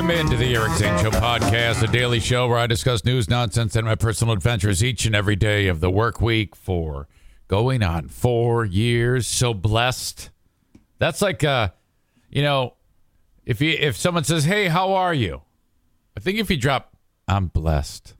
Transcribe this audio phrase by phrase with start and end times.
[0.00, 3.76] Welcome into the Eric Zane Show podcast, a daily show where I discuss news, nonsense,
[3.76, 7.06] and my personal adventures each and every day of the work week for
[7.48, 9.26] going on four years.
[9.26, 10.30] So blessed.
[10.98, 11.72] That's like, uh,
[12.30, 12.76] you know,
[13.44, 15.42] if you if someone says, "Hey, how are you?"
[16.16, 16.96] I think if you drop,
[17.28, 18.14] "I'm blessed,"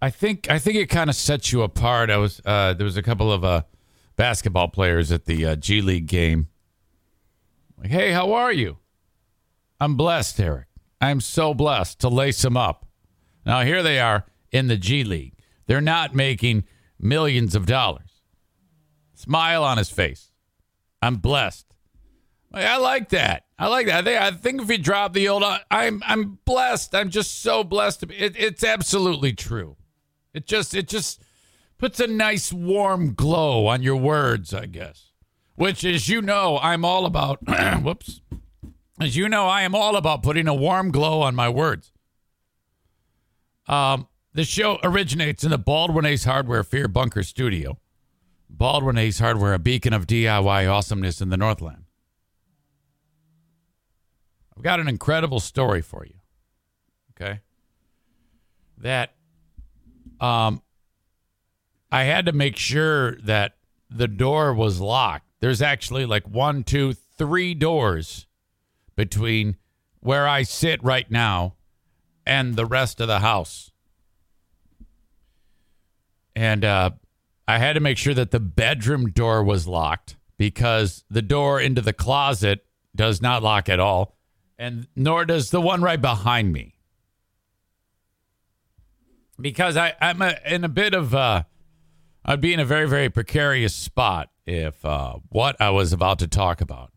[0.00, 2.10] I think I think it kind of sets you apart.
[2.10, 3.62] I was uh, there was a couple of uh,
[4.14, 6.46] basketball players at the uh, G League game.
[7.76, 8.78] Like, hey, how are you?
[9.80, 10.68] I'm blessed, Eric.
[11.02, 12.86] I'm so blessed to lace them up.
[13.44, 15.34] Now here they are in the G League.
[15.66, 16.64] They're not making
[16.98, 18.22] millions of dollars.
[19.14, 20.30] Smile on his face.
[21.02, 21.66] I'm blessed.
[22.54, 23.44] I like that.
[23.58, 24.00] I like that.
[24.00, 26.94] I think, I think if you drop the old, I'm I'm blessed.
[26.94, 28.04] I'm just so blessed.
[28.04, 29.76] It, it's absolutely true.
[30.34, 31.22] It just it just
[31.78, 35.10] puts a nice warm glow on your words, I guess.
[35.54, 37.40] Which, as you know, I'm all about.
[37.82, 38.20] whoops.
[39.02, 41.90] As you know, I am all about putting a warm glow on my words.
[43.66, 47.80] Um, the show originates in the Baldwin Ace Hardware Fear Bunker Studio.
[48.48, 51.82] Baldwin Ace Hardware, a beacon of DIY awesomeness in the Northland.
[54.56, 56.14] I've got an incredible story for you.
[57.10, 57.40] Okay.
[58.78, 59.14] That
[60.20, 60.62] um
[61.90, 63.56] I had to make sure that
[63.90, 65.26] the door was locked.
[65.40, 68.28] There's actually like one, two, three doors
[68.96, 69.56] between
[70.00, 71.54] where I sit right now
[72.26, 73.70] and the rest of the house.
[76.34, 76.90] And uh,
[77.46, 81.80] I had to make sure that the bedroom door was locked because the door into
[81.80, 84.16] the closet does not lock at all,
[84.58, 86.74] and nor does the one right behind me.
[89.40, 91.44] Because I, I'm a, in a bit of, uh,
[92.24, 96.28] I'd be in a very, very precarious spot if uh, what I was about to
[96.28, 96.91] talk about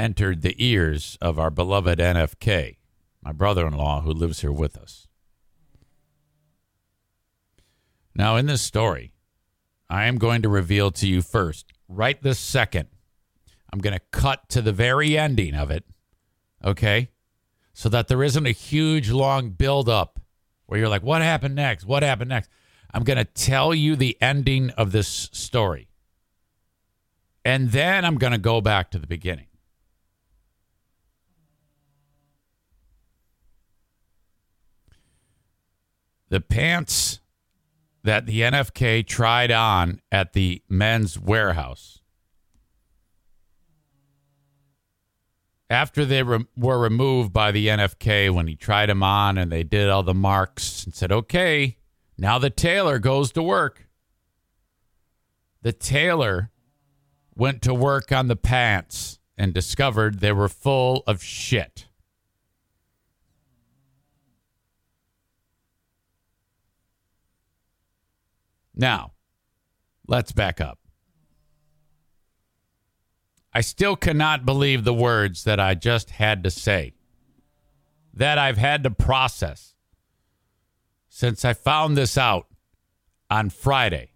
[0.00, 2.78] entered the ears of our beloved NFK,
[3.22, 5.06] my brother in law who lives here with us.
[8.14, 9.12] Now, in this story,
[9.90, 12.88] I am going to reveal to you first, right this second,
[13.70, 15.84] I'm going to cut to the very ending of it,
[16.64, 17.10] okay?
[17.74, 20.18] So that there isn't a huge, long build up
[20.64, 21.84] where you're like, what happened next?
[21.84, 22.48] What happened next?
[22.92, 25.88] I'm going to tell you the ending of this story.
[27.44, 29.46] And then I'm going to go back to the beginning.
[36.30, 37.20] The pants
[38.02, 42.00] that the NFK tried on at the Men's Wearhouse
[45.70, 49.62] after they re- were removed by the NFK when he tried them on and they
[49.62, 51.78] did all the marks and said, okay,
[52.18, 53.88] now the tailor goes to work.
[55.62, 56.50] The tailor
[57.36, 61.86] went to work on the pants and discovered they were full of shit.
[68.80, 69.12] Now,
[70.08, 70.78] let's back up.
[73.52, 76.94] I still cannot believe the words that I just had to say,
[78.14, 79.74] that I've had to process
[81.10, 82.46] since I found this out
[83.28, 84.09] on Friday.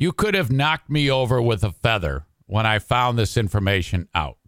[0.00, 4.38] You could have knocked me over with a feather when I found this information out.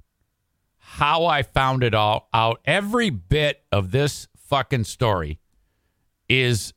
[0.78, 5.40] How I found it all out, every bit of this fucking story
[6.28, 6.72] is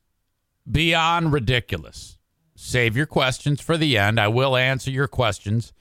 [0.70, 2.18] beyond ridiculous.
[2.56, 4.20] Save your questions for the end.
[4.20, 5.72] I will answer your questions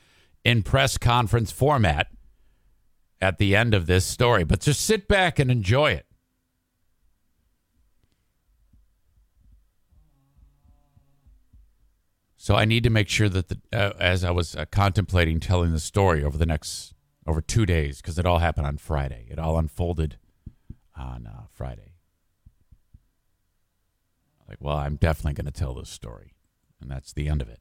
[0.45, 2.09] in press conference format
[3.23, 6.05] at the end of this story, but just sit back and enjoy it.
[12.43, 15.71] So I need to make sure that the uh, as I was uh, contemplating telling
[15.71, 16.93] the story over the next
[17.25, 19.29] over two days because it all happened on Friday.
[19.31, 20.19] It all unfolded
[20.97, 21.93] on uh, Friday.
[24.49, 26.35] Like, well, I'm definitely going to tell this story,
[26.81, 27.61] and that's the end of it.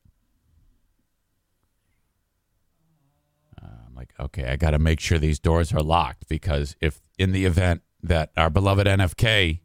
[3.61, 7.03] Uh, I'm like, okay, I got to make sure these doors are locked because if
[7.19, 9.59] in the event that our beloved NFK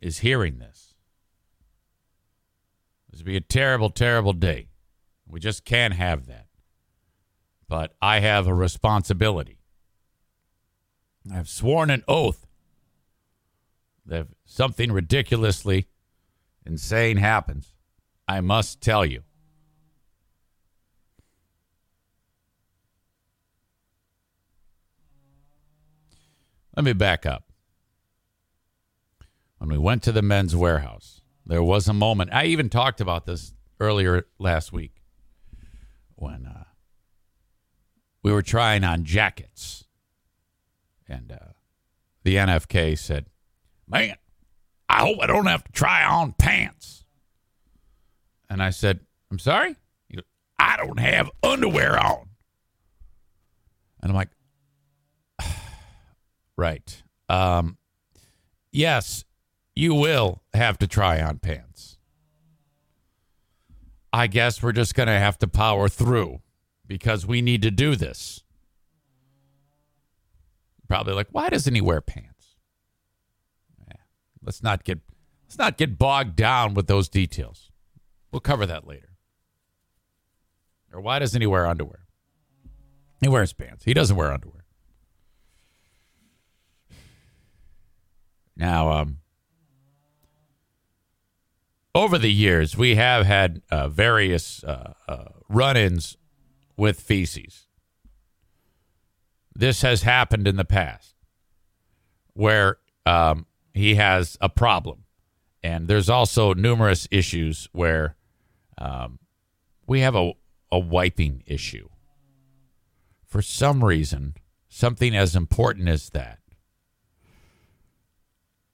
[0.00, 0.85] is hearing this
[3.10, 4.68] this would be a terrible, terrible day.
[5.28, 6.46] We just can't have that.
[7.68, 9.58] But I have a responsibility.
[11.32, 12.46] I've sworn an oath
[14.04, 15.88] that if something ridiculously
[16.64, 17.74] insane happens,
[18.28, 19.22] I must tell you.
[26.76, 27.44] Let me back up.
[29.58, 31.15] when we went to the Men's Wearhouse,
[31.46, 32.30] there was a moment.
[32.32, 35.02] I even talked about this earlier last week
[36.16, 36.64] when uh,
[38.22, 39.84] we were trying on jackets.
[41.08, 41.52] And uh,
[42.24, 43.26] the NFK said,
[43.88, 44.16] Man,
[44.88, 47.04] I hope I don't have to try on pants.
[48.50, 49.00] And I said,
[49.30, 49.76] I'm sorry?
[50.12, 50.24] Goes,
[50.58, 52.28] I don't have underwear on.
[54.02, 54.30] And I'm like,
[56.56, 57.02] right.
[57.28, 57.78] Um,
[58.72, 59.24] yes,
[59.76, 61.98] you will have to try on pants.
[64.12, 66.40] I guess we're just going to have to power through
[66.86, 68.42] because we need to do this.
[70.88, 72.56] Probably like, why doesn't he wear pants?
[73.86, 74.00] Yeah,
[74.42, 75.00] let's not get
[75.44, 77.70] let's not get bogged down with those details.
[78.32, 79.10] We'll cover that later.
[80.92, 82.06] Or why doesn't he wear underwear?
[83.20, 83.84] He wears pants.
[83.84, 84.64] He doesn't wear underwear.
[88.56, 89.18] Now, um,
[91.96, 96.18] over the years, we have had uh, various uh, uh, run ins
[96.76, 97.66] with feces.
[99.54, 101.14] This has happened in the past
[102.34, 102.76] where
[103.06, 105.04] um, he has a problem.
[105.62, 108.14] And there's also numerous issues where
[108.76, 109.18] um,
[109.86, 110.32] we have a,
[110.70, 111.88] a wiping issue.
[113.24, 114.34] For some reason,
[114.68, 116.40] something as important as that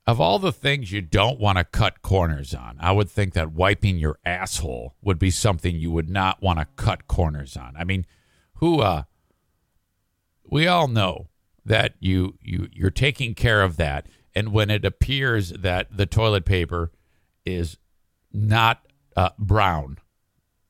[0.06, 3.52] of all the things you don't want to cut corners on, I would think that
[3.52, 7.75] wiping your asshole would be something you would not want to cut corners on.
[7.76, 8.06] I mean,
[8.56, 9.04] who uh
[10.44, 11.28] we all know
[11.64, 16.44] that you you you're taking care of that and when it appears that the toilet
[16.44, 16.90] paper
[17.44, 17.76] is
[18.32, 19.98] not uh, brown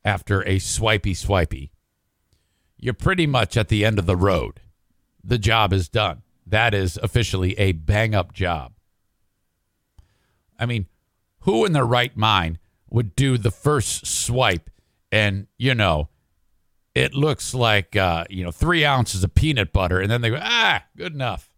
[0.05, 1.70] after a swipey swipey,
[2.76, 4.61] you're pretty much at the end of the road.
[5.23, 6.23] The job is done.
[6.44, 8.73] That is officially a bang up job.
[10.62, 10.87] I mean,
[11.41, 14.70] who in their right mind would do the first swipe
[15.11, 16.09] and, you know,
[16.94, 20.38] it looks like, uh, you know, three ounces of peanut butter, and then they go,
[20.41, 21.53] ah, good enough.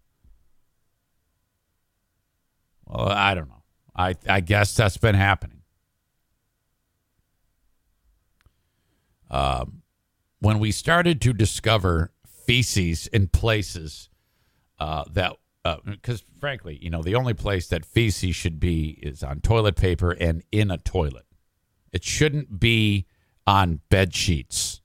[2.87, 3.63] Well, I don't know.
[3.95, 5.61] I, I guess that's been happening.
[9.31, 9.83] Um,
[10.39, 12.13] when we started to discover
[12.47, 14.09] feces in places
[14.79, 15.37] uh, that
[15.87, 19.77] because uh, frankly, you know, the only place that feces should be is on toilet
[19.77, 21.25] paper and in a toilet.
[21.93, 23.07] It shouldn't be
[23.47, 24.83] on bed sheets.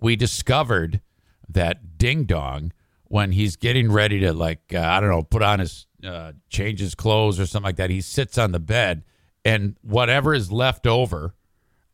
[0.00, 1.00] We discovered
[1.48, 2.72] that Ding Dong,
[3.04, 6.80] when he's getting ready to like, uh, I don't know, put on his uh, change
[6.80, 9.04] his clothes or something like that, he sits on the bed,
[9.44, 11.34] and whatever is left over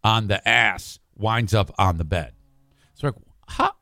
[0.03, 2.33] on the ass winds up on the bed.
[2.95, 3.15] So, like,
[3.49, 3.75] how?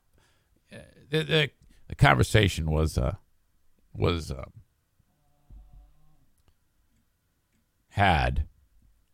[0.73, 0.79] Uh,
[1.11, 1.51] the, the,
[1.89, 2.99] the conversation was.
[2.99, 3.15] Uh,
[3.94, 4.44] was uh,
[7.91, 8.47] had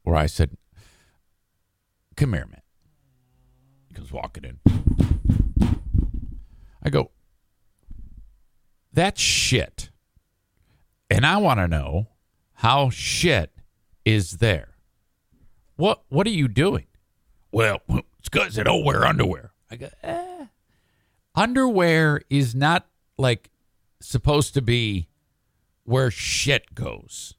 [0.03, 0.57] where I said,
[2.17, 2.63] Come here, man.
[3.89, 4.59] He comes walking in.
[6.83, 7.11] I go,
[8.93, 9.91] That's shit.
[11.11, 12.09] And I want to know
[12.55, 13.53] how shit
[14.05, 14.75] is there.
[15.77, 16.87] What what are you doing?
[17.53, 17.81] Well,
[18.19, 19.53] it's because I don't wear underwear.
[19.71, 20.47] I go, eh.
[21.35, 22.87] Underwear is not
[23.17, 23.51] like
[24.01, 25.09] supposed to be
[25.85, 27.35] where shit goes.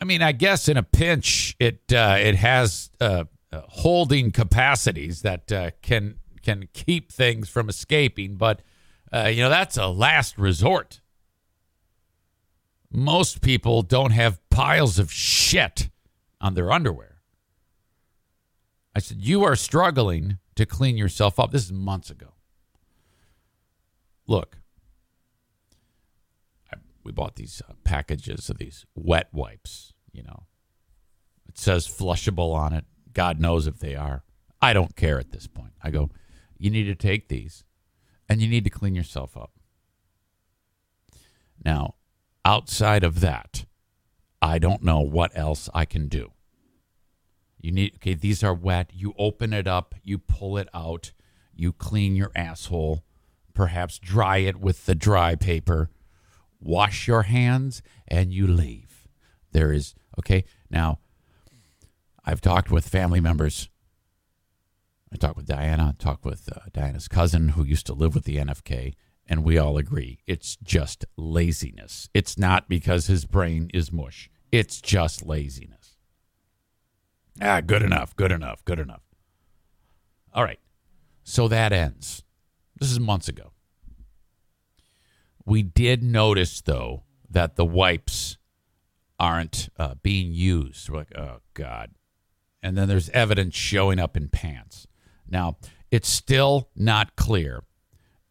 [0.00, 5.22] I mean, I guess in a pinch, it uh, it has uh, uh, holding capacities
[5.22, 8.62] that uh, can can keep things from escaping, but
[9.12, 11.00] uh, you know that's a last resort.
[12.90, 15.90] Most people don't have piles of shit
[16.40, 17.16] on their underwear.
[18.94, 21.50] I said, You are struggling to clean yourself up.
[21.50, 22.32] This is months ago.
[24.26, 24.56] Look,
[27.06, 30.42] we bought these uh, packages of these wet wipes, you know.
[31.48, 32.84] It says flushable on it.
[33.12, 34.24] God knows if they are.
[34.60, 35.72] I don't care at this point.
[35.80, 36.10] I go,
[36.58, 37.62] you need to take these
[38.28, 39.52] and you need to clean yourself up.
[41.64, 41.94] Now,
[42.44, 43.66] outside of that,
[44.42, 46.32] I don't know what else I can do.
[47.60, 48.90] You need, okay, these are wet.
[48.92, 51.12] You open it up, you pull it out,
[51.54, 53.04] you clean your asshole,
[53.54, 55.90] perhaps dry it with the dry paper,
[56.66, 59.08] wash your hands, and you leave.
[59.52, 60.98] There is, okay, now
[62.24, 63.68] I've talked with family members.
[65.12, 68.24] I talked with Diana, I talked with uh, Diana's cousin who used to live with
[68.24, 68.94] the NFK,
[69.26, 72.08] and we all agree it's just laziness.
[72.12, 75.96] It's not because his brain is mush, it's just laziness.
[77.40, 79.02] Ah, good enough, good enough, good enough.
[80.32, 80.60] All right.
[81.22, 82.22] So that ends.
[82.78, 83.52] This is months ago.
[85.46, 88.36] We did notice, though, that the wipes
[89.18, 90.90] aren't uh, being used.
[90.90, 91.92] We're like, oh God.
[92.62, 94.86] And then there's evidence showing up in pants.
[95.28, 95.56] Now,
[95.90, 97.62] it's still not clear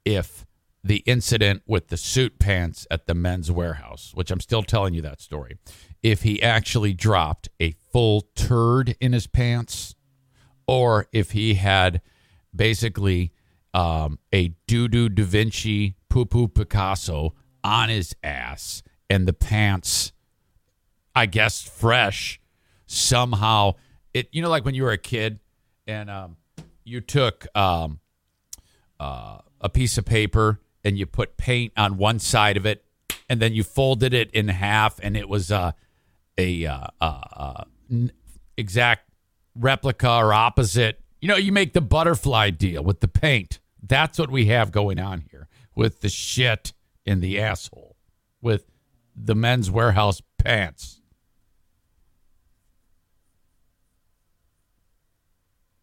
[0.03, 0.45] if
[0.84, 5.01] the incident with the suit pants at the Men's Wearhouse, which I'm still telling you
[5.01, 5.57] that story,
[6.03, 9.95] if he actually dropped a full turd in his pants
[10.67, 12.01] or if he had
[12.55, 13.34] basically
[13.75, 20.13] um, a doo doo Da Vinci poo poo Picasso on his ass and the pants,
[21.13, 22.39] I guess, fresh
[22.88, 23.74] somehow.
[24.13, 25.41] It you know like when you were a kid
[25.86, 26.38] and um,
[26.86, 28.00] you took um,
[28.98, 32.86] uh, a piece of paper and you put paint on one side of it
[33.27, 35.74] and then you folded it in half and it was uh,
[36.38, 37.63] a uh, uh, uh
[38.55, 39.10] exact
[39.53, 41.01] replica or opposite.
[41.20, 43.60] You know, you make the butterfly deal with the paint.
[43.88, 46.74] That's what we have going on here with the shit
[47.06, 47.96] in the asshole
[48.42, 48.65] with
[49.15, 51.01] the Men's Wearhouse pants.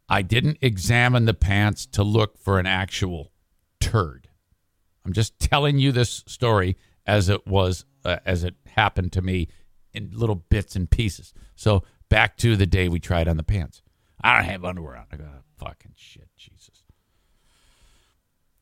[0.08, 3.32] I didn't examine the pants to look for an actual
[3.80, 4.28] turd.
[5.04, 9.48] I'm just telling you this story as it was, uh, as it happened to me
[9.94, 11.32] in little bits and pieces.
[11.54, 13.82] So back to the day we tried on the pants.
[14.22, 15.06] I don't have underwear on.
[15.10, 16.28] I go, fucking shit.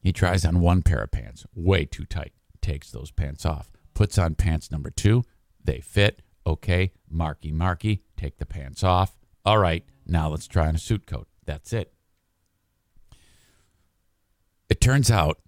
[0.00, 4.18] He tries on one pair of pants, way too tight, takes those pants off, puts
[4.18, 5.24] on pants number two.
[5.62, 6.22] They fit.
[6.46, 9.18] Okay, Marky Marky, take the pants off.
[9.44, 11.28] All right, now let's try on a suit coat.
[11.44, 11.92] That's it.
[14.70, 15.38] It turns out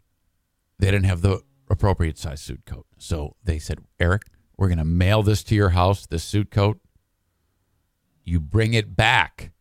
[0.78, 1.40] they didn't have the
[1.70, 2.86] appropriate size suit coat.
[2.98, 4.24] So they said, Eric,
[4.56, 6.78] we're going to mail this to your house, this suit coat.
[8.24, 9.52] You bring it back,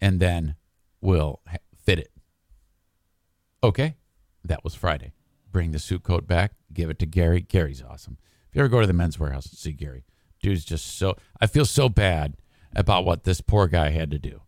[0.00, 0.54] and then
[1.00, 1.40] we'll
[1.84, 2.12] fit it.
[3.62, 3.96] Okay.
[4.44, 5.12] That was Friday.
[5.50, 7.40] Bring the suit coat back, give it to Gary.
[7.40, 8.16] Gary's awesome.
[8.48, 10.04] If you ever go to the Men's Wearhouse and see Gary,
[10.40, 11.16] dude's just so.
[11.40, 12.36] I feel so bad
[12.74, 14.42] about what this poor guy had to do.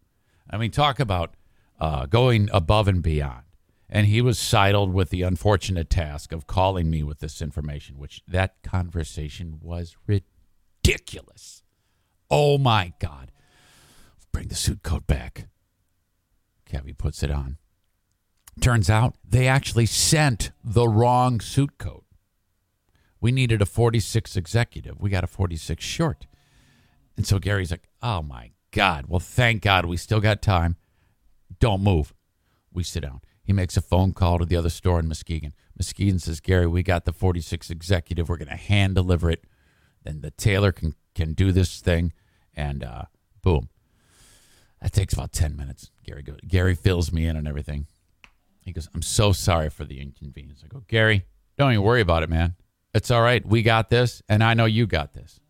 [0.48, 1.34] I mean, talk about
[1.80, 3.42] uh, going above and beyond
[3.94, 8.22] and he was sidled with the unfortunate task of calling me with this information, which
[8.26, 11.62] that conversation was ridiculous.
[12.30, 13.30] Oh my God.
[14.32, 15.48] Bring the suit coat back.
[16.66, 17.58] Kevy puts it on.
[18.60, 22.04] Turns out they actually sent the wrong suit coat.
[23.20, 25.00] We needed a 46 executive.
[25.00, 26.26] We got a 46 short.
[27.16, 29.06] And so Gary's like, oh my God.
[29.08, 30.76] Well, thank God we still got time.
[31.60, 32.12] Don't move.
[32.72, 33.20] We sit down.
[33.44, 35.52] He makes a phone call to the other store in Muskegon.
[35.76, 38.28] Muskegon says, Gary, we got the 46 executive.
[38.28, 39.44] We're going to hand deliver it.
[40.04, 42.12] Then the tailor can, can do this thing.
[42.54, 43.04] And uh,
[43.42, 43.68] boom.
[44.80, 45.90] That takes about 10 minutes.
[46.04, 47.86] Gary goes, Gary fills me in and everything.
[48.62, 50.62] He goes, I'm so sorry for the inconvenience.
[50.64, 51.26] I go, Gary,
[51.58, 52.54] don't even worry about it, man.
[52.94, 53.44] It's all right.
[53.44, 55.40] We got this, and I know you got this.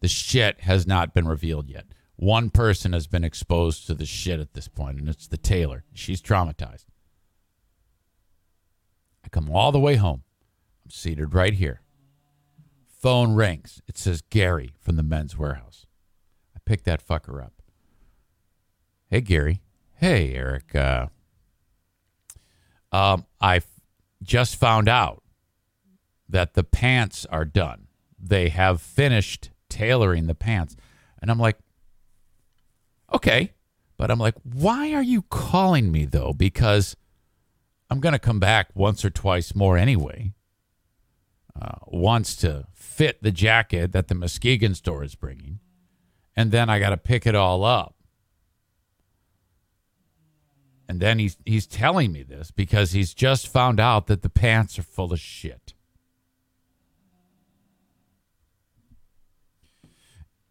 [0.00, 1.86] The shit has not been revealed yet.
[2.16, 5.84] One person has been exposed to the shit at this point, and it's the tailor.
[5.92, 6.86] She's traumatized.
[9.24, 10.22] I come all the way home.
[10.84, 11.80] I'm seated right here.
[12.86, 13.80] Phone rings.
[13.86, 15.86] It says Gary from the Men's Wearhouse.
[16.56, 17.62] I pick that fucker up.
[19.10, 19.60] Hey, Gary.
[19.94, 20.74] Hey, Eric.
[20.74, 21.06] Uh,
[22.94, 23.60] um, I
[24.22, 25.24] just found out
[26.28, 27.88] that the pants are done.
[28.16, 30.76] They have finished tailoring the pants.
[31.20, 31.58] And I'm like,
[33.12, 33.52] okay.
[33.96, 36.32] But I'm like, why are you calling me though?
[36.32, 36.94] Because
[37.90, 40.32] I'm going to come back once or twice more anyway.
[41.60, 45.60] Uh, once to fit the jacket that the Muskegon store is bringing,
[46.36, 47.93] and then I got to pick it all up.
[50.88, 54.78] And then he's he's telling me this because he's just found out that the pants
[54.78, 55.72] are full of shit.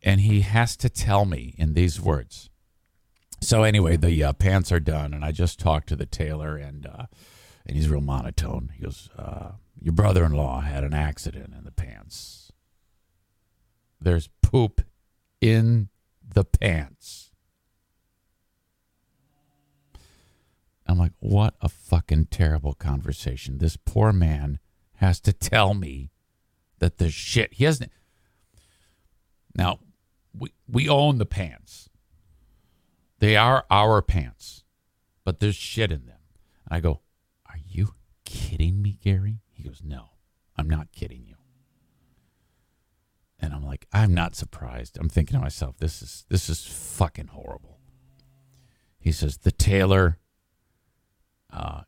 [0.01, 2.49] And he has to tell me in these words.
[3.43, 6.85] So anyway, the uh, pants are done, and I just talked to the tailor, and
[6.85, 7.05] uh,
[7.65, 8.71] and he's real monotone.
[8.73, 12.51] He goes, uh, "Your brother-in-law had an accident in the pants.
[13.99, 14.81] There's poop
[15.41, 15.89] in
[16.25, 17.22] the pants."
[20.93, 24.59] I'm like, "What a fucking terrible conversation." This poor man
[24.95, 26.11] has to tell me
[26.79, 27.91] that the shit he hasn't.
[29.55, 29.79] Now,
[30.33, 31.89] we we own the pants
[33.23, 34.65] they are our pants,
[35.23, 36.19] but there's shit in them.
[36.65, 36.99] And I go,
[37.45, 37.93] Are you
[38.25, 39.39] kidding me, Gary?
[39.49, 40.09] He goes, No,
[40.57, 41.35] I'm not kidding you.
[43.39, 44.97] And I'm like, I'm not surprised.
[44.99, 47.79] I'm thinking to myself, this is this is fucking horrible.
[48.99, 50.17] He says the tailor
[51.53, 51.81] uh,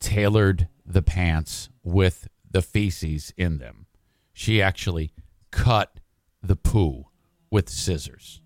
[0.00, 3.86] tailored the pants with the feces in them.
[4.32, 5.12] She actually
[5.50, 6.00] cut
[6.42, 7.06] the poo
[7.50, 8.40] with scissors.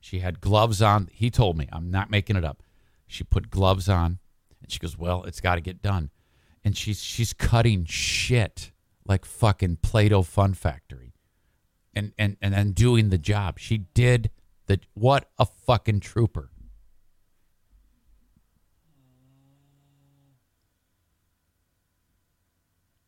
[0.00, 1.08] She had gloves on.
[1.12, 2.62] He told me, I'm not making it up.
[3.06, 4.18] She put gloves on
[4.62, 6.10] and she goes, Well, it's got to get done.
[6.64, 8.72] And she's she's cutting shit
[9.04, 11.14] like fucking Play-Doh Fun Factory.
[11.94, 13.58] And and and then doing the job.
[13.58, 14.30] She did
[14.66, 16.50] the what a fucking trooper.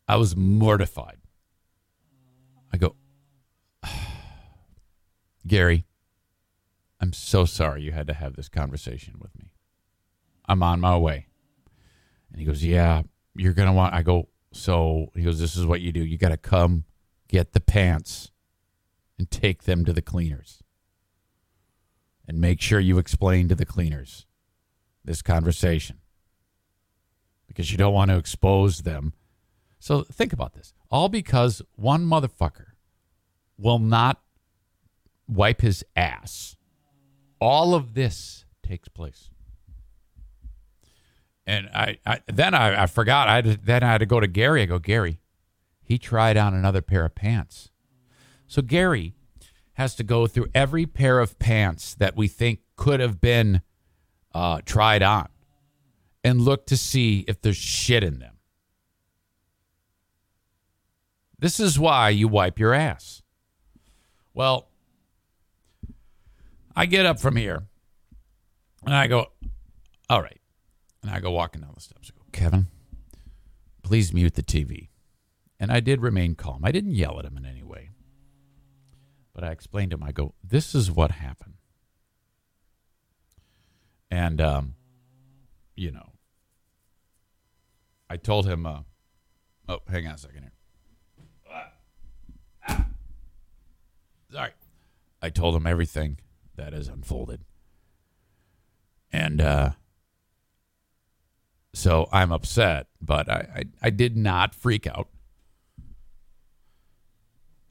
[0.07, 1.17] I was mortified.
[2.71, 2.95] I go,
[5.47, 5.85] Gary,
[6.99, 9.51] I'm so sorry you had to have this conversation with me.
[10.45, 11.27] I'm on my way.
[12.31, 13.03] And he goes, Yeah,
[13.35, 13.93] you're going to want.
[13.93, 16.03] I go, So he goes, This is what you do.
[16.03, 16.85] You got to come
[17.27, 18.31] get the pants
[19.17, 20.61] and take them to the cleaners.
[22.27, 24.25] And make sure you explain to the cleaners
[25.03, 25.99] this conversation
[27.47, 29.13] because you don't want to expose them.
[29.83, 32.67] So think about this all because one motherfucker
[33.57, 34.21] will not
[35.27, 36.55] wipe his ass.
[37.41, 39.29] All of this takes place.
[41.45, 43.27] And I, I then I, I forgot.
[43.27, 44.61] I had, then I had to go to Gary.
[44.61, 45.19] I go, Gary,
[45.83, 47.69] he tried on another pair of pants.
[48.47, 49.15] So Gary
[49.73, 53.61] has to go through every pair of pants that we think could have been
[54.33, 55.27] uh, tried on
[56.23, 58.32] and look to see if there's shit in them.
[61.43, 63.21] This is why you wipe your ass.
[64.33, 64.69] Well,
[66.73, 67.63] I get up from here
[68.85, 69.25] and I go,
[70.09, 70.39] all right.
[71.01, 72.09] And I go walking down the steps.
[72.09, 72.67] I go, Kevin,
[73.81, 74.87] please mute the TV.
[75.59, 76.61] And I did remain calm.
[76.63, 77.89] I didn't yell at him in any way.
[79.33, 81.55] But I explained to him, I go, this is what happened.
[84.09, 84.75] And, um,
[85.75, 86.13] you know,
[88.09, 88.83] I told him, uh,
[89.67, 90.52] oh, hang on a second here.
[94.33, 94.51] Sorry.
[95.21, 96.17] I told him everything
[96.55, 97.41] that has unfolded.
[99.11, 99.69] And uh,
[101.71, 105.07] so I'm upset, but I, I, I did not freak out.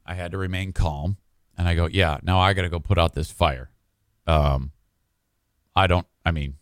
[0.05, 1.17] I had to remain calm.
[1.57, 3.69] And I go, yeah, now I got to go put out this fire.
[4.25, 4.71] Um,
[5.75, 6.55] I don't, I mean,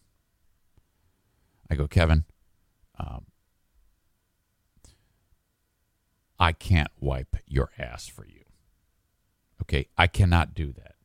[1.70, 2.26] I go, Kevin,
[3.00, 3.26] um,
[6.40, 8.41] I can't wipe your ass for you.
[9.62, 10.96] Okay, I cannot do that.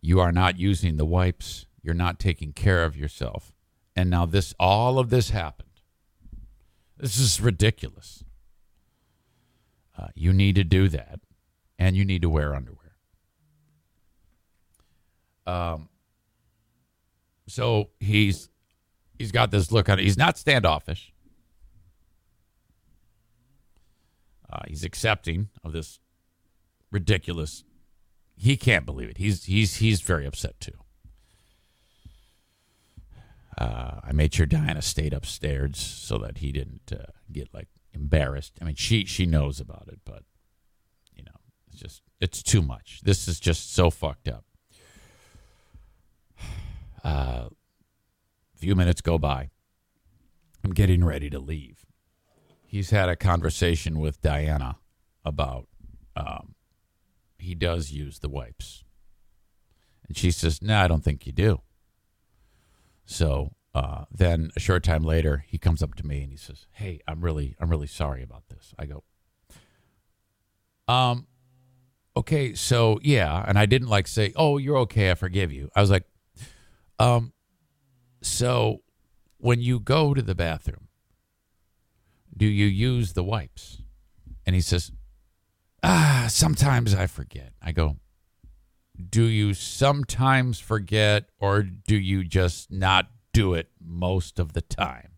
[0.00, 1.66] You are not using the wipes.
[1.82, 3.52] You're not taking care of yourself.
[3.96, 5.68] And now this all of this happened.
[6.96, 8.24] This is ridiculous.
[9.96, 11.20] Uh, you need to do that,
[11.78, 12.96] and you need to wear underwear.
[15.46, 15.88] Um.
[17.48, 18.50] So he's
[19.18, 19.98] he's got this look on.
[19.98, 21.12] He's not standoffish.
[24.50, 25.98] Uh, he's accepting of this
[26.90, 27.64] ridiculous.
[28.36, 29.18] He can't believe it.
[29.18, 30.72] He's he's he's very upset too.
[33.56, 38.56] Uh, I made sure Diana stayed upstairs so that he didn't uh, get like embarrassed.
[38.60, 40.22] I mean, she she knows about it, but
[41.16, 43.00] you know, it's just it's too much.
[43.02, 44.44] This is just so fucked up.
[47.02, 47.48] A uh,
[48.54, 49.50] few minutes go by.
[50.64, 51.84] I'm getting ready to leave.
[52.64, 54.76] He's had a conversation with Diana
[55.24, 55.66] about
[56.14, 56.54] um,
[57.38, 58.84] he does use the wipes.
[60.06, 61.60] And she says, No, I don't think you do.
[63.04, 66.66] So uh, then a short time later, he comes up to me and he says,
[66.72, 68.74] Hey, I'm really, I'm really sorry about this.
[68.78, 69.04] I go,
[70.86, 71.26] Um,
[72.16, 73.44] okay, so yeah.
[73.46, 75.70] And I didn't like say, Oh, you're okay, I forgive you.
[75.74, 76.04] I was like,
[76.98, 77.32] um,
[78.22, 78.82] so
[79.36, 80.88] when you go to the bathroom,
[82.36, 83.82] do you use the wipes?
[84.46, 84.92] And he says,
[85.82, 87.52] Ah, sometimes I forget.
[87.62, 87.96] I go,
[88.96, 95.12] Do you sometimes forget, or do you just not do it most of the time?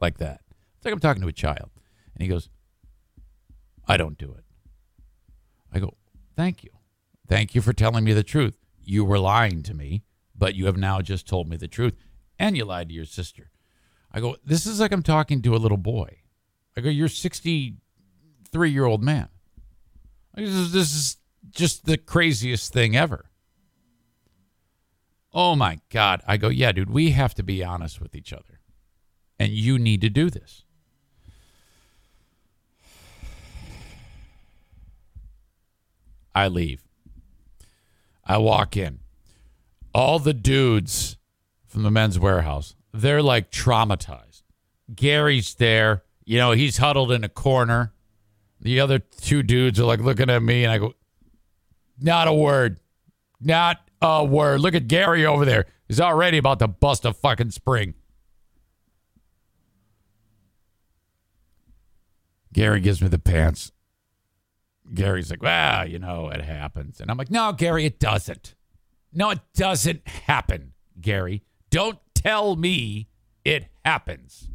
[0.00, 0.40] Like that.
[0.76, 1.70] It's like I'm talking to a child.
[2.14, 2.48] And he goes,
[3.86, 4.44] I don't do it.
[5.72, 5.94] I go,
[6.36, 6.70] Thank you.
[7.26, 8.56] Thank you for telling me the truth.
[8.82, 11.94] You were lying to me, but you have now just told me the truth.
[12.38, 13.50] And you lied to your sister.
[14.12, 16.20] I go, This is like I'm talking to a little boy.
[16.76, 19.28] I go, You're 63 year old man.
[20.38, 21.16] This is, this is
[21.50, 23.26] just the craziest thing ever.
[25.32, 26.22] Oh my God.
[26.26, 28.60] I go, yeah, dude, we have to be honest with each other.
[29.38, 30.64] And you need to do this.
[36.34, 36.82] I leave.
[38.24, 39.00] I walk in.
[39.92, 41.16] All the dudes
[41.66, 44.42] from the Men's Wearhouse, they're like traumatized.
[44.94, 46.04] Gary's there.
[46.24, 47.92] You know, he's huddled in a corner.
[48.60, 50.94] The other two dudes are like looking at me, and I go,
[52.00, 52.80] Not a word.
[53.40, 54.60] Not a word.
[54.60, 55.66] Look at Gary over there.
[55.86, 57.94] He's already about to bust a fucking spring.
[62.52, 63.72] Gary gives me the pants.
[64.92, 67.00] Gary's like, well, you know, it happens.
[67.00, 68.54] And I'm like, no, Gary, it doesn't.
[69.12, 71.42] No, it doesn't happen, Gary.
[71.70, 73.08] Don't tell me
[73.44, 74.48] it happens.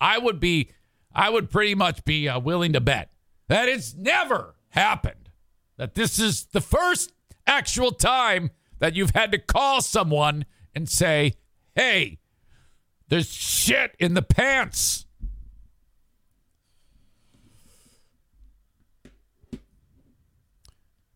[0.00, 0.70] I would be,
[1.14, 3.13] I would pretty much be uh, willing to bet
[3.48, 5.30] that it's never happened.
[5.76, 7.12] That this is the first
[7.46, 11.34] actual time that you've had to call someone and say,
[11.74, 12.18] hey,
[13.08, 15.06] there's shit in the pants.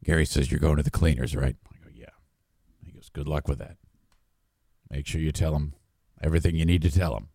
[0.04, 1.56] Gary says, You're going to the cleaners, right?
[1.70, 2.06] I go, Yeah.
[2.82, 3.76] He goes, Good luck with that.
[4.90, 5.74] Make sure you tell them
[6.22, 7.28] everything you need to tell them.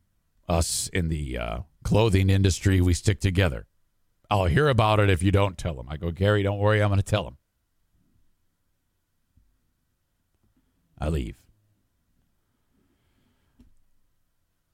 [0.49, 3.67] Us in the uh, clothing industry, we stick together.
[4.33, 5.85] I'll hear about it if you don't tell them.
[5.87, 7.37] I go, Gary, don't worry, I'm going to tell them.
[10.99, 11.37] I leave.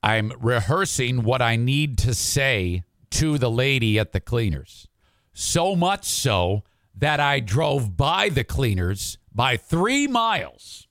[0.01, 4.87] I'm rehearsing what I need to say to the lady at the cleaners.
[5.33, 6.63] So much so
[6.95, 10.87] that I drove by the cleaners by three miles.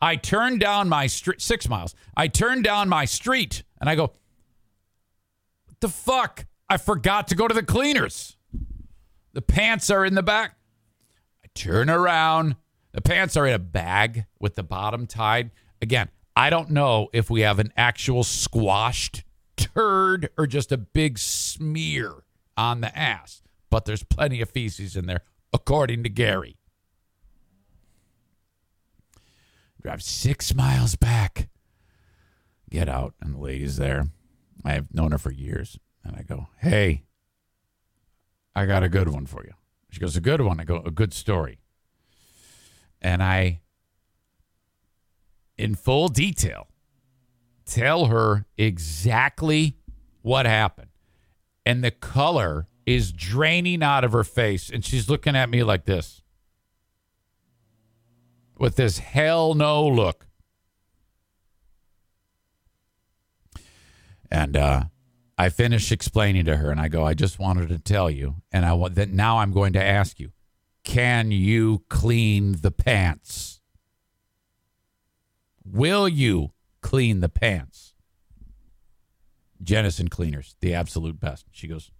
[0.00, 1.92] I turned down my street, six miles.
[2.16, 4.12] I turned down my street and I go,
[5.66, 6.46] What the fuck?
[6.72, 8.38] I forgot to go to the cleaners.
[9.34, 10.56] The pants are in the back.
[11.44, 12.56] I turn around.
[12.92, 15.50] The pants are in a bag with the bottom tied.
[15.82, 19.22] Again, I don't know if we have an actual squashed
[19.58, 22.24] turd or just a big smear
[22.56, 26.56] on the ass, but there's plenty of feces in there according to Gary.
[29.82, 31.50] Drive six miles back.
[32.70, 34.06] Get out, and the lady's there.
[34.64, 35.78] I have known her for years.
[36.04, 37.04] And I go, Hey,
[38.54, 39.52] I got a good one for you.
[39.90, 40.60] She goes, A good one.
[40.60, 41.58] I go, A good story.
[43.00, 43.60] And I,
[45.56, 46.68] in full detail,
[47.64, 49.76] tell her exactly
[50.22, 50.88] what happened.
[51.66, 54.70] And the color is draining out of her face.
[54.70, 56.22] And she's looking at me like this
[58.62, 60.26] with this hell no look.
[64.30, 64.84] And uh,
[65.38, 68.64] I finish explaining to her, and I go, I just wanted to tell you, and
[68.64, 70.32] I want that now I'm going to ask you,
[70.84, 73.60] can you clean the pants?
[75.64, 77.94] Will you clean the pants?
[79.62, 81.46] Jenison Cleaners, the absolute best.
[81.52, 81.90] She goes,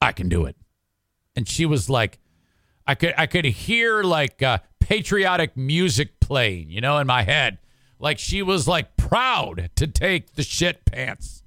[0.00, 0.56] I can do it.
[1.34, 2.18] And she was like,
[2.86, 7.58] I could I could hear like uh, patriotic music playing, you know, in my head.
[7.98, 11.42] Like she was like proud to take the shit pants.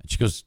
[0.00, 0.44] And she goes,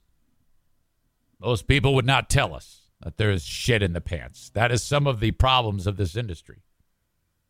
[1.39, 4.51] Most people would not tell us that there is shit in the pants.
[4.53, 6.61] That is some of the problems of this industry.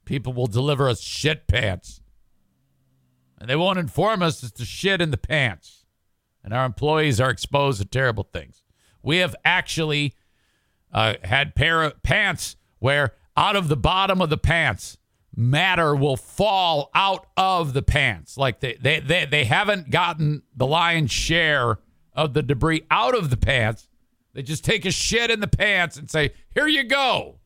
[0.06, 2.02] People will deliver us shit pants.
[3.40, 5.86] And they won't inform us it's the shit in the pants.
[6.44, 8.64] And our employees are exposed to terrible things.
[9.02, 10.14] We have actually
[10.94, 14.98] uh, had pair of pants where out of the bottom of the pants,
[15.36, 18.38] matter will fall out of the pants.
[18.38, 21.80] Like they, they, they, they haven't gotten the lion's share
[22.14, 23.90] of the debris out of the pants.
[24.34, 27.40] They just take a shit in the pants and say, here you go.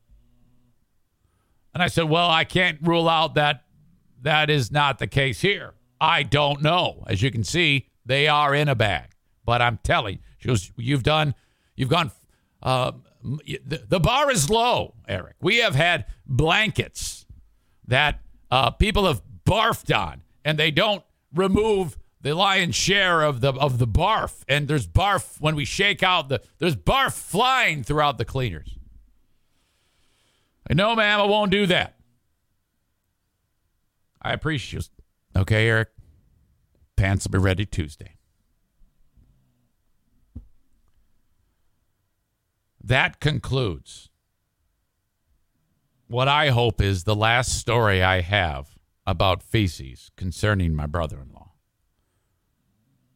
[1.72, 3.64] And I said, well, I can't rule out that
[4.22, 5.74] that is not the case here.
[6.00, 7.04] I don't know.
[7.06, 9.10] As you can see, they are in a bag.
[9.44, 11.34] But I'm telling, she goes, you've done
[11.80, 12.10] You've gone.
[12.62, 12.92] Uh,
[13.24, 15.36] the, the bar is low, Eric.
[15.40, 17.19] We have had blankets
[17.90, 21.02] that uh, people have barfed on, and they don't
[21.34, 24.42] remove the lion's share of the of the barf.
[24.48, 28.78] And there's barf when we shake out the there's barf flying throughout the cleaners.
[30.68, 31.96] I know, ma'am, I won't do that.
[34.22, 34.88] I appreciate
[35.34, 35.40] you.
[35.42, 35.88] Okay, Eric.
[36.96, 38.16] Pants will be ready Tuesday.
[42.82, 44.09] That concludes
[46.10, 48.74] what I hope is the last story I have
[49.06, 51.52] about feces concerning my brother in law.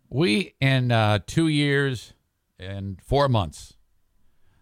[0.09, 2.15] We, in uh, two years
[2.57, 3.75] and four months,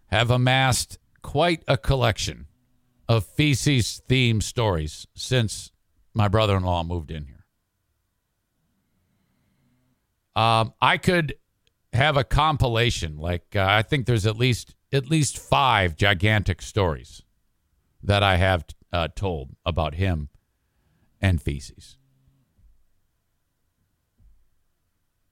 [0.07, 2.47] have amassed quite a collection
[3.07, 5.71] of feces themed stories since
[6.15, 7.45] my brother in law moved in here.
[10.35, 11.35] Um, I could
[11.93, 13.17] have a compilation.
[13.17, 17.21] Like, uh, I think there's at least at least five gigantic stories
[18.03, 20.29] that I have uh, told about him
[21.21, 21.97] and feces.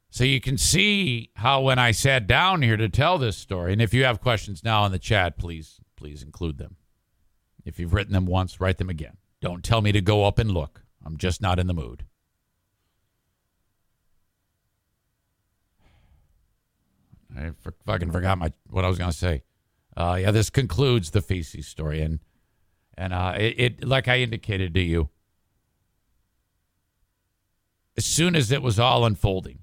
[0.09, 3.81] So you can see how when I sat down here to tell this story, and
[3.81, 6.75] if you have questions now in the chat, please please include them.
[7.63, 9.17] If you've written them once, write them again.
[9.39, 10.83] Don't tell me to go up and look.
[11.05, 12.05] I'm just not in the mood.
[17.37, 17.51] I
[17.85, 19.43] fucking forgot my what I was going to say.
[19.95, 22.19] Uh, yeah, this concludes the feces story, and
[22.97, 25.09] and uh, it, it like I indicated to you,
[27.97, 29.59] as soon as it was all unfolding,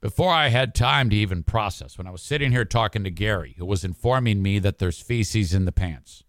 [0.00, 3.54] before I had time to even process, when I was sitting here talking to Gary,
[3.58, 6.24] who was informing me that there's feces in the pants,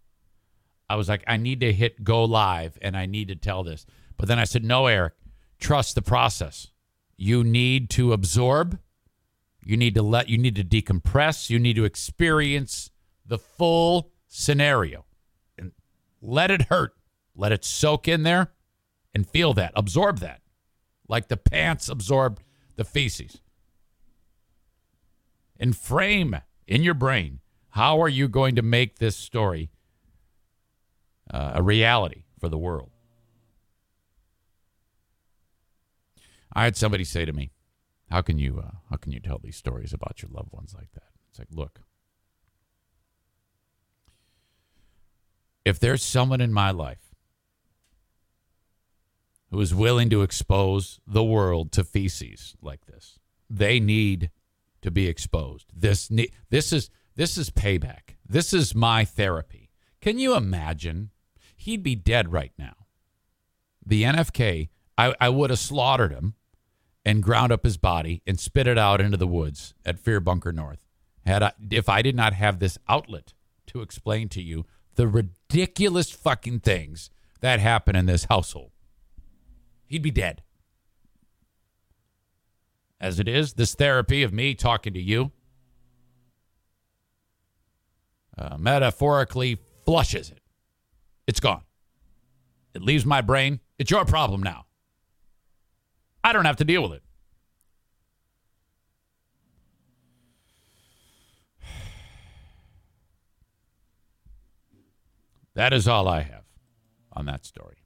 [0.88, 3.86] I was like, I need to hit go live and I need to tell this.
[4.16, 5.14] But then I said, no, Eric,
[5.58, 6.68] trust the process.
[7.16, 8.78] You need to absorb
[9.66, 11.50] you need to let you need to decompress.
[11.50, 12.92] You need to experience
[13.26, 15.05] the full scenario
[16.20, 16.94] let it hurt.
[17.34, 18.52] Let it soak in there
[19.14, 19.72] and feel that.
[19.74, 20.40] Absorb that.
[21.08, 22.42] Like the pants absorbed
[22.76, 23.40] the feces.
[25.58, 27.40] And frame in your brain
[27.76, 29.68] how are you going to make this story
[31.30, 32.90] uh, a reality for the world?
[36.54, 37.50] I had somebody say to me,
[38.10, 40.90] how can you uh, how can you tell these stories about your loved ones like
[40.94, 41.10] that?
[41.28, 41.82] It's like, look,
[45.66, 47.12] if there's someone in my life
[49.50, 53.18] who is willing to expose the world to feces like this,
[53.50, 54.30] they need
[54.80, 55.66] to be exposed.
[55.74, 56.08] This
[56.50, 58.14] this is this is payback.
[58.24, 59.70] This is my therapy.
[60.00, 61.10] Can you imagine?
[61.56, 62.86] He'd be dead right now.
[63.84, 66.34] The NFK, I, I would have slaughtered him
[67.04, 70.52] and ground up his body and spit it out into the woods at Fear Bunker
[70.52, 70.84] North.
[71.24, 73.32] Had I, if I did not have this outlet
[73.68, 75.35] to explain to you the ridiculous
[76.16, 78.72] fucking things that happen in this household,
[79.86, 80.42] he'd be dead.
[83.00, 85.32] As it is, this therapy of me talking to you
[88.38, 90.40] uh, metaphorically flushes it.
[91.26, 91.62] It's gone.
[92.74, 93.60] It leaves my brain.
[93.78, 94.66] It's your problem now.
[96.22, 97.02] I don't have to deal with it.
[105.56, 106.44] That is all I have
[107.12, 107.78] on that story.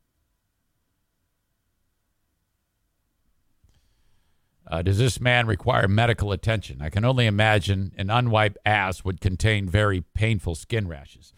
[4.67, 6.83] Uh, does this man require medical attention?
[6.83, 11.33] I can only imagine an unwiped ass would contain very painful skin rashes.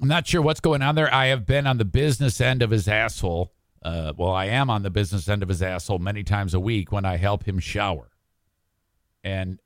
[0.00, 1.12] I'm not sure what's going on there.
[1.12, 4.82] I have been on the business end of his asshole uh, well, I am on
[4.82, 8.10] the business end of his asshole many times a week when I help him shower.
[9.22, 9.60] And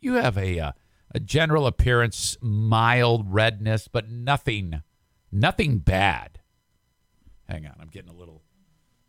[0.00, 0.72] you have a uh,
[1.14, 4.82] a general appearance, mild redness, but nothing,
[5.30, 6.40] nothing bad.
[7.48, 8.42] Hang on, I'm getting a little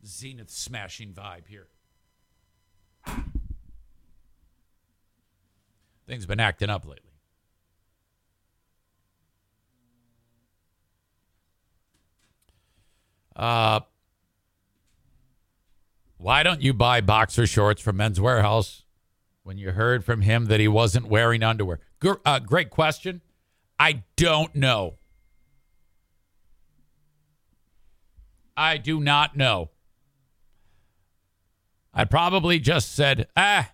[0.05, 1.67] zenith smashing vibe here.
[6.05, 7.11] Things been acting up lately.
[13.35, 13.79] Uh,
[16.17, 18.83] why don't you buy boxer shorts from Men's Wearhouse
[19.43, 21.79] when you heard from him that he wasn't wearing underwear?
[22.03, 23.21] Uh, great question.
[23.79, 24.95] I don't know.
[28.55, 29.71] I do not know.
[31.93, 33.71] I probably just said, ah,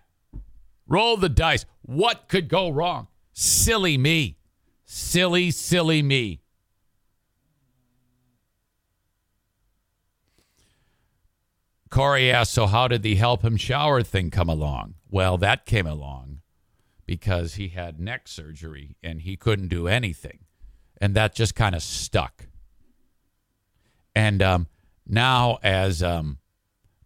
[0.86, 1.64] roll the dice.
[1.82, 3.08] What could go wrong?
[3.32, 4.36] Silly me.
[4.84, 6.40] Silly, silly me.
[11.88, 14.94] Corey asked, So, how did the help him shower thing come along?
[15.10, 16.29] Well, that came along
[17.10, 20.38] because he had neck surgery and he couldn't do anything.
[21.00, 22.46] And that just kind of stuck.
[24.14, 24.68] And um,
[25.04, 26.38] now, as um,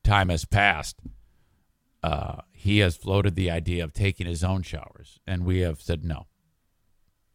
[0.02, 0.98] time has passed,
[2.02, 5.20] uh, he has floated the idea of taking his own showers.
[5.26, 6.26] And we have said, no,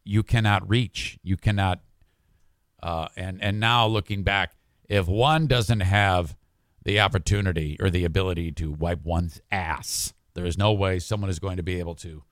[0.04, 1.18] you cannot reach.
[1.24, 1.80] You cannot.
[2.80, 4.52] Uh, and, and now, looking back,
[4.88, 6.36] if one doesn't have
[6.84, 10.14] the opportunity or the ability to wipe one's ass.
[10.34, 12.22] There is no way someone is going to be able to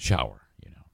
[0.00, 0.86] shower, you know.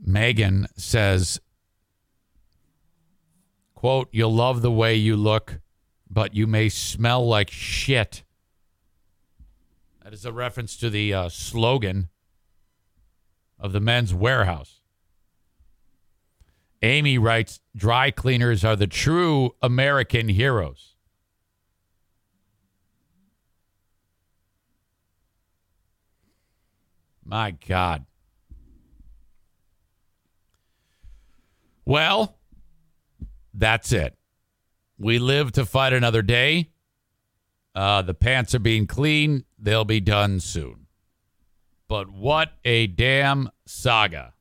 [0.00, 1.40] Megan says,
[3.74, 5.60] quote, you'll love the way you look,
[6.08, 8.24] but you may smell like shit.
[10.02, 12.08] That is a reference to the uh, slogan
[13.58, 14.80] of the Men's Wearhouse.
[16.82, 20.89] Amy writes dry cleaners are the true American heroes.
[27.30, 28.06] My God.
[31.84, 32.36] Well,
[33.54, 34.16] that's it.
[34.98, 36.70] We live to fight another day.
[37.74, 39.44] Uh, the pants are being cleaned.
[39.58, 40.86] They'll be done soon.
[41.86, 44.34] But what a damn saga.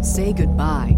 [0.00, 0.97] Say goodbye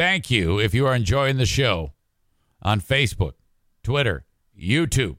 [0.00, 1.92] Thank you if you are enjoying the show
[2.62, 3.34] on Facebook,
[3.82, 4.24] Twitter,
[4.58, 5.18] YouTube.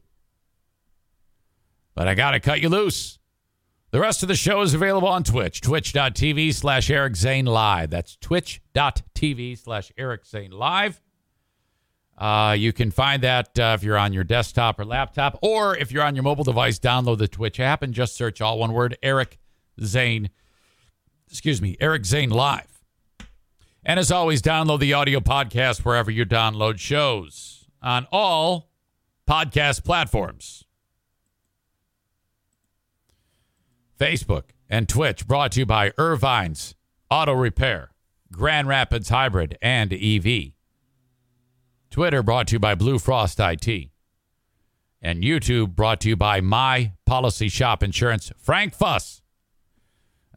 [1.94, 3.20] But I got to cut you loose.
[3.92, 7.92] The rest of the show is available on Twitch, twitch.tv slash Eric Zane Live.
[7.92, 11.00] That's twitch.tv slash Eric Zane Live.
[12.18, 15.92] Uh, you can find that uh, if you're on your desktop or laptop, or if
[15.92, 18.98] you're on your mobile device, download the Twitch app and just search all one word
[19.04, 19.38] Eric
[19.80, 20.32] Zane.
[21.30, 22.71] Excuse me, Eric Zane Live.
[23.84, 28.70] And as always, download the audio podcast wherever you download shows on all
[29.28, 30.66] podcast platforms.
[34.00, 36.76] Facebook and Twitch brought to you by Irvine's
[37.10, 37.92] Auto Repair,
[38.32, 40.54] Grand Rapids Hybrid, and EV.
[41.90, 43.90] Twitter brought to you by Blue Frost IT.
[45.02, 48.32] And YouTube brought to you by My Policy Shop Insurance.
[48.38, 49.24] Frank Fuss.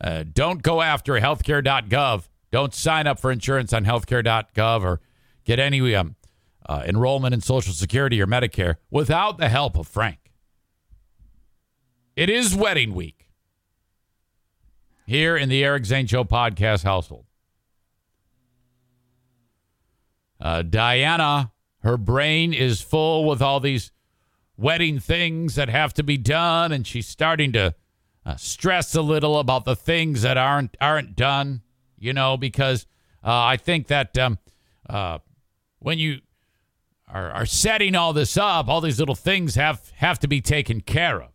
[0.00, 5.00] Uh, don't go after healthcare.gov don't sign up for insurance on healthcare.gov or
[5.44, 6.14] get any um,
[6.64, 10.30] uh, enrollment in Social Security or Medicare without the help of Frank.
[12.14, 13.26] It is wedding week
[15.04, 17.24] here in the Eric Zane Show podcast household.
[20.40, 21.50] Uh, Diana,
[21.82, 23.90] her brain is full with all these
[24.56, 27.74] wedding things that have to be done, and she's starting to
[28.24, 31.62] uh, stress a little about the things that aren't aren't done
[31.98, 32.86] you know, because
[33.22, 34.38] uh, I think that um,
[34.88, 35.18] uh,
[35.78, 36.20] when you
[37.08, 40.80] are, are setting all this up, all these little things have have to be taken
[40.80, 41.30] care of.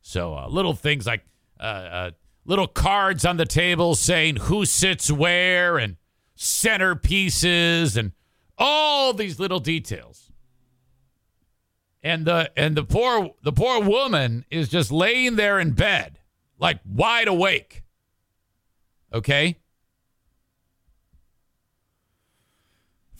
[0.00, 1.24] So uh, little things like
[1.58, 2.10] uh, uh,
[2.44, 5.96] little cards on the table saying who sits where and
[6.36, 8.12] centerpieces and
[8.58, 10.30] all these little details.
[12.02, 16.18] And the and the poor the poor woman is just laying there in bed,
[16.58, 17.83] like wide awake.
[19.14, 19.56] Okay?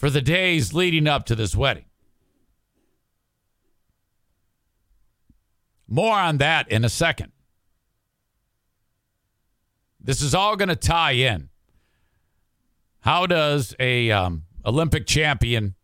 [0.04, 1.86] for the days leading up to this wedding.
[5.88, 7.32] More on that in a second.
[9.98, 11.48] This is all going to tie in.
[13.00, 15.74] How does a um, Olympic champion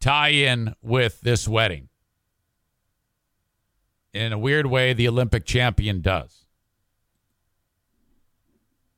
[0.00, 1.88] tie in with this wedding?
[4.12, 6.41] In a weird way, the Olympic champion does.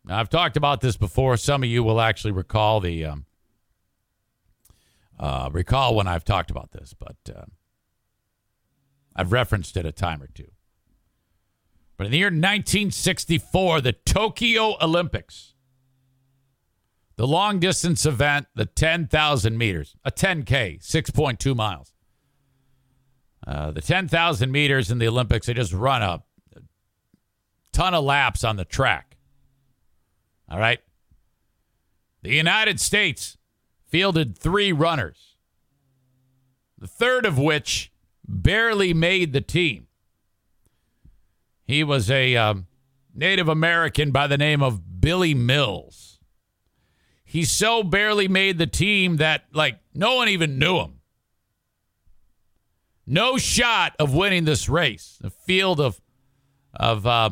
[0.08, 1.36] I've talked about this before.
[1.36, 3.26] Some of you will actually recall the um,
[5.18, 7.44] uh, recall when I've talked about this, but uh,
[9.16, 10.50] I've referenced it a time or two.
[11.96, 15.54] But in the year 1964, the Tokyo Olympics,
[17.16, 21.92] the long distance event, the 10,000 meters, a 10K, 6.2 miles.
[23.46, 26.22] Uh, the 10,000 meters in the Olympics, they just run a
[27.72, 29.13] ton of laps on the track.
[30.54, 30.78] All right.
[32.22, 33.36] The United States
[33.88, 35.34] fielded three runners,
[36.78, 37.90] the third of which
[38.24, 39.88] barely made the team.
[41.64, 42.68] He was a um,
[43.12, 46.20] Native American by the name of Billy Mills.
[47.24, 51.00] He so barely made the team that, like, no one even knew him.
[53.08, 55.18] No shot of winning this race.
[55.24, 56.00] A field of
[56.72, 57.30] of uh,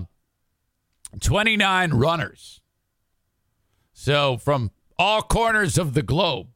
[1.21, 2.62] 29 runners.
[4.03, 6.49] So from all corners of the globe.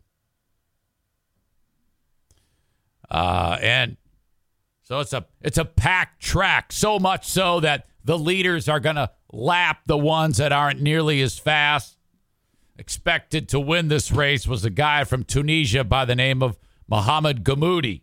[3.08, 3.96] Uh, and
[4.82, 8.96] so it's a it's a packed track, so much so that the leaders are going
[8.96, 11.98] to lap the ones that aren't nearly as fast.
[12.78, 17.44] Expected to win this race was a guy from Tunisia by the name of Mohamed
[17.44, 18.00] Gammoudi.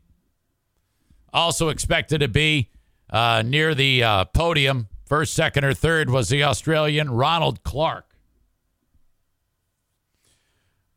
[1.34, 2.70] Also expected to be
[3.10, 8.13] uh, near the uh, podium, first, second, or third, was the Australian Ronald Clarke.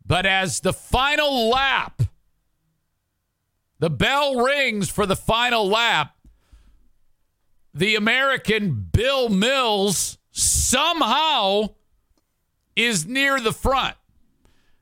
[0.07, 2.03] But as the final lap
[3.79, 6.17] the bell rings for the final lap.
[7.75, 11.75] The American Bill Mills somehow
[12.75, 13.97] is near the front.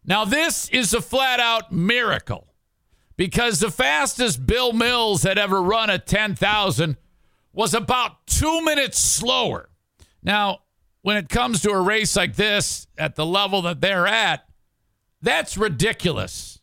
[0.05, 2.55] Now, this is a flat out miracle
[3.17, 6.97] because the fastest Bill Mills had ever run at 10,000
[7.53, 9.71] was about two minutes slower.
[10.23, 10.61] Now,
[11.03, 14.47] when it comes to a race like this at the level that they're at,
[15.25, 16.61] that's ridiculous.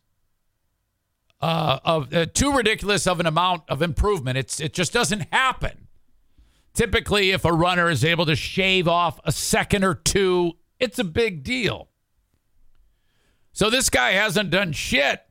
[1.42, 4.38] Uh, of uh, too ridiculous of an amount of improvement.
[4.38, 5.88] It's it just doesn't happen.
[6.74, 11.04] Typically, if a runner is able to shave off a second or two, it's a
[11.04, 11.90] big deal.
[13.52, 15.22] So this guy hasn't done shit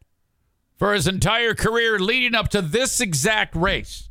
[0.76, 4.10] for his entire career leading up to this exact race.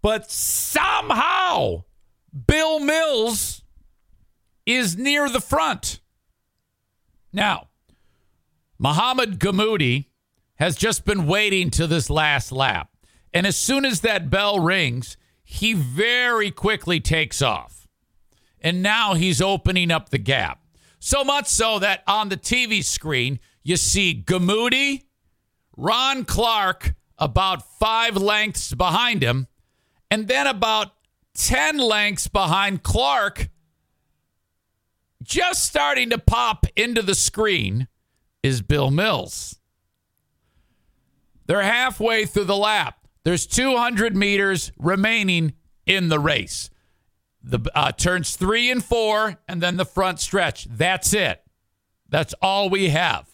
[0.00, 1.84] But somehow,
[2.46, 3.62] Bill Mills
[4.66, 6.00] is near the front.
[7.32, 7.68] Now,
[8.78, 10.06] Muhammad Gammoudi
[10.56, 12.90] has just been waiting to this last lap.
[13.32, 17.86] And as soon as that bell rings, he very quickly takes off.
[18.60, 20.60] And now he's opening up the gap.
[20.98, 25.02] So much so that on the TV screen, you see Gammoudi,
[25.76, 29.48] Ron Clarke about five lengths behind him,
[30.10, 30.92] and then about
[31.34, 33.50] 10 lengths behind Clarke,
[35.22, 37.88] just starting to pop into the screen
[38.44, 39.58] is Bill Mills.
[41.46, 43.08] They're halfway through the lap.
[43.24, 46.70] There's 200 meters remaining in the race
[47.44, 50.64] the uh, turns three and four, and then the front stretch.
[50.64, 51.42] That's it.
[52.08, 53.28] That's all we have.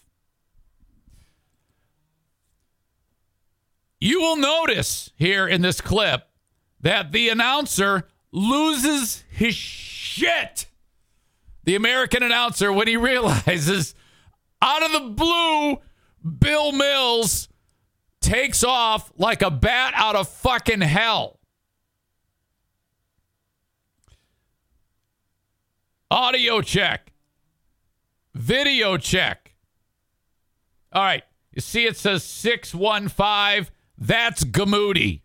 [4.01, 6.27] You will notice here in this clip
[6.81, 10.67] that the announcer loses his shit.
[11.65, 13.95] The American announcer, when he realizes
[14.63, 15.79] out of the blue,
[16.39, 17.49] Bill Mills
[18.21, 21.39] takes off like a bat out of fucking hell.
[26.11, 27.13] Audio check.
[28.35, 29.55] Video check.
[30.93, 31.23] All right.
[31.53, 33.73] You see it says 615.
[33.99, 35.23] That's Gammoudi.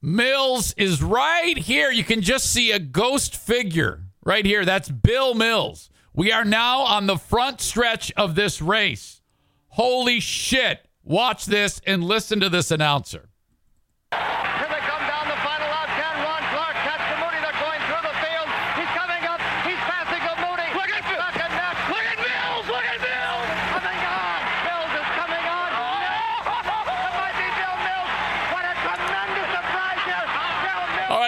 [0.00, 1.90] Mills is right here.
[1.90, 4.64] You can just see a ghost figure right here.
[4.64, 5.90] That's Bill Mills.
[6.18, 9.22] We are now on the front stretch of this race.
[9.68, 10.84] Holy shit.
[11.04, 13.28] Watch this and listen to this announcer.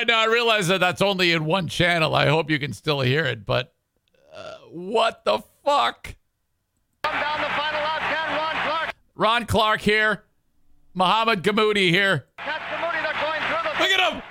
[0.01, 0.20] right now.
[0.20, 2.14] I realize that that's only in one channel.
[2.14, 3.72] I hope you can still hear it, but
[4.70, 6.14] what the fuck?
[7.02, 8.36] Come down the final Ken.
[8.36, 8.94] Ron Clarke.
[9.14, 10.24] Ron Clarke here.
[10.94, 12.26] Muhammad Gammoudi here.
[12.38, 13.02] That's Gammoudi.
[13.02, 13.80] They're going through the.
[13.80, 14.22] Look at him.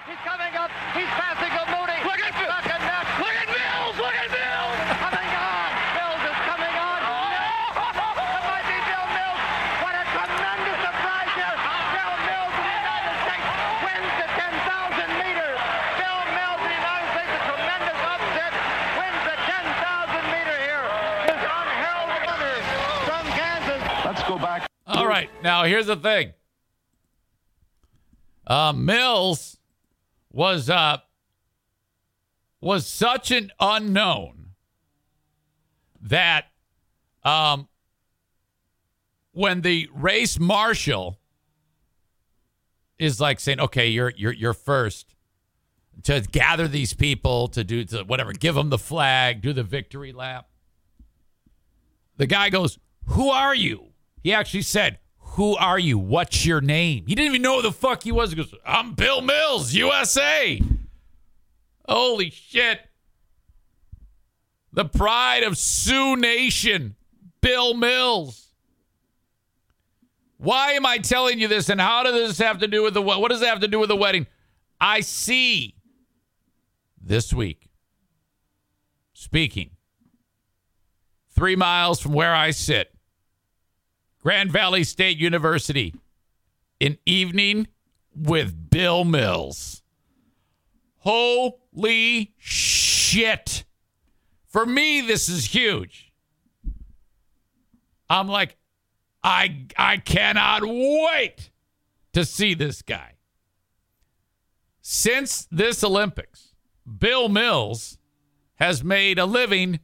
[25.10, 25.29] right.
[25.42, 26.34] Now, here's the thing.
[28.46, 29.58] Uh, Mills
[30.32, 30.98] was uh,
[32.62, 34.52] was such an unknown
[36.02, 36.46] that
[37.24, 37.68] um,
[39.32, 41.20] when the race marshal
[42.98, 45.16] is like saying, "Okay, you're you're you're first,"
[46.04, 50.12] to gather these people to do to whatever, give them the flag, do the victory
[50.12, 50.50] lap.
[52.18, 55.00] The guy goes, "Who are you?" He actually said,
[55.40, 55.98] Who are you?
[55.98, 57.06] What's your name?
[57.08, 58.32] He didn't even know who the fuck he was.
[58.32, 60.62] He goes, I'm Bill Mills, USA.
[61.88, 62.82] Holy shit.
[64.74, 66.98] The pride of Sioux Nation,
[67.40, 68.50] Bill Mills.
[70.36, 71.70] Why am I telling you this?
[71.70, 73.22] And how does this have to do with the what?
[73.22, 74.28] What does it have to do with the wedding?
[74.82, 75.74] I see
[77.02, 77.70] this week
[79.14, 79.70] speaking
[81.34, 82.94] three miles from where I sit
[84.22, 85.96] Grand Valley State University,
[86.82, 87.68] an evening
[88.14, 89.82] with Bill Mills.
[90.98, 93.64] Holy shit.
[94.48, 96.12] For me, this is huge.
[98.10, 98.58] I'm like,
[99.24, 101.52] I I cannot wait
[102.14, 103.16] to see this guy.
[104.82, 106.56] Since this Olympics,
[106.98, 107.98] Bill Mills
[108.56, 109.80] has made a living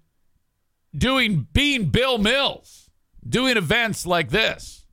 [0.93, 2.89] doing being Bill Mills
[3.27, 4.85] doing events like this.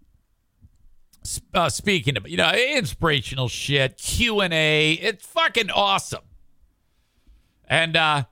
[1.55, 6.25] Uh, speaking of, you know, inspirational shit, Q and A, it's fucking awesome.
[7.65, 8.25] And uh,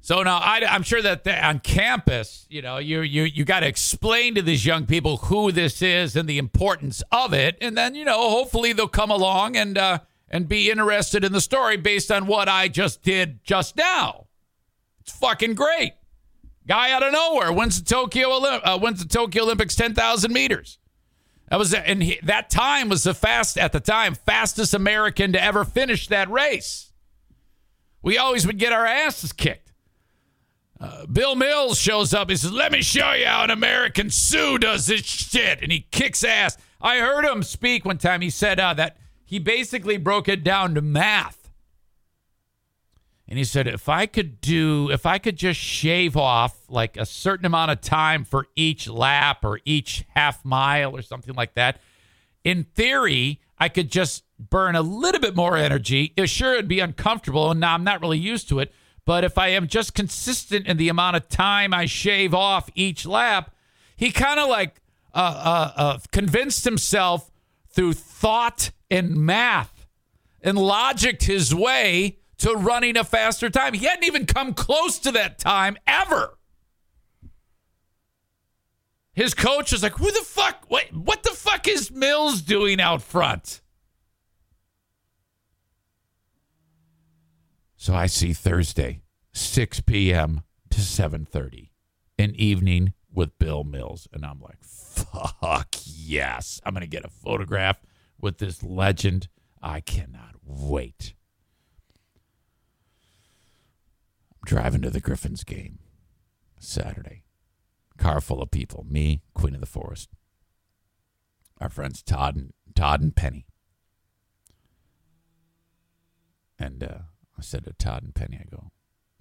[0.00, 3.66] so now I, am sure that on campus, you know, you you you got to
[3.66, 7.94] explain to these young people who this is and the importance of it, and then
[7.94, 12.12] you know, hopefully they'll come along and uh, and be interested in the story based
[12.12, 14.26] on what I just did just now.
[15.00, 15.94] It's fucking great.
[16.66, 20.78] Guy out of nowhere wins the Tokyo Olymp- uh, wins the Tokyo Olympics 10,000 meters.
[21.48, 25.42] That was and he, that time was the fast at the time fastest American to
[25.42, 26.92] ever finish that race.
[28.02, 29.72] We always would get our asses kicked.
[30.80, 32.30] Uh, Bill Mills shows up.
[32.30, 35.86] He says, "Let me show you how an American Sioux does this shit," and he
[35.90, 36.56] kicks ass.
[36.80, 38.20] I heard him speak one time.
[38.20, 41.43] He said uh, that he basically broke it down to math.
[43.26, 47.06] And he said, if I could do, if I could just shave off like a
[47.06, 51.80] certain amount of time for each lap or each half mile or something like that,
[52.42, 56.12] in theory, I could just burn a little bit more energy.
[56.16, 58.72] It Sure, it'd be uncomfortable, and now I'm not really used to it.
[59.06, 63.06] But if I am just consistent in the amount of time I shave off each
[63.06, 63.54] lap,
[63.96, 64.80] he kind of like
[65.14, 67.30] uh, uh, uh, convinced himself
[67.70, 69.86] through thought and math
[70.42, 73.72] and logicked his way to running a faster time.
[73.72, 76.38] He hadn't even come close to that time ever.
[79.14, 80.66] His coach was like, "Who the fuck?
[80.68, 80.92] What?
[80.92, 83.62] What the fuck is Mills doing out front?"
[87.76, 89.00] So I see Thursday,
[89.32, 90.42] 6 p.m.
[90.68, 91.70] to 7:30,
[92.18, 96.60] an evening with Bill Mills, and I'm like, "Fuck yes!
[96.62, 97.80] I'm gonna get a photograph
[98.20, 99.28] with this legend.
[99.62, 101.13] I cannot wait."
[104.44, 105.78] Driving to the Griffins game
[106.58, 107.22] Saturday.
[107.96, 108.84] Car full of people.
[108.88, 110.10] Me, Queen of the Forest.
[111.60, 113.46] Our friends Todd and Todd and Penny.
[116.58, 116.98] And uh,
[117.38, 118.70] I said to Todd and Penny, I go,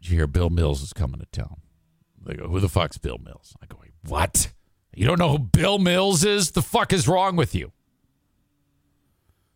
[0.01, 1.61] Did you hear Bill Mills is coming to town?
[2.25, 3.55] They go, Who the fuck's Bill Mills?
[3.61, 4.51] I go, What?
[4.95, 6.51] You don't know who Bill Mills is?
[6.51, 7.71] The fuck is wrong with you?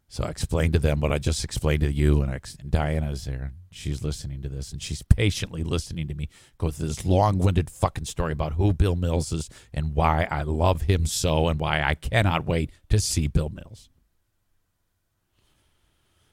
[0.09, 3.25] So I explained to them what I just explained to you, and, I, and Diana's
[3.25, 3.51] there.
[3.69, 8.05] She's listening to this, and she's patiently listening to me go through this long-winded fucking
[8.05, 11.93] story about who Bill Mills is and why I love him so, and why I
[11.93, 13.89] cannot wait to see Bill Mills.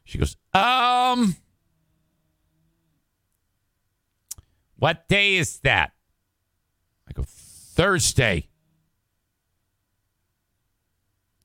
[0.04, 1.36] She goes, um,
[4.76, 5.92] what day is that?
[7.08, 8.48] I go, Thursday.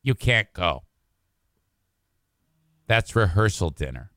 [0.04, 0.84] You can't go.
[2.90, 4.10] That's rehearsal dinner.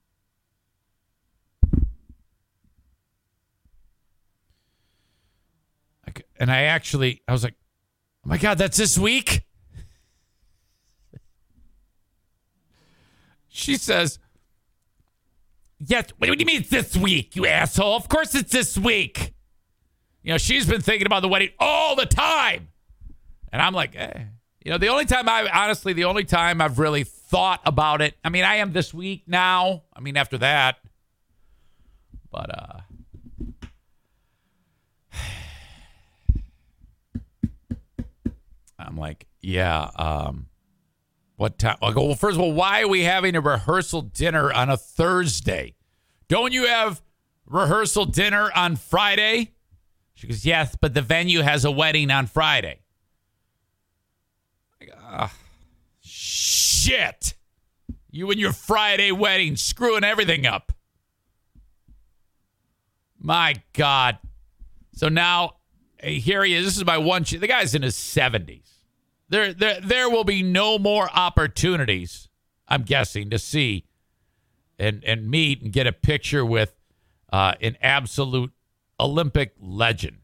[6.41, 7.55] And I actually, I was like,
[8.25, 9.43] oh my God, that's this week?
[13.49, 14.19] She says,
[15.79, 17.97] Yes, what do you mean it's this week, you asshole?
[17.97, 19.35] Of course it's this week.
[20.23, 22.69] You know, she's been thinking about the wedding all the time.
[23.53, 24.25] And I'm like, eh.
[24.65, 28.15] You know, the only time I honestly, the only time I've really thought about it.
[28.23, 29.85] I mean, I am this week now.
[29.97, 30.77] I mean, after that.
[32.31, 32.81] But uh
[38.79, 40.49] I'm like, yeah, um
[41.37, 41.79] what time?
[41.83, 44.77] I go, well, first of all, why are we having a rehearsal dinner on a
[44.77, 45.75] Thursday?
[46.29, 47.01] Don't you have
[47.47, 49.53] rehearsal dinner on Friday?
[50.13, 52.81] She goes, yes, but the venue has a wedding on Friday.
[55.03, 55.29] Uh,
[56.83, 57.35] shit.
[58.11, 60.73] You and your Friday wedding screwing everything up.
[63.19, 64.19] My God.
[64.95, 65.57] So now,
[66.03, 66.65] here he is.
[66.65, 67.23] This is my one.
[67.23, 68.69] the guy's in his 70s.
[69.29, 72.29] There, there, there will be no more opportunities,
[72.69, 73.87] I'm guessing, to see
[74.79, 76.75] and, and meet and get a picture with
[77.33, 78.53] uh, an absolute
[79.01, 80.19] Olympic legend.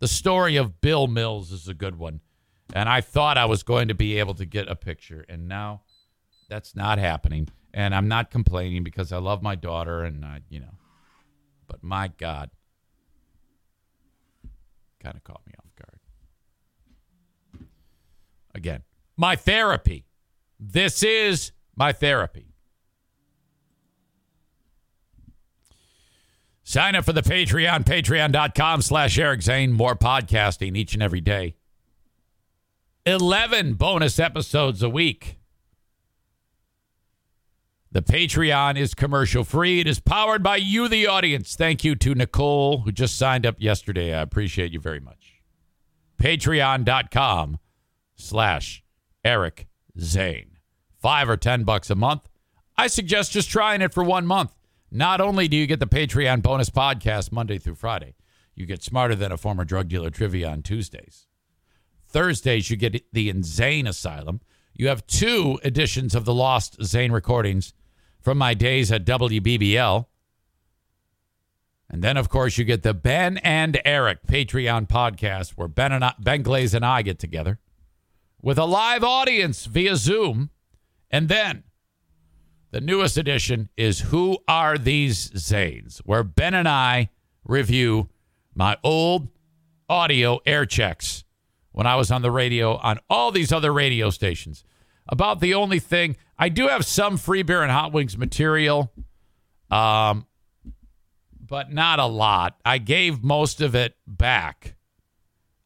[0.00, 2.20] The story of Bill Mills is a good one.
[2.72, 5.82] And I thought I was going to be able to get a picture, and now
[6.48, 7.48] that's not happening.
[7.74, 10.74] And I'm not complaining because I love my daughter, and uh, you know,
[11.66, 12.50] but my God,
[15.02, 15.98] kind of caught me off guard.
[18.54, 18.82] Again,
[19.16, 20.06] my therapy.
[20.58, 22.52] This is my therapy.
[26.62, 29.72] Sign up for the Patreon, patreon.com slash Eric Zane.
[29.72, 31.56] More podcasting each and every day.
[33.04, 35.38] 11 bonus episodes a week.
[37.90, 39.80] The Patreon is commercial free.
[39.80, 41.56] It is powered by you, the audience.
[41.56, 44.14] Thank you to Nicole, who just signed up yesterday.
[44.14, 45.42] I appreciate you very much.
[46.16, 47.58] Patreon.com
[48.14, 48.84] slash
[49.24, 49.66] Eric
[49.98, 50.58] Zane.
[51.00, 52.28] Five or ten bucks a month.
[52.78, 54.52] I suggest just trying it for one month.
[54.92, 58.14] Not only do you get the Patreon bonus podcast Monday through Friday,
[58.54, 61.26] you get smarter than a former drug dealer trivia on Tuesdays.
[62.12, 64.40] Thursdays, you get the Zane Asylum.
[64.74, 67.74] You have two editions of the Lost Zane recordings
[68.20, 70.06] from my days at WBBL.
[71.90, 76.04] And then, of course, you get the Ben and Eric Patreon podcast where Ben, and
[76.04, 77.58] I, ben Glaze and I get together
[78.40, 80.50] with a live audience via Zoom.
[81.10, 81.64] And then
[82.70, 85.98] the newest edition is Who Are These Zanes?
[85.98, 87.10] where Ben and I
[87.44, 88.08] review
[88.54, 89.28] my old
[89.88, 91.24] audio air checks
[91.72, 94.64] when I was on the radio on all these other radio stations.
[95.08, 98.92] About the only thing, I do have some free beer and hot wings material.
[99.70, 100.26] Um,
[101.52, 102.56] but not a lot.
[102.64, 104.74] I gave most of it back.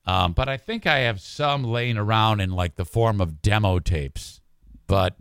[0.05, 3.79] Um, but I think I have some laying around in like the form of demo
[3.79, 4.41] tapes.
[4.87, 5.17] But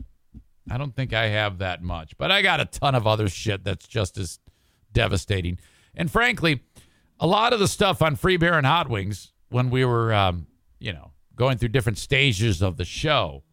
[0.69, 2.17] I don't think I have that much.
[2.17, 4.39] But I got a ton of other shit that's just as
[4.91, 5.59] devastating.
[5.95, 6.61] And frankly,
[7.19, 10.47] a lot of the stuff on Free Beer and Hot Wings when we were, um,
[10.79, 13.43] you know, going through different stages of the show,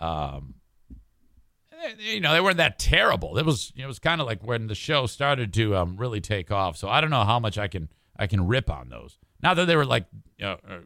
[0.00, 0.54] um,
[1.80, 3.38] Eh, you know, they weren't that terrible.
[3.38, 6.50] It was it was kind of like when the show started to um, really take
[6.50, 6.76] off.
[6.76, 9.18] So I don't know how much I can I can rip on those.
[9.42, 10.06] Not that they were like
[10.42, 10.78] uh, uh,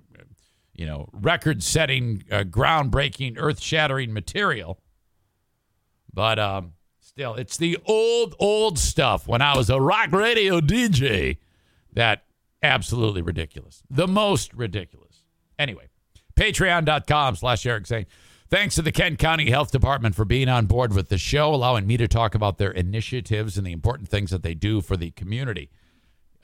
[0.74, 4.80] you know record-setting, uh, groundbreaking, earth-shattering material,
[6.12, 11.38] but um, still, it's the old old stuff when I was a rock radio DJ.
[11.94, 12.24] That
[12.62, 13.82] absolutely ridiculous.
[13.90, 15.01] The most ridiculous.
[15.58, 15.88] Anyway,
[16.36, 18.06] patreon.com slash Eric Zane.
[18.48, 21.86] Thanks to the Kent County Health Department for being on board with the show, allowing
[21.86, 25.10] me to talk about their initiatives and the important things that they do for the
[25.12, 25.70] community.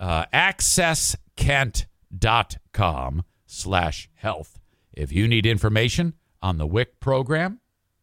[0.01, 4.59] Uh, accesskent.com slash health.
[4.93, 7.61] If you need information on the WIC program,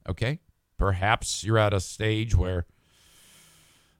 [0.07, 0.39] okay,
[0.77, 2.67] perhaps you're at a stage where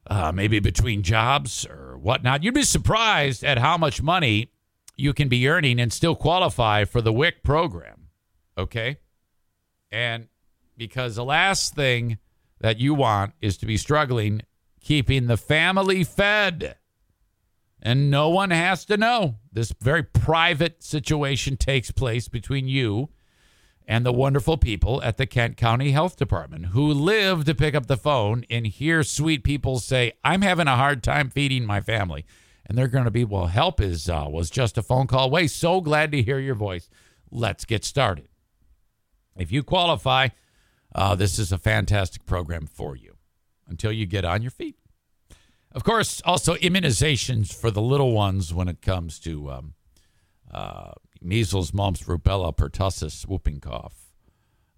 [0.08, 4.52] uh, maybe between jobs or whatnot, you'd be surprised at how much money
[4.96, 8.08] you can be earning and still qualify for the WIC program,
[8.58, 8.98] okay?
[9.92, 10.28] And
[10.78, 12.18] because the last thing
[12.60, 14.42] that you want is to be struggling
[14.86, 16.78] keeping the family fed.
[17.82, 19.36] And no one has to know.
[19.52, 23.10] This very private situation takes place between you
[23.88, 27.88] and the wonderful people at the Kent County Health Department who live to pick up
[27.88, 32.26] the phone and hear sweet people say, I'm having a hard time feeding my family.
[32.66, 35.48] And they're going to be, well, help is uh, was just a phone call away.
[35.48, 36.90] So glad to hear your voice.
[37.30, 38.28] Let's get started.
[39.38, 40.30] If you qualify,
[40.94, 43.16] uh, this is a fantastic program for you
[43.68, 44.78] until you get on your feet.
[45.72, 49.74] Of course, also immunizations for the little ones when it comes to um,
[50.52, 54.14] uh, measles, mumps, rubella, pertussis, whooping cough,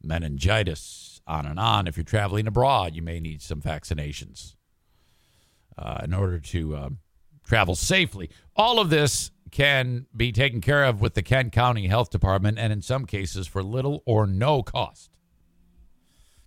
[0.02, 1.88] meningitis, on and on.
[1.88, 4.56] If you're traveling abroad, you may need some vaccinations
[5.78, 6.90] uh, in order to uh,
[7.48, 8.30] travel safely.
[8.56, 12.72] All of this can be taken care of with the Kent County Health Department and
[12.74, 15.10] in some cases for little or no cost.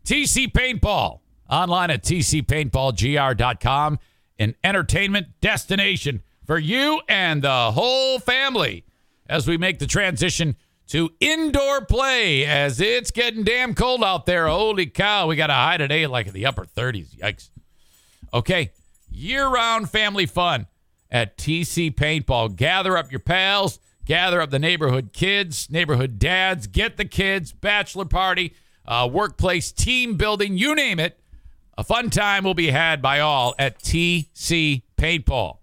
[0.05, 3.99] TC Paintball, online at tcpaintballgr.com,
[4.39, 8.85] an entertainment destination for you and the whole family
[9.29, 10.57] as we make the transition
[10.89, 14.49] to indoor play as it's getting damn cold out there.
[14.49, 17.15] Holy cow, we got a high today like in the upper 30s.
[17.17, 17.51] Yikes.
[18.35, 18.73] Okay,
[19.11, 20.67] year round family fun
[21.11, 22.57] at TC Paintball.
[22.57, 28.05] Gather up your pals, gather up the neighborhood kids, neighborhood dads, get the kids, bachelor
[28.05, 28.55] party,
[28.87, 31.19] uh, workplace team building, you name it.
[31.79, 35.59] A fun time will be had by all at TC Paintball.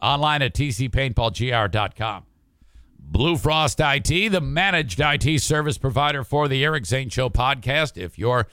[0.00, 2.24] Online at tcpaintballgr.com.
[2.98, 7.96] Blue Frost IT, the managed IT service provider for the Eric Zane Show podcast.
[7.96, 8.48] If your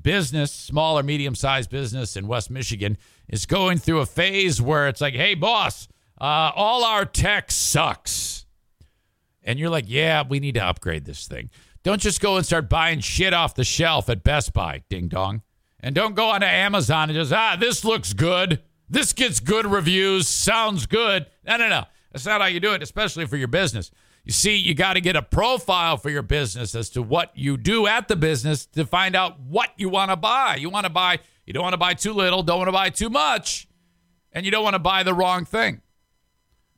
[0.00, 2.98] business, small or medium sized business in West Michigan,
[3.32, 5.88] is going through a phase where it's like, hey, boss,
[6.20, 8.46] uh, all our tech sucks.
[9.42, 11.50] And you're like, yeah, we need to upgrade this thing.
[11.82, 15.42] Don't just go and start buying shit off the shelf at Best Buy, ding dong.
[15.80, 18.62] And don't go onto Amazon and just, ah, this looks good.
[18.88, 21.26] This gets good reviews, sounds good.
[21.44, 21.84] No, no, no.
[22.12, 23.90] That's not how you do it, especially for your business.
[24.24, 27.56] You see, you got to get a profile for your business as to what you
[27.56, 30.56] do at the business to find out what you want to buy.
[30.56, 32.90] You want to buy, you don't want to buy too little, don't want to buy
[32.90, 33.68] too much,
[34.32, 35.80] and you don't want to buy the wrong thing.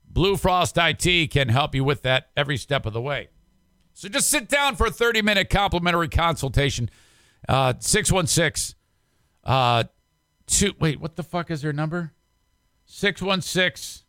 [0.08, 3.28] Blue Frost IT can help you with that every step of the way.
[3.92, 6.88] So just sit down for a 30 minute complimentary consultation.
[7.46, 8.76] Uh, 616
[9.44, 9.84] uh,
[10.46, 12.12] two, wait, what the fuck is their number?
[12.86, 14.03] 616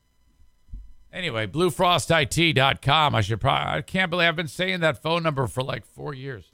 [1.16, 3.16] Anyway, bluefrostit.com.
[3.16, 6.14] I should probably, I can't believe I've been saying that phone number for like four
[6.14, 6.52] years.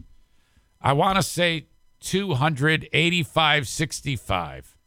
[0.79, 1.65] I want to say
[2.01, 4.77] 28565.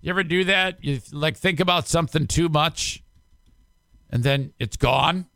[0.00, 0.82] You ever do that?
[0.82, 3.02] You like think about something too much
[4.08, 5.26] and then it's gone?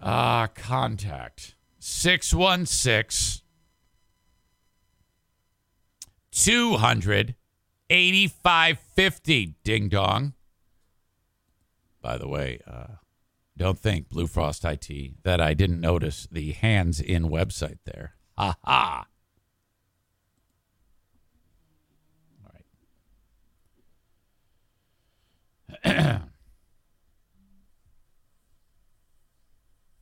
[0.00, 3.42] Ah, uh, contact 616
[6.30, 7.34] 200
[7.90, 9.54] 8550.
[9.64, 10.34] Ding dong.
[12.04, 12.96] By the way, uh,
[13.56, 18.16] don't think Blue Frost IT that I didn't notice the hands in website there.
[18.36, 19.06] Ha ha.
[22.44, 22.52] All
[25.82, 26.20] right.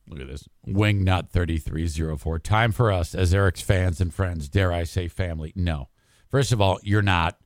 [0.09, 0.49] Look at this.
[0.67, 2.39] Wingnut 3304.
[2.39, 5.53] Time for us as Eric's fans and friends, dare I say family.
[5.55, 5.87] No.
[6.27, 7.37] First of all, you're not.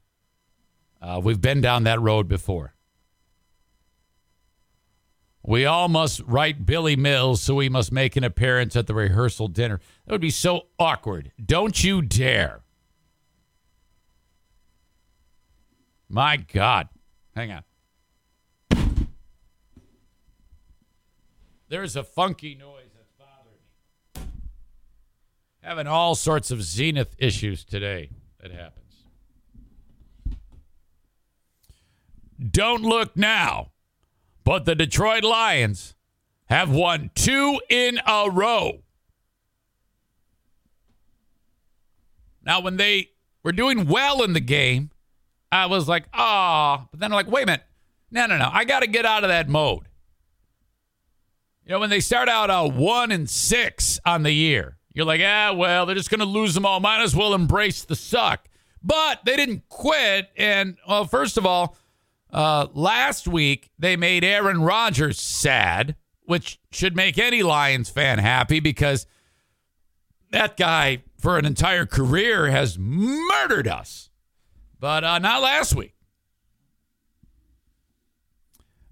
[0.99, 2.73] Uh, we've been down that road before.
[5.47, 9.47] We all must write Billy Mills, so we must make an appearance at the rehearsal
[9.47, 9.79] dinner.
[10.05, 11.31] That would be so awkward.
[11.43, 12.63] Don't you dare.
[16.09, 16.89] My God.
[17.33, 17.63] Hang on.
[21.69, 24.31] There's a funky noise that's bothering me.
[25.61, 28.09] Having all sorts of zenith issues today
[28.41, 29.05] that happens.
[32.51, 33.71] Don't look now,
[34.47, 35.93] but the Detroit Lions
[36.45, 38.79] have won two in a row.
[42.45, 43.09] Now, when they
[43.43, 44.91] were doing well in the game,
[45.51, 47.63] I was like, ah, but then I'm like, wait a minute.
[48.09, 48.49] No, no, no.
[48.49, 49.89] I got to get out of that mode.
[51.65, 55.19] You know, when they start out uh, one and six on the year, you're like,
[55.21, 56.79] ah, well, they're just going to lose them all.
[56.79, 58.47] Might as well embrace the suck.
[58.81, 60.29] But they didn't quit.
[60.37, 61.75] And, well, first of all,
[62.31, 68.59] uh, last week they made Aaron Rodgers sad, which should make any Lions fan happy
[68.59, 69.05] because
[70.31, 74.09] that guy for an entire career has murdered us.
[74.79, 75.95] But uh, not last week.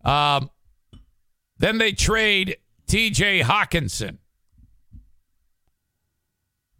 [0.03, 0.49] Um,
[1.57, 2.57] then they trade
[2.87, 4.19] TJ Hockenson,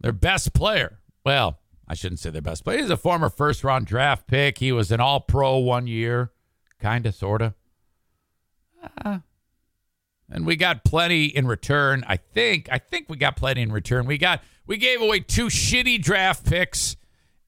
[0.00, 1.00] their best player.
[1.24, 2.78] Well, I shouldn't say their best player.
[2.78, 4.58] He's a former first round draft pick.
[4.58, 6.30] He was an all pro one year,
[6.80, 7.54] kind of, sort of.
[9.04, 9.18] Uh,
[10.30, 12.04] and we got plenty in return.
[12.06, 12.68] I think.
[12.70, 14.06] I think we got plenty in return.
[14.06, 16.96] We got we gave away two shitty draft picks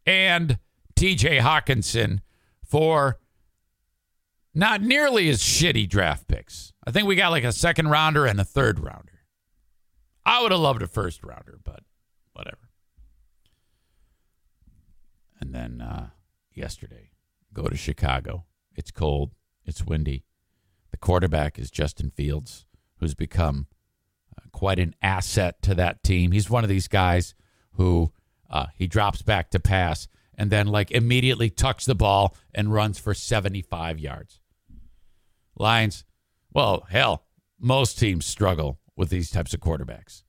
[0.06, 0.58] and
[0.96, 2.20] TJ Hockenson
[2.64, 3.18] for
[4.54, 6.72] not nearly as shitty draft picks.
[6.86, 9.20] I think we got like a second rounder and a third rounder.
[10.24, 11.80] I would have loved a first rounder, but
[12.32, 12.70] whatever.
[15.40, 16.08] And then uh,
[16.52, 17.10] yesterday,
[17.52, 18.44] go to Chicago.
[18.78, 19.32] It's cold.
[19.66, 20.24] It's windy.
[20.92, 22.64] The quarterback is Justin Fields,
[23.00, 23.66] who's become
[24.38, 26.30] uh, quite an asset to that team.
[26.30, 27.34] He's one of these guys
[27.72, 28.12] who
[28.48, 30.06] uh, he drops back to pass
[30.36, 34.38] and then like immediately tucks the ball and runs for 75 yards.
[35.56, 36.04] Lions
[36.52, 37.24] well, hell,
[37.58, 40.22] most teams struggle with these types of quarterbacks.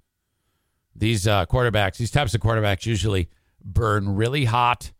[0.96, 3.30] These uh, quarterbacks, these types of quarterbacks usually
[3.64, 4.92] burn really hot,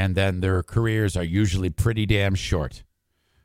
[0.00, 2.84] and then their careers are usually pretty damn short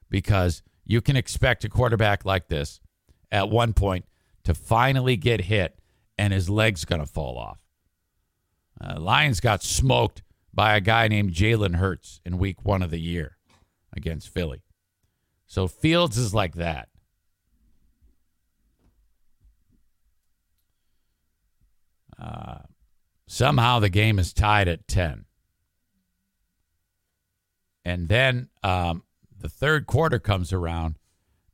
[0.09, 2.79] because you can expect a quarterback like this
[3.29, 4.05] at one point
[4.45, 5.77] to finally get hit
[6.17, 7.59] and his leg's going to fall off.
[8.79, 13.01] Uh, Lions got smoked by a guy named Jalen Hurts in week one of the
[13.01, 13.35] year
[13.91, 14.63] against Philly.
[15.47, 16.87] So Fields is like that.
[22.17, 22.59] Uh,
[23.27, 25.24] somehow the game is tied at 10.
[27.85, 29.03] And then um,
[29.39, 30.97] the third quarter comes around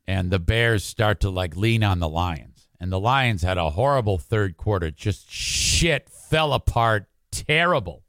[0.06, 2.68] and the Bears start to like lean on the Lions.
[2.80, 4.90] And the Lions had a horrible third quarter.
[4.90, 7.06] Just shit fell apart.
[7.30, 8.02] Terrible.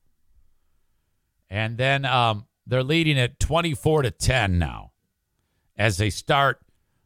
[1.50, 4.94] And then um, they're leading at 24 to 10 now
[5.78, 6.62] as they start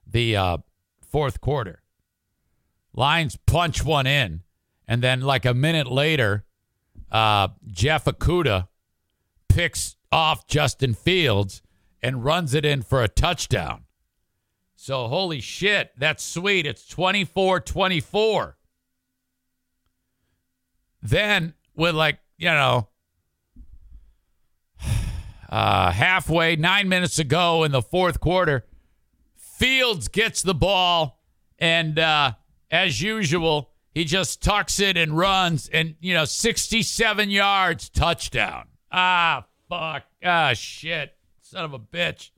[0.05, 0.57] the uh,
[1.01, 1.81] fourth quarter.
[2.93, 4.43] Lions punch one in
[4.87, 6.45] and then, like a minute later,
[7.11, 8.69] uh, Jeff Okudah
[9.49, 11.61] picks off Justin Fields
[12.01, 13.83] and runs it in for a touchdown.
[14.75, 16.65] So, holy shit, that's sweet.
[16.65, 18.57] It's 24 24.
[21.01, 22.89] Then, with like, you know,
[25.49, 28.65] uh, halfway, nine minutes ago in the fourth quarter,
[29.35, 31.19] Fields gets the ball.
[31.57, 32.33] And uh,
[32.69, 38.67] as usual, he just tucks it and runs, and you know, 67 yards, touchdown.
[38.91, 40.03] Ah, fuck.
[40.23, 41.15] Ah, shit.
[41.41, 42.31] Son of a bitch.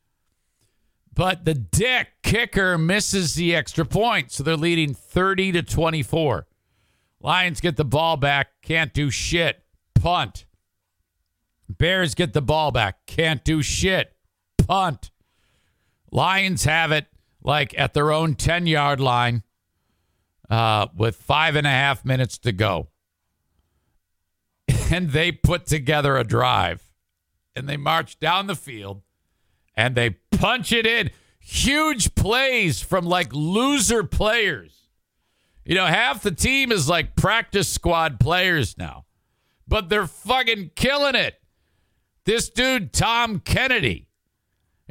[1.14, 6.48] But the dick kicker misses the extra point, so they're leading 30 to 24.
[7.20, 9.64] Lions get the ball back, can't do shit.
[9.96, 10.46] Punt.
[11.68, 14.16] Bears get the ball back, can't do shit.
[14.66, 15.12] Punt.
[16.12, 17.08] Lions have it
[17.44, 19.44] like at their own 10 yard line
[20.50, 22.88] uh, with five and a half minutes to go.
[24.92, 26.89] And they put together a drive.
[27.56, 29.02] And they march down the field
[29.76, 31.10] and they punch it in.
[31.40, 34.88] Huge plays from like loser players.
[35.66, 39.06] You know, half the team is like practice squad players now,
[39.68, 41.40] but they're fucking killing it.
[42.26, 44.08] This dude, Tom Kennedy,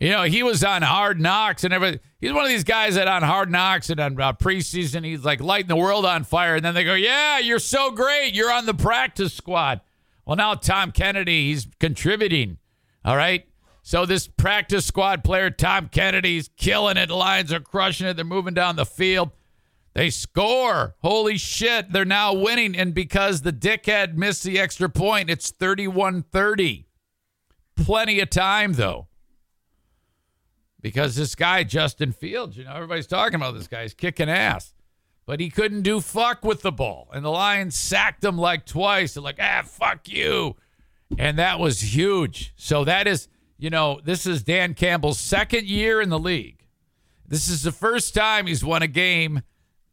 [0.00, 1.98] you know, he was on Hard Knocks and everything.
[2.20, 5.40] He's one of these guys that on Hard Knocks and on uh, preseason, he's like
[5.40, 6.54] lighting the world on fire.
[6.54, 8.34] And then they go, Yeah, you're so great.
[8.34, 9.80] You're on the practice squad.
[10.28, 12.58] Well, now Tom Kennedy, he's contributing.
[13.04, 13.48] All right.
[13.82, 17.10] So this practice squad player, Tom Kennedy's killing it.
[17.10, 18.14] Lions are crushing it.
[18.14, 19.30] They're moving down the field.
[19.94, 20.94] They score.
[21.00, 21.92] Holy shit.
[21.92, 22.76] They're now winning.
[22.76, 26.86] And because the dickhead missed the extra point, it's 31 30.
[27.74, 29.08] Plenty of time, though
[30.80, 33.82] because this guy, Justin Fields, you know, everybody's talking about this guy.
[33.82, 34.74] He's kicking ass,
[35.28, 37.06] but he couldn't do fuck with the ball.
[37.12, 39.12] And the Lions sacked him like twice.
[39.12, 40.56] They're like, ah, fuck you.
[41.18, 42.54] And that was huge.
[42.56, 46.64] So that is, you know, this is Dan Campbell's second year in the league.
[47.26, 49.42] This is the first time he's won a game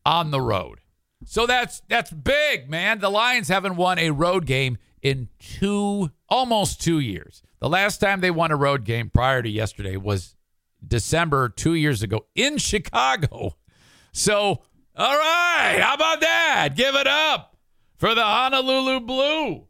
[0.05, 0.79] on the road.
[1.25, 2.99] So that's that's big, man.
[2.99, 7.43] The Lions haven't won a road game in two almost 2 years.
[7.59, 10.37] The last time they won a road game prior to yesterday was
[10.87, 13.57] December two years ago in Chicago.
[14.13, 14.61] So,
[14.97, 16.69] all right, how about that?
[16.75, 17.57] Give it up
[17.97, 19.67] for the Honolulu Blue.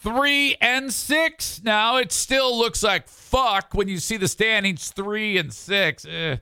[0.00, 1.60] Three and six.
[1.62, 6.06] Now it still looks like fuck when you see the standings three and six.
[6.08, 6.36] Eh.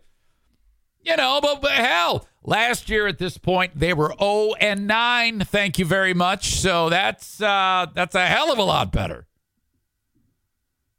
[1.03, 5.41] You know, but, but hell, last year at this point they were 0 and 9.
[5.41, 6.57] Thank you very much.
[6.57, 9.27] So that's uh, that's a hell of a lot better.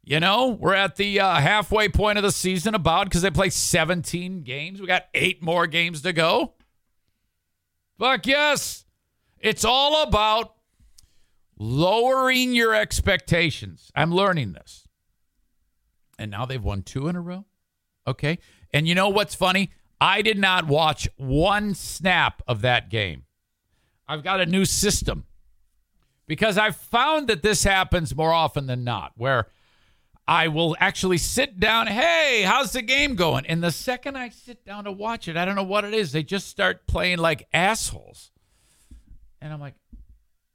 [0.04, 3.50] You know, we're at the uh, halfway point of the season about because they play
[3.50, 4.80] 17 games.
[4.80, 6.54] We got eight more games to go.
[8.00, 8.86] Fuck yes.
[9.40, 10.56] It's all about
[11.58, 13.92] lowering your expectations.
[13.96, 14.88] I'm learning this.
[16.20, 17.46] And now they've won two in a row.
[18.08, 18.40] Okay.
[18.74, 19.72] And you know what's funny?
[20.00, 23.24] I did not watch one snap of that game.
[24.08, 25.26] I've got a new system
[26.28, 29.48] because I've found that this happens more often than not, where
[30.28, 31.88] I will actually sit down.
[31.88, 33.46] Hey, how's the game going?
[33.46, 36.12] And the second I sit down to watch it, I don't know what it is.
[36.12, 38.32] They just start playing like assholes.
[39.40, 39.76] And I'm like,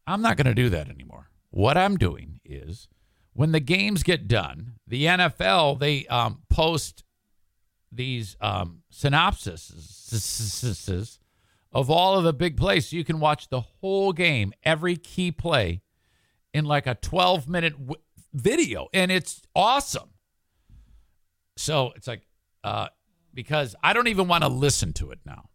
[0.06, 1.30] I'm not going to do that anymore.
[1.50, 2.88] What I'm doing is
[3.32, 7.04] when the games get done, the NFL, they um, post
[7.90, 11.18] these um, synopsises
[11.72, 12.88] of all of the big plays.
[12.88, 15.80] So you can watch the whole game, every key play
[16.52, 18.00] in like a 12 minute w-
[18.32, 20.10] video and it's awesome.
[21.56, 22.22] So it's like,
[22.64, 22.88] uh,
[23.34, 25.48] because I don't even want to listen to it now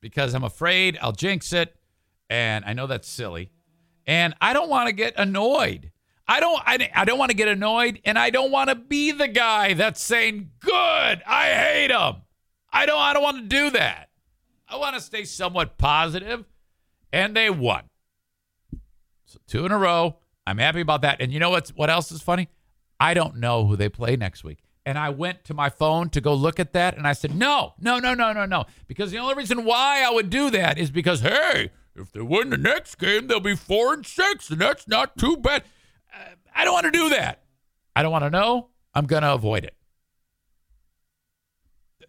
[0.00, 1.74] because I'm afraid I'll jinx it.
[2.28, 3.50] And I know that's silly.
[4.06, 5.90] And I don't want to get annoyed.
[6.28, 9.12] I don't I, I don't want to get annoyed and I don't want to be
[9.12, 10.72] the guy that's saying good.
[11.26, 12.22] I hate him.
[12.72, 14.10] I don't I don't want to do that.
[14.68, 16.44] I want to stay somewhat positive
[17.12, 17.84] and they won.
[19.26, 20.18] So two in a row.
[20.46, 21.20] I'm happy about that.
[21.20, 22.48] And you know what's what else is funny?
[23.00, 24.60] I don't know who they play next week.
[24.84, 27.74] And I went to my phone to go look at that, and I said, no,
[27.80, 28.66] no, no, no, no, no.
[28.86, 32.50] Because the only reason why I would do that is because, hey, if they win
[32.50, 35.64] the next game, they'll be four and six, and that's not too bad.
[36.14, 37.42] Uh, I don't want to do that.
[37.96, 38.68] I don't want to know.
[38.94, 39.74] I'm going to avoid it.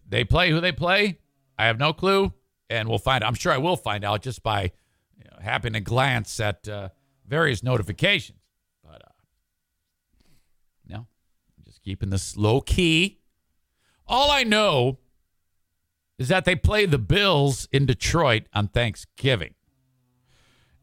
[0.07, 1.17] They play who they play.
[1.57, 2.31] I have no clue,
[2.69, 3.23] and we'll find.
[3.23, 4.71] I'm sure I will find out just by
[5.17, 6.89] you know, a glance at uh,
[7.27, 8.39] various notifications.
[8.83, 9.11] But uh,
[10.87, 13.19] no, I'm just keeping this low key.
[14.07, 14.99] All I know
[16.17, 19.53] is that they play the Bills in Detroit on Thanksgiving.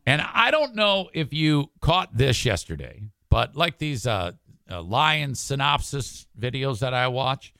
[0.06, 4.32] And I don't know if you caught this yesterday, but like these uh,
[4.70, 7.54] uh, Lions synopsis videos that I watch,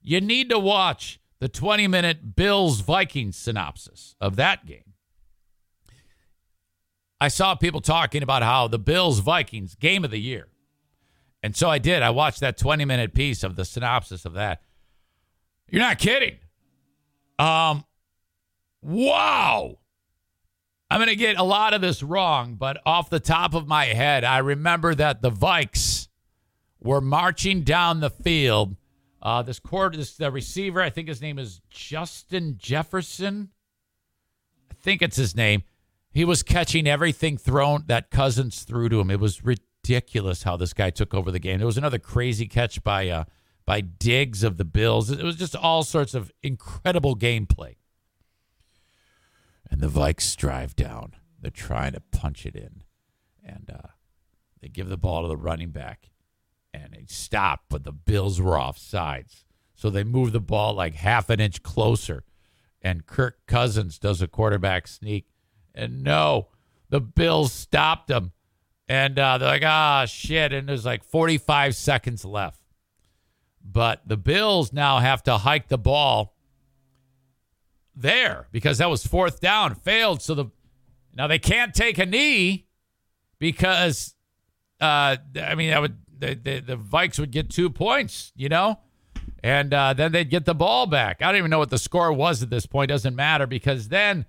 [0.00, 4.87] you need to watch the 20 minute Bills Vikings synopsis of that game
[7.20, 10.48] I saw people talking about how the Bills Vikings game of the year.
[11.42, 12.02] And so I did.
[12.02, 14.62] I watched that 20 minute piece of the synopsis of that.
[15.70, 16.38] You're not kidding.
[17.38, 17.84] Um,
[18.82, 19.78] wow.
[20.90, 23.86] I'm going to get a lot of this wrong, but off the top of my
[23.86, 26.08] head, I remember that the Vikes
[26.80, 28.76] were marching down the field.
[29.20, 33.50] Uh, this court, this the receiver, I think his name is Justin Jefferson.
[34.70, 35.64] I think it's his name.
[36.10, 39.10] He was catching everything thrown that Cousins threw to him.
[39.10, 41.58] It was ridiculous how this guy took over the game.
[41.58, 43.24] There was another crazy catch by uh,
[43.66, 45.10] by Diggs of the Bills.
[45.10, 47.76] It was just all sorts of incredible gameplay.
[49.70, 51.14] And the Vikes drive down.
[51.40, 52.82] They're trying to punch it in,
[53.44, 53.88] and uh,
[54.60, 56.10] they give the ball to the running back,
[56.72, 59.44] and he stopped, but the Bills were off sides.
[59.74, 62.24] So they move the ball like half an inch closer.
[62.82, 65.26] And Kirk Cousins does a quarterback sneak.
[65.78, 66.48] And no,
[66.90, 68.32] the Bills stopped them.
[68.88, 70.52] And uh, they're like, ah, shit.
[70.52, 72.60] And there's like 45 seconds left.
[73.62, 76.34] But the Bills now have to hike the ball
[77.94, 80.22] there because that was fourth down, failed.
[80.22, 80.46] So the
[81.14, 82.66] now they can't take a knee
[83.38, 84.14] because
[84.80, 88.78] uh, I mean that would the, the the Vikes would get two points, you know,
[89.42, 91.20] and uh, then they'd get the ball back.
[91.20, 92.88] I don't even know what the score was at this point.
[92.88, 94.26] Doesn't matter because then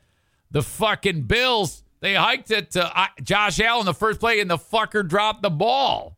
[0.52, 4.58] the fucking Bills they hiked it to uh, Josh Allen the first play and the
[4.58, 6.18] fucker dropped the ball.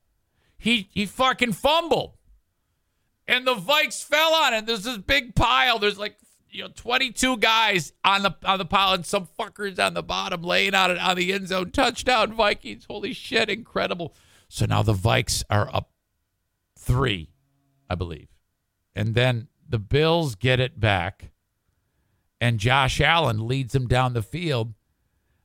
[0.58, 2.18] He he fucking fumbled,
[3.28, 4.66] and the Vikes fell on it.
[4.68, 5.80] There's this big pile.
[5.80, 6.18] There's like
[6.52, 10.44] you know 22 guys on the on the pile and some fuckers on the bottom
[10.44, 12.86] laying on it on the end zone touchdown Vikings.
[12.86, 14.16] Holy shit, incredible.
[14.50, 15.92] So now the Vikes are up
[16.78, 17.30] 3,
[17.90, 18.28] I believe.
[18.94, 21.32] And then the Bills get it back
[22.42, 24.74] and Josh Allen leads them down the field.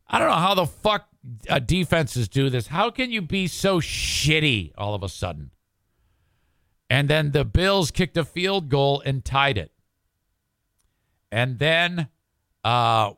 [0.09, 1.09] I don't know how the fuck
[1.49, 2.68] uh, defenses do this.
[2.68, 5.51] How can you be so shitty all of a sudden?
[6.88, 9.72] And then the Bills kicked a field goal and tied it.
[11.30, 12.09] And then
[12.64, 13.12] uh,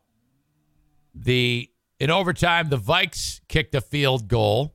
[1.15, 1.71] the
[2.01, 4.75] in overtime, the Vikes kicked a field goal.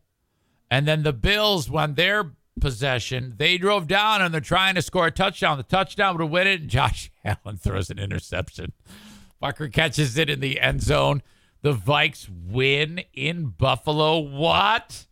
[0.70, 5.08] And then the Bills, when their possession, they drove down and they're trying to score
[5.08, 5.58] a touchdown.
[5.58, 8.74] The touchdown would have win it, and Josh Allen throws an interception.
[9.42, 11.22] Fucker catches it in the end zone.
[11.62, 14.20] The Vikes win in Buffalo.
[14.20, 15.06] What?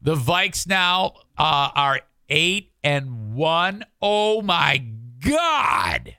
[0.00, 3.84] The Vikes now uh, are eight and one.
[4.00, 4.84] Oh my
[5.20, 6.16] God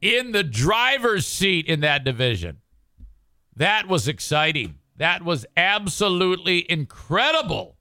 [0.00, 2.58] in the driver's seat in that division.
[3.56, 4.76] That was exciting.
[4.96, 7.76] That was absolutely incredible.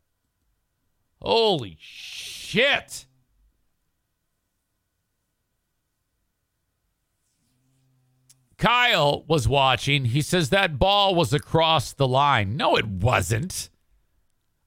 [1.22, 3.05] Holy shit.
[8.66, 10.06] Kyle was watching.
[10.06, 12.58] He says that ball was across the line.
[12.58, 13.70] No, it wasn't.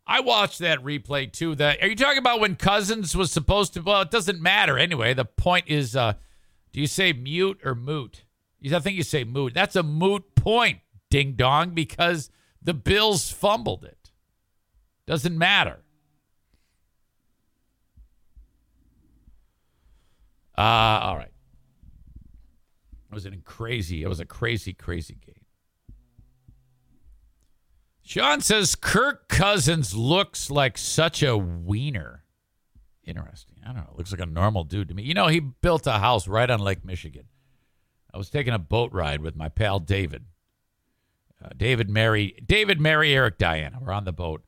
[0.06, 1.56] I watched that replay too.
[1.56, 3.80] That are you talking about when Cousins was supposed to?
[3.80, 5.14] Well, it doesn't matter anyway.
[5.14, 6.12] The point is, uh,
[6.72, 8.22] do you say mute or moot?
[8.72, 9.52] I think you say moot.
[9.52, 10.78] That's a moot point,
[11.10, 12.30] ding dong, because
[12.62, 14.12] the Bills fumbled it.
[15.08, 15.80] Doesn't matter.
[20.56, 20.60] Uh,
[21.02, 21.32] all right.
[23.10, 25.44] It was a crazy, it was a crazy, crazy game.
[28.02, 32.24] Sean says Kirk Cousins looks like such a wiener.
[33.04, 33.56] Interesting.
[33.64, 33.94] I don't know.
[33.96, 35.02] Looks like a normal dude to me.
[35.02, 37.24] You know, he built a house right on Lake Michigan.
[38.12, 40.24] I was taking a boat ride with my pal David.
[41.42, 43.78] Uh, David, Mary, David, Mary, Eric, Diana.
[43.80, 44.42] We're on the boat.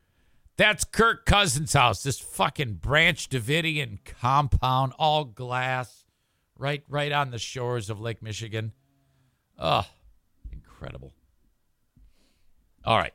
[0.56, 2.02] That's Kirk Cousins' house.
[2.02, 6.04] This fucking Branch Davidian compound, all glass,
[6.60, 8.72] right, right on the shores of Lake Michigan.
[9.58, 9.86] Oh,
[10.52, 11.12] incredible.
[12.84, 13.14] All right,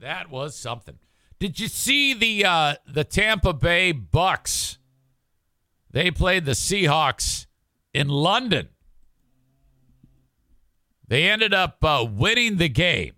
[0.00, 0.98] that was something.
[1.38, 4.78] Did you see the uh, the Tampa Bay Bucks?
[5.90, 7.46] They played the Seahawks
[7.94, 8.68] in London.
[11.06, 13.14] They ended up uh, winning the game.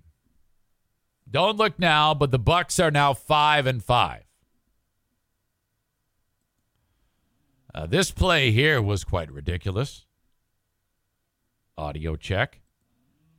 [1.28, 4.22] Don't look now, but the Bucks are now five and five.
[7.74, 10.06] Uh, this play here was quite ridiculous.
[11.78, 12.60] Audio check,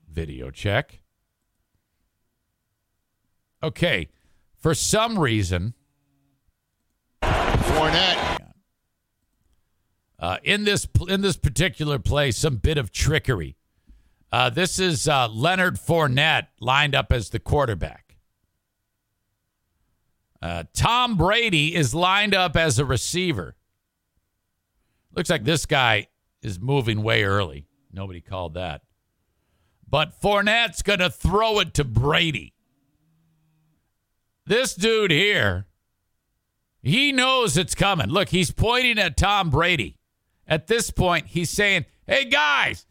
[0.10, 1.02] video check.
[3.62, 4.10] Okay,
[4.58, 5.74] for some reason,
[7.22, 8.38] Fournette.
[10.18, 13.56] Uh, in this in this particular play, some bit of trickery.
[14.32, 18.16] Uh, this is uh, Leonard Fournette lined up as the quarterback.
[20.42, 23.56] Uh, Tom Brady is lined up as a receiver.
[25.14, 26.08] Looks like this guy
[26.42, 27.68] is moving way early.
[27.92, 28.82] Nobody called that.
[29.88, 32.54] But Fournette's going to throw it to Brady.
[34.46, 35.68] This dude here,
[36.82, 38.08] he knows it's coming.
[38.08, 39.98] Look, he's pointing at Tom Brady.
[40.48, 42.86] At this point, he's saying, hey, guys,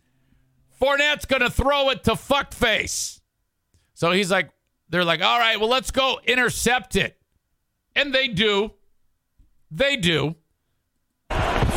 [0.81, 3.21] Fournette's going to throw it to fuckface.
[3.95, 4.51] So he's like,
[4.89, 7.19] they're like, all right, well, let's go intercept it.
[7.95, 8.73] And they do.
[9.71, 10.37] They do.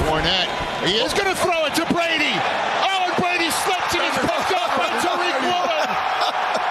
[0.08, 0.86] Fournette.
[0.86, 2.34] He is going to throw it to Brady.
[2.36, 5.88] Oh, and Brady slips and is picked up by Tariq Woolen.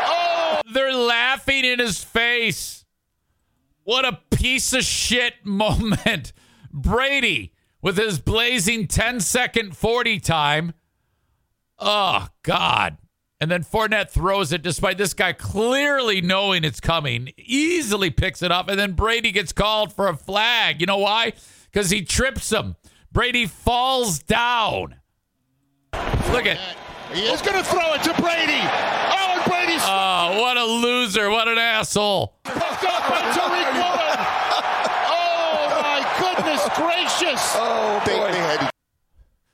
[0.06, 0.60] Oh.
[0.72, 2.84] They're laughing in his face.
[3.84, 6.32] What a piece of shit moment.
[6.72, 10.74] Brady with his blazing 10 second 40 time.
[11.78, 12.98] Oh, God.
[13.40, 18.52] And then Fournette throws it despite this guy clearly knowing it's coming, easily picks it
[18.52, 20.80] up, and then Brady gets called for a flag.
[20.80, 21.32] You know why?
[21.72, 22.76] Because he trips him.
[23.12, 24.96] Brady falls down.
[26.32, 26.58] Look at.
[27.12, 28.56] He is going to throw it to Brady.
[28.56, 31.28] Oh, and Brady's Oh, ah, what a loser.
[31.28, 32.38] What an asshole.
[32.44, 34.16] picked up by Tariq Woolen.
[35.12, 37.52] Oh, my goodness gracious.
[37.54, 38.68] Oh, boy.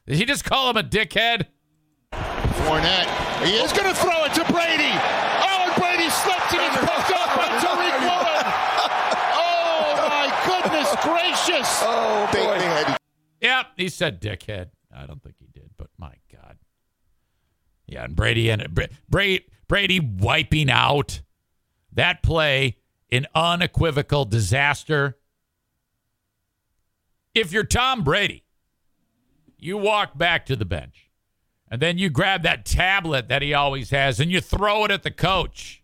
[0.07, 1.47] Did he just call him a dickhead?
[2.13, 3.45] Fournette.
[3.45, 4.95] He is going to throw it to Brady.
[4.95, 8.47] Oh, and Brady slips and it's picked up by Tariq Woolen.
[9.35, 11.83] Oh, my goodness gracious.
[11.83, 12.98] Oh, boy.
[13.41, 14.71] Yep, he said dickhead.
[14.95, 16.59] I don't think he did, but my God.
[17.87, 21.21] Yeah, and Brady and Bra- Brady, Brady wiping out
[21.93, 22.77] that play
[23.09, 25.19] in unequivocal disaster.
[27.35, 28.45] If you're Tom Brady,
[29.57, 31.11] you walk back to the bench
[31.71, 35.03] and then you grab that tablet that he always has and you throw it at
[35.03, 35.83] the coach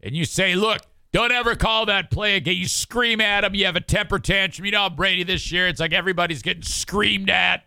[0.00, 0.82] and you say, Look,
[1.14, 2.56] don't ever call that play again.
[2.56, 3.54] You scream at him.
[3.54, 4.66] You have a temper tantrum.
[4.66, 7.64] You know Brady this year, it's like everybody's getting screamed at.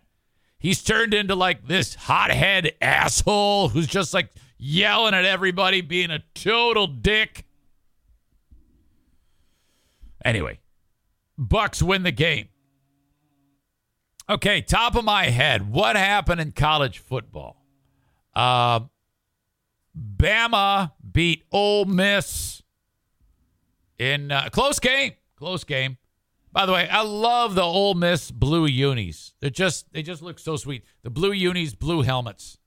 [0.58, 4.28] He's turned into like this hothead asshole who's just like
[4.58, 7.46] yelling at everybody, being a total dick.
[10.22, 10.60] Anyway,
[11.38, 12.50] Bucks win the game.
[14.28, 17.64] Okay, top of my head, what happened in college football?
[18.36, 18.80] Uh,
[19.98, 22.57] Bama beat Ole Miss
[23.98, 25.12] in a close game.
[25.36, 25.98] Close game.
[26.50, 29.34] By the way, I love the Ole Miss blue unis.
[29.40, 30.84] They're just they just look so sweet.
[31.02, 32.58] The blue unis, blue helmets.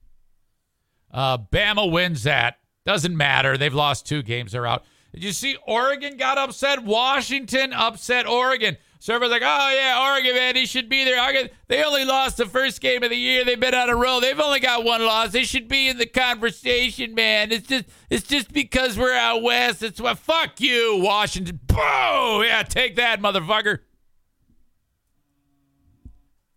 [1.11, 2.59] Uh, Bama wins that.
[2.85, 3.57] Doesn't matter.
[3.57, 4.53] They've lost two games.
[4.53, 4.83] They're out.
[5.13, 6.83] Did you see Oregon got upset?
[6.83, 8.77] Washington upset Oregon.
[9.09, 11.19] Everyone's like, oh, yeah, Oregon, man, he should be there.
[11.19, 13.43] Oregon, they only lost the first game of the year.
[13.43, 14.21] They've been on a roll.
[14.21, 15.31] They've only got one loss.
[15.31, 17.51] They should be in the conversation, man.
[17.51, 19.81] It's just it's just because we're out west.
[19.81, 21.59] It's what fuck you, Washington.
[21.65, 22.43] Boo!
[22.43, 23.79] Yeah, take that, motherfucker.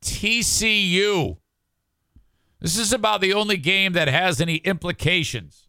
[0.02, 1.38] TCU.
[2.60, 5.68] This is about the only game that has any implications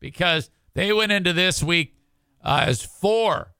[0.00, 1.94] because they went into this week
[2.42, 3.54] uh, as four.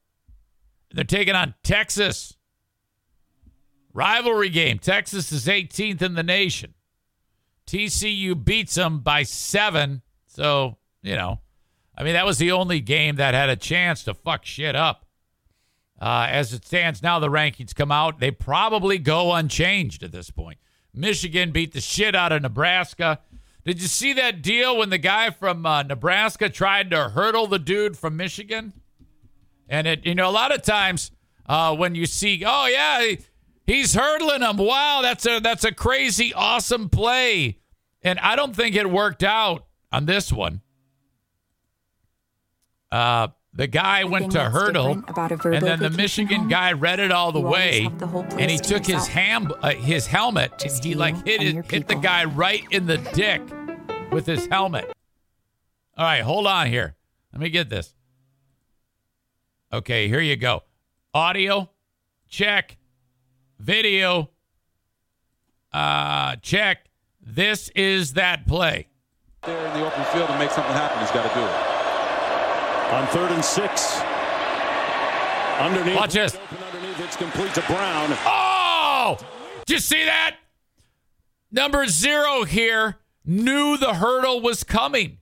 [0.98, 2.36] They're taking on Texas.
[3.92, 4.80] Rivalry game.
[4.80, 6.74] Texas is 18th in the nation.
[7.68, 10.02] TCU beats them by seven.
[10.26, 11.38] So, you know,
[11.96, 15.06] I mean, that was the only game that had a chance to fuck shit up.
[16.02, 18.18] Uh, as it stands now, the rankings come out.
[18.18, 20.58] They probably go unchanged at this point.
[20.92, 23.20] Michigan beat the shit out of Nebraska.
[23.64, 27.60] Did you see that deal when the guy from uh, Nebraska tried to hurdle the
[27.60, 28.72] dude from Michigan?
[29.68, 31.10] And it, you know, a lot of times
[31.46, 33.16] uh, when you see, oh yeah,
[33.66, 34.56] he's hurdling him.
[34.56, 37.58] Wow, that's a that's a crazy, awesome play.
[38.02, 40.62] And I don't think it worked out on this one.
[42.90, 47.32] Uh, the guy went to hurdle, and then the Michigan home, guy read it all
[47.32, 48.06] the way, the
[48.38, 51.88] and he to took his ham uh, his helmet and he like hit it hit
[51.88, 53.42] the guy right in the dick
[54.12, 54.90] with his helmet.
[55.96, 56.94] All right, hold on here.
[57.32, 57.94] Let me get this.
[59.72, 60.62] Okay, here you go.
[61.12, 61.68] Audio,
[62.28, 62.78] check.
[63.58, 64.30] Video,
[65.72, 66.86] uh, check.
[67.20, 68.86] This is that play.
[69.42, 70.98] there in the open field and make something happen.
[71.00, 72.94] He's got to do it.
[72.94, 74.00] On third and six.
[75.60, 75.96] Underneath.
[75.96, 76.34] Watch this.
[76.36, 77.00] Open underneath.
[77.00, 78.16] It's complete to Brown.
[78.24, 79.18] Oh,
[79.66, 80.36] did you see that?
[81.50, 85.17] Number zero here knew the hurdle was coming,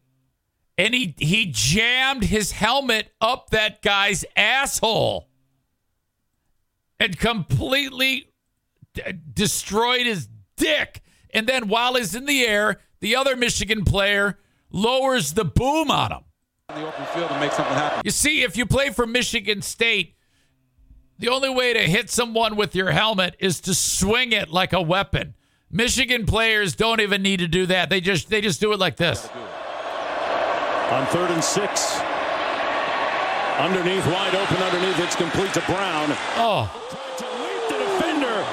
[0.79, 5.29] and he he jammed his helmet up that guy's asshole,
[7.01, 8.33] and completely
[8.95, 11.03] d- destroyed his dick.
[11.31, 14.39] And then while he's in the air, the other Michigan player
[14.71, 16.21] lowers the boom on him.
[16.71, 18.03] In the open field and make something happen.
[18.05, 20.15] You see, if you play for Michigan State,
[21.19, 24.83] the only way to hit someone with your helmet is to swing it like a
[24.83, 25.35] weapon.
[25.71, 27.91] Michigan players don't even need to do that.
[27.91, 29.29] They just they just do it like this.
[30.91, 31.99] On third and six.
[33.59, 34.99] Underneath, wide open underneath.
[35.01, 36.09] It's complete to Brown.
[36.37, 36.71] Oh,
[37.19, 38.45] To leap the defender.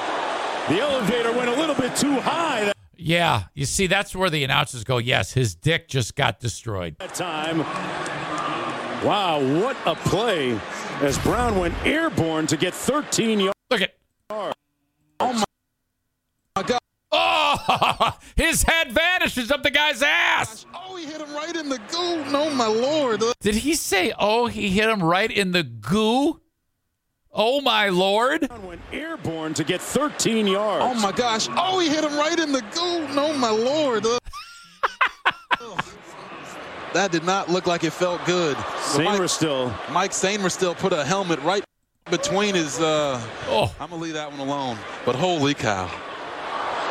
[0.74, 2.74] The elevator went a little bit too high
[3.04, 3.44] yeah.
[3.54, 4.98] You see, that's where the announcers go.
[4.98, 6.96] Yes, his dick just got destroyed.
[7.00, 7.60] That time.
[9.06, 10.60] Wow, what a play
[11.02, 13.54] as Brown went airborne to get 13 yards.
[13.70, 13.96] Look at.
[14.30, 14.54] Oh
[16.56, 16.80] my God.
[17.16, 20.66] Oh, his head vanishes up the guy's ass.
[20.74, 22.26] Oh, he hit him right in the goo.
[22.32, 23.24] No, my lord.
[23.40, 26.40] Did he say, "Oh, he hit him right in the goo"?
[27.32, 28.48] Oh my lord!
[28.64, 30.86] Went airborne to get 13 yards.
[30.86, 31.48] Oh, my gosh.
[31.52, 33.08] Oh, he hit him right in the goo.
[33.16, 34.04] No, my lord.
[36.94, 38.56] that did not look like it felt good.
[38.56, 39.92] But Mike, Sainristil.
[39.92, 41.64] Mike Sainristil put a helmet right
[42.12, 42.80] between his.
[42.80, 44.78] Uh, Oh, I'm gonna leave that one alone.
[45.06, 45.90] But holy cow!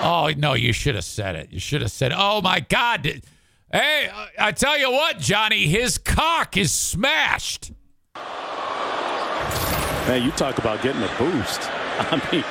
[0.03, 1.51] Oh no, you should have said it.
[1.53, 3.07] You should have said, "Oh my God."
[3.73, 7.73] Hey, I- I tell you what, Johnny, his cock is smashed.
[10.07, 11.61] Man, you talk about getting a boost.
[11.99, 12.45] I mean,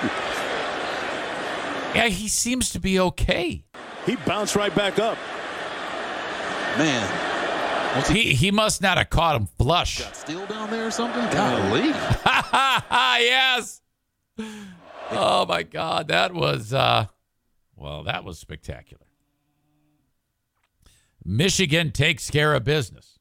[1.96, 3.66] Yeah, he seems to be okay.
[4.06, 5.18] he bounced right back up.
[6.78, 10.00] Man, he He he must not have caught him flush.
[10.00, 11.22] got steel down there or something?
[11.32, 11.90] Golly!
[13.20, 13.82] yes.
[15.12, 17.08] Oh my God, that was uh,
[17.82, 19.08] well, that was spectacular.
[21.26, 23.18] Michigan takes care of business.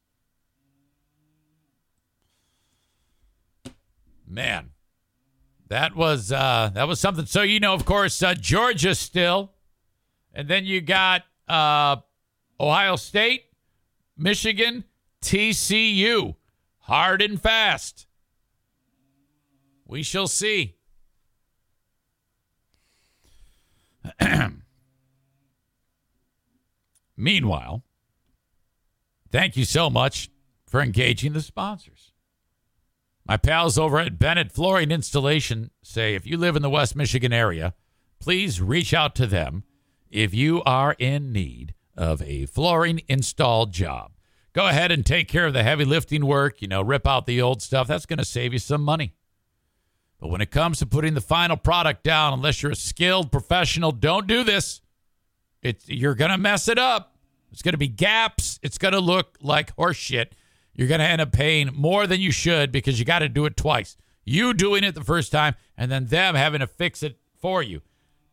[4.26, 4.70] Man,
[5.68, 7.24] that was uh, that was something.
[7.24, 9.52] So you know, of course, uh, Georgia still,
[10.34, 11.96] and then you got uh,
[12.60, 13.44] Ohio State,
[14.16, 14.84] Michigan,
[15.22, 16.36] TCU,
[16.80, 18.06] hard and fast.
[19.86, 20.76] We shall see.
[27.16, 27.82] Meanwhile,
[29.30, 30.30] thank you so much
[30.66, 32.12] for engaging the sponsors.
[33.26, 37.32] My pals over at Bennett Flooring Installation say if you live in the West Michigan
[37.32, 37.74] area,
[38.18, 39.64] please reach out to them
[40.10, 44.12] if you are in need of a flooring install job.
[44.52, 47.40] Go ahead and take care of the heavy lifting work, you know, rip out the
[47.40, 47.86] old stuff.
[47.86, 49.14] That's going to save you some money.
[50.20, 53.90] But when it comes to putting the final product down, unless you're a skilled professional,
[53.90, 54.82] don't do this.
[55.62, 57.16] It's you're gonna mess it up.
[57.50, 58.60] It's gonna be gaps.
[58.62, 60.34] It's gonna look like horse shit.
[60.74, 63.56] You're gonna end up paying more than you should because you got to do it
[63.56, 63.96] twice.
[64.24, 67.80] You doing it the first time and then them having to fix it for you.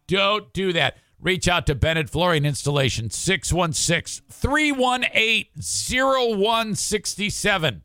[0.08, 0.98] Don't do that.
[1.20, 7.84] Reach out to Bennett Flooring Installation 616 318 0167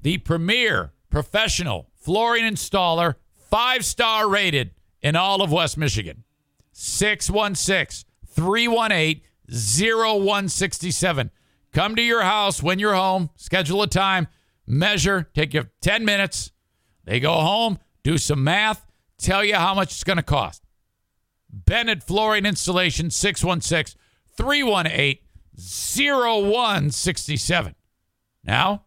[0.00, 3.16] the premier professional flooring installer,
[3.50, 4.70] five star rated
[5.02, 6.24] in all of West Michigan.
[6.72, 11.30] 616 318 0167.
[11.70, 14.26] Come to your house when you're home, schedule a time,
[14.66, 16.50] measure, take you 10 minutes.
[17.04, 18.86] They go home, do some math,
[19.18, 20.62] tell you how much it's going to cost.
[21.50, 24.00] Bennett Flooring Installation 616
[24.34, 25.18] 318
[25.58, 27.74] 0167.
[28.44, 28.86] Now,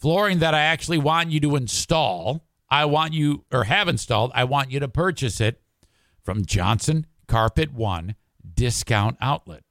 [0.00, 4.44] flooring that I actually want you to install, I want you or have installed, I
[4.44, 5.60] want you to purchase it
[6.22, 8.16] from Johnson Carpet One
[8.54, 9.62] Discount Outlet.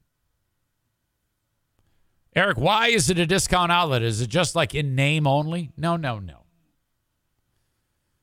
[2.35, 4.03] Eric, why is it a discount outlet?
[4.03, 5.71] Is it just like in name only?
[5.75, 6.45] No, no, no.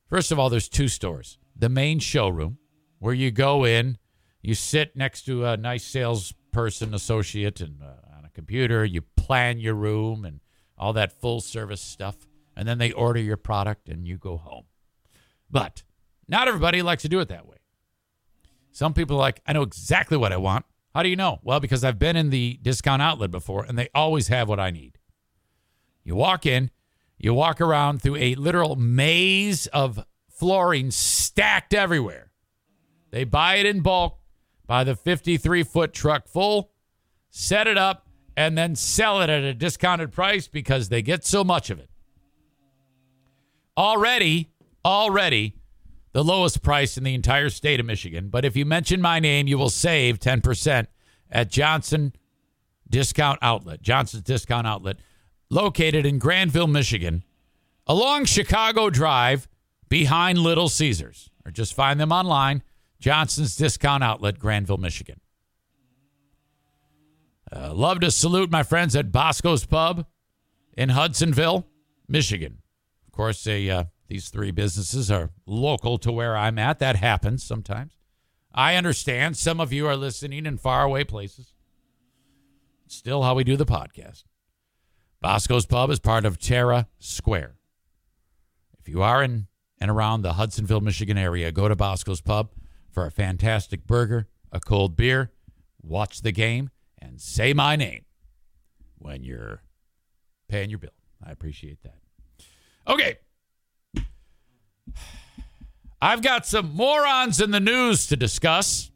[0.09, 1.39] First of all, there's two stores.
[1.57, 2.59] The main showroom,
[3.01, 3.99] where you go in,
[4.41, 9.59] you sit next to a nice salesperson, associate, and uh, on a computer, you plan
[9.59, 10.41] your room and
[10.79, 12.27] all that full service stuff,
[12.57, 14.65] and then they order your product and you go home.
[15.51, 15.83] But
[16.29, 17.57] not everybody likes to do it that way.
[18.73, 20.67] Some people are like, I know exactly what I want.
[20.95, 21.41] How do you know?
[21.43, 24.71] Well, because I've been in the discount outlet before and they always have what I
[24.71, 24.99] need.
[26.05, 26.71] You walk in,
[27.19, 32.31] you walk around through a literal maze of flooring stacked everywhere.
[33.11, 34.19] They buy it in bulk,
[34.67, 36.71] buy the 53 foot truck full,
[37.31, 38.06] set it up,
[38.37, 41.89] and then sell it at a discounted price because they get so much of it.
[43.77, 44.51] Already,
[44.85, 45.55] already
[46.13, 48.29] the lowest price in the entire state of Michigan.
[48.29, 50.87] But if you mention my name, you will save 10%
[51.31, 52.15] at Johnson
[52.89, 53.83] Discount Outlet.
[53.83, 54.97] Johnson's Discount Outlet,
[55.51, 57.25] located in Grandville, Michigan,
[57.87, 59.49] along Chicago Drive
[59.89, 61.31] behind Little Caesars.
[61.45, 62.63] Or just find them online,
[62.99, 65.21] Johnson's Discount Outlet, Grandville, Michigan.
[67.55, 70.07] Uh, love to salute my friends at Bosco's Pub
[70.77, 71.67] in Hudsonville,
[72.09, 72.59] Michigan.
[73.07, 76.79] Of course, uh, these three businesses are local to where I'm at.
[76.81, 77.97] That happens sometimes.
[78.53, 81.53] I understand some of you are listening in faraway places.
[82.89, 84.25] Still, how we do the podcast.
[85.21, 87.57] Bosco's Pub is part of Terra Square.
[88.79, 89.49] If you are in
[89.81, 92.51] and around the Hudsonville, Michigan area, go to Bosco's Pub
[92.91, 95.33] for a fantastic burger, a cold beer,
[95.83, 96.71] watch the game,
[97.01, 98.05] and say my name
[98.99, 99.63] when you're
[100.49, 100.91] paying your bill.
[101.25, 101.99] I appreciate that.
[102.87, 103.19] Okay.
[106.01, 108.91] I've got some morons in the news to discuss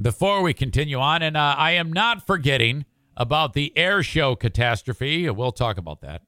[0.00, 1.22] before we continue on.
[1.22, 2.84] And uh, I am not forgetting
[3.16, 5.28] about the air show catastrophe.
[5.28, 6.22] We'll talk about that.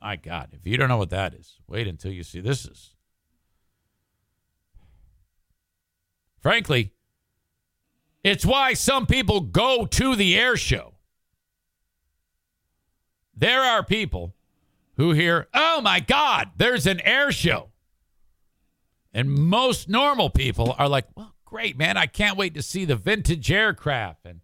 [0.00, 2.94] My God, if you don't know what that is, wait until you see this is.
[8.22, 10.94] It's why some people go to the air show.
[13.36, 14.34] There are people
[14.96, 17.70] who hear, oh my God, there's an air show.
[19.12, 21.96] And most normal people are like, well, great, man.
[21.96, 24.40] I can't wait to see the vintage aircraft and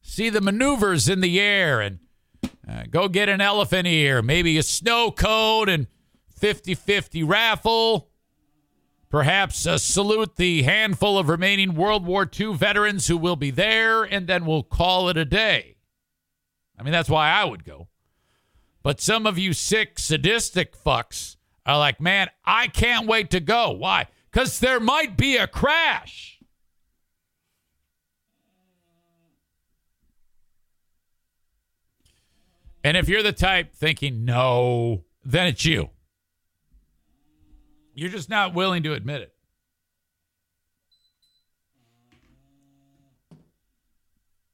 [0.00, 1.98] see the maneuvers in the air and
[2.68, 5.88] uh, go get an elephant ear, maybe a snow cone and
[6.38, 8.08] 50 50 raffle.
[9.12, 14.04] Perhaps uh, salute the handful of remaining World War II veterans who will be there,
[14.04, 15.76] and then we'll call it a day.
[16.78, 17.88] I mean, that's why I would go.
[18.82, 21.36] But some of you sick, sadistic fucks
[21.66, 23.72] are like, man, I can't wait to go.
[23.72, 24.08] Why?
[24.30, 26.40] Because there might be a crash.
[32.82, 35.90] And if you're the type thinking no, then it's you.
[37.94, 39.34] You're just not willing to admit it.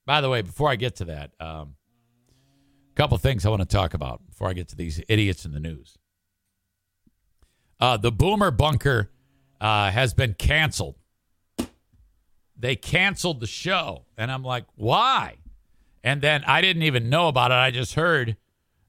[0.06, 1.74] By the way, before I get to that, um,
[2.92, 5.52] a couple things I want to talk about before I get to these idiots in
[5.52, 5.98] the news.
[7.78, 9.10] Uh, the Boomer Bunker
[9.60, 10.96] uh, has been canceled.
[12.56, 14.06] They canceled the show.
[14.16, 15.36] And I'm like, why?
[16.02, 17.54] And then I didn't even know about it.
[17.54, 18.36] I just heard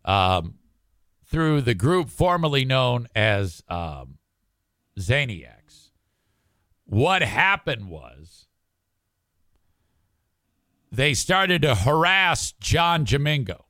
[0.06, 0.56] um,
[1.26, 4.19] through the group formerly known as um,
[5.00, 5.90] Zaniacs.
[6.86, 8.48] What happened was
[10.92, 13.62] they started to harass John Jamingo,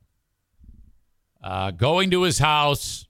[1.42, 3.06] uh, going to his house,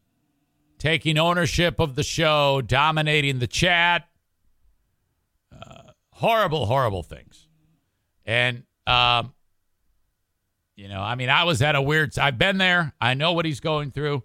[0.79, 4.09] taking ownership of the show, dominating the chat.
[5.53, 7.47] Uh, horrible, horrible things.
[8.25, 9.33] And, um,
[10.75, 12.95] you know, I mean, I was at a weird, I've been there.
[13.01, 14.25] I know what he's going through.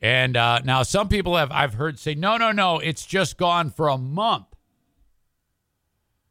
[0.00, 3.70] And uh, now some people have, I've heard say, no, no, no, it's just gone
[3.70, 4.46] for a month.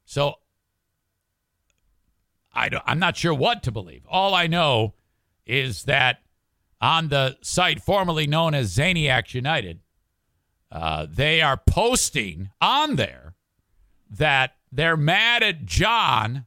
[0.06, 0.36] So
[2.54, 4.06] I don't, I'm not sure what to believe.
[4.08, 4.94] All I know
[5.46, 6.20] is that
[6.80, 9.80] on the site formerly known as Zaniacs United,
[10.72, 13.36] uh, they are posting on there
[14.10, 16.46] that they're mad at John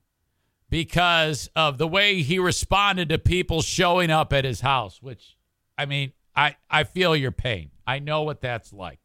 [0.71, 5.37] because of the way he responded to people showing up at his house, which,
[5.77, 7.73] I mean, I, I feel your pain.
[7.85, 9.01] I know what that's like.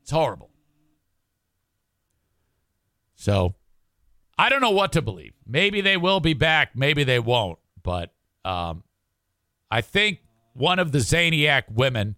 [0.00, 0.48] It's horrible.
[3.14, 3.54] So
[4.38, 5.34] I don't know what to believe.
[5.46, 6.74] Maybe they will be back.
[6.74, 7.58] Maybe they won't.
[7.82, 8.84] But um,
[9.70, 10.20] I think
[10.54, 12.16] one of the Zaniac women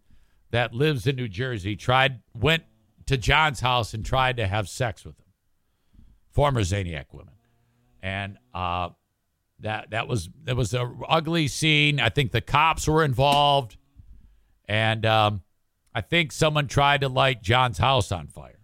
[0.52, 2.62] that lives in New Jersey tried went
[3.06, 5.26] to John's house and tried to have sex with him.
[6.30, 7.34] Former Zaniac women,
[8.02, 8.90] and uh,
[9.60, 12.00] that that was that was a ugly scene.
[12.00, 13.76] I think the cops were involved,
[14.72, 15.42] and um,
[15.94, 18.58] I think someone tried to light John's house on fire.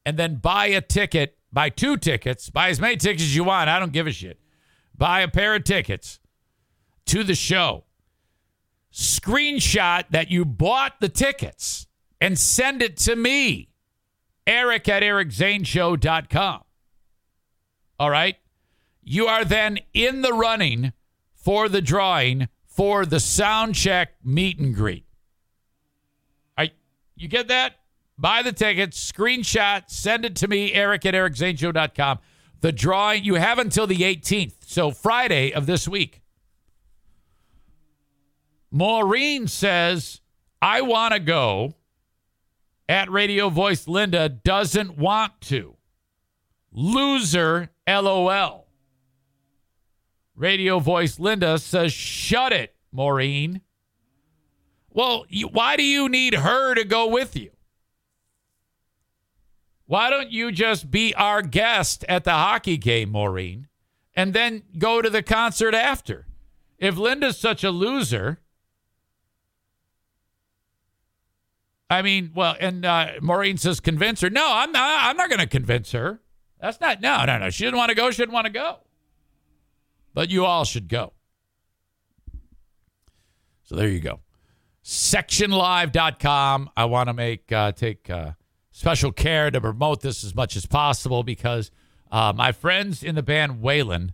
[0.10, 3.70] And then buy a ticket, buy two tickets, buy as many tickets as you want.
[3.70, 4.40] I don't give a shit.
[4.98, 6.20] Buy a pair of tickets
[7.06, 7.84] to the show.
[8.92, 11.86] Screenshot that you bought the tickets
[12.20, 13.70] and send it to me,
[14.48, 16.64] Eric at ericzaneshow.com.
[18.00, 18.38] All right?
[19.04, 20.94] You are then in the running
[21.36, 25.06] for the drawing for the sound check meet and greet.
[26.58, 26.72] I,
[27.16, 27.79] you get that?
[28.20, 32.20] Buy the tickets, screenshot, send it to me, Eric at ericzaneshow.com.
[32.60, 36.22] The drawing, you have until the 18th, so Friday of this week.
[38.72, 40.20] Maureen says,
[40.62, 41.76] I want to go.
[42.90, 45.78] At Radio Voice Linda doesn't want to.
[46.72, 48.68] Loser, LOL.
[50.36, 53.62] Radio Voice Linda says, Shut it, Maureen.
[54.90, 57.52] Well, you, why do you need her to go with you?
[59.90, 63.70] Why don't you just be our guest at the hockey game, Maureen,
[64.16, 66.28] and then go to the concert after?
[66.78, 68.40] If Linda's such a loser,
[71.90, 74.30] I mean, well, and uh, Maureen says convince her.
[74.30, 75.06] No, I'm not.
[75.06, 76.22] I'm not going to convince her.
[76.62, 77.02] That's not.
[77.02, 77.50] No, no, no.
[77.50, 78.12] She didn't want to go.
[78.12, 78.82] She didn't want to go.
[80.14, 81.14] But you all should go.
[83.64, 84.20] So there you go.
[84.84, 86.70] Sectionlive.com.
[86.78, 88.34] I want to make uh, take uh,
[88.80, 91.70] special care to promote this as much as possible because
[92.14, 94.14] uh, my friends in the band Wayland,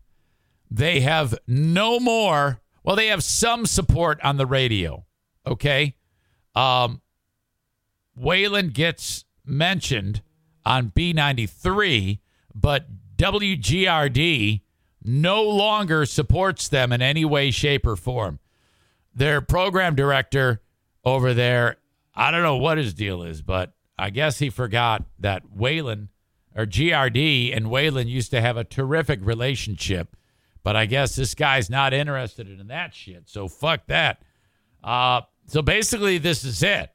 [0.71, 2.61] they have no more.
[2.83, 5.05] Well, they have some support on the radio.
[5.45, 5.93] Okay.
[6.55, 7.03] Um,
[8.15, 10.23] Wayland gets mentioned
[10.65, 12.21] on B93,
[12.55, 12.87] but
[13.17, 14.61] WGRD
[15.03, 18.39] no longer supports them in any way, shape, or form.
[19.13, 20.63] Their program director
[21.03, 21.77] over there,
[22.15, 26.09] I don't know what his deal is, but I guess he forgot that Wayland
[26.55, 30.15] or GRD and Wayland used to have a terrific relationship.
[30.63, 33.29] But I guess this guy's not interested in that shit.
[33.29, 34.21] So fuck that.
[34.83, 36.89] Uh, so basically, this is it.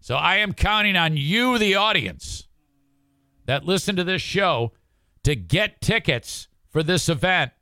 [0.00, 2.48] So I am counting on you, the audience
[3.46, 4.72] that listen to this show,
[5.22, 7.52] to get tickets for this event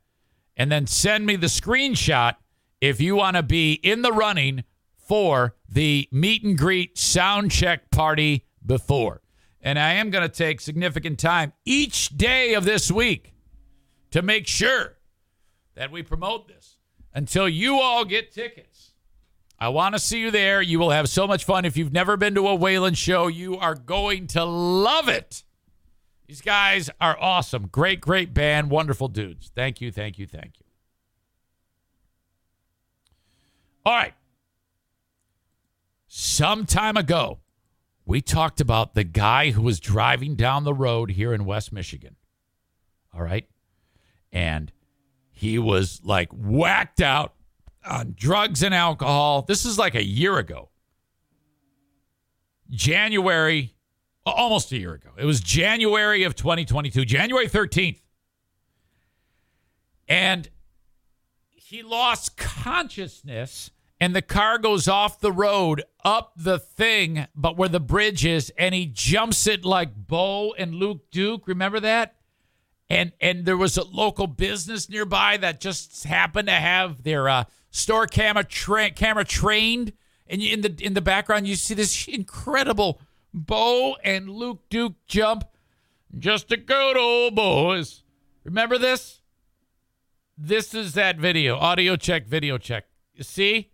[0.57, 2.35] and then send me the screenshot
[2.79, 4.63] if you want to be in the running
[4.97, 9.21] for the meet and greet sound check party before.
[9.61, 13.33] And I am going to take significant time each day of this week
[14.11, 14.97] to make sure
[15.75, 16.77] that we promote this
[17.13, 18.91] until you all get tickets.
[19.59, 20.61] I want to see you there.
[20.61, 21.65] You will have so much fun.
[21.65, 25.43] If you've never been to a Wayland show, you are going to love it.
[26.27, 27.67] These guys are awesome.
[27.67, 28.71] Great, great band.
[28.71, 29.51] Wonderful dudes.
[29.53, 30.65] Thank you, thank you, thank you.
[33.85, 34.13] All right.
[36.13, 37.39] Some time ago,
[38.03, 42.17] we talked about the guy who was driving down the road here in West Michigan.
[43.13, 43.47] All right.
[44.29, 44.73] And
[45.29, 47.35] he was like whacked out
[47.85, 49.43] on drugs and alcohol.
[49.43, 50.67] This is like a year ago.
[52.69, 53.73] January,
[54.25, 55.11] almost a year ago.
[55.17, 58.01] It was January of 2022, January 13th.
[60.09, 60.49] And
[61.47, 63.71] he lost consciousness
[64.01, 68.51] and the car goes off the road up the thing, but where the bridge is,
[68.57, 71.47] and he jumps it like Bo and Luke Duke.
[71.47, 72.15] Remember that?
[72.89, 77.43] And and there was a local business nearby that just happened to have their uh,
[77.69, 79.93] store camera tra- camera trained,
[80.25, 82.99] and in the in the background you see this incredible
[83.35, 85.45] Bo and Luke Duke jump.
[86.17, 88.03] Just a good old boys.
[88.43, 89.21] Remember this?
[90.35, 91.55] This is that video.
[91.55, 92.85] Audio check, video check.
[93.13, 93.71] You see?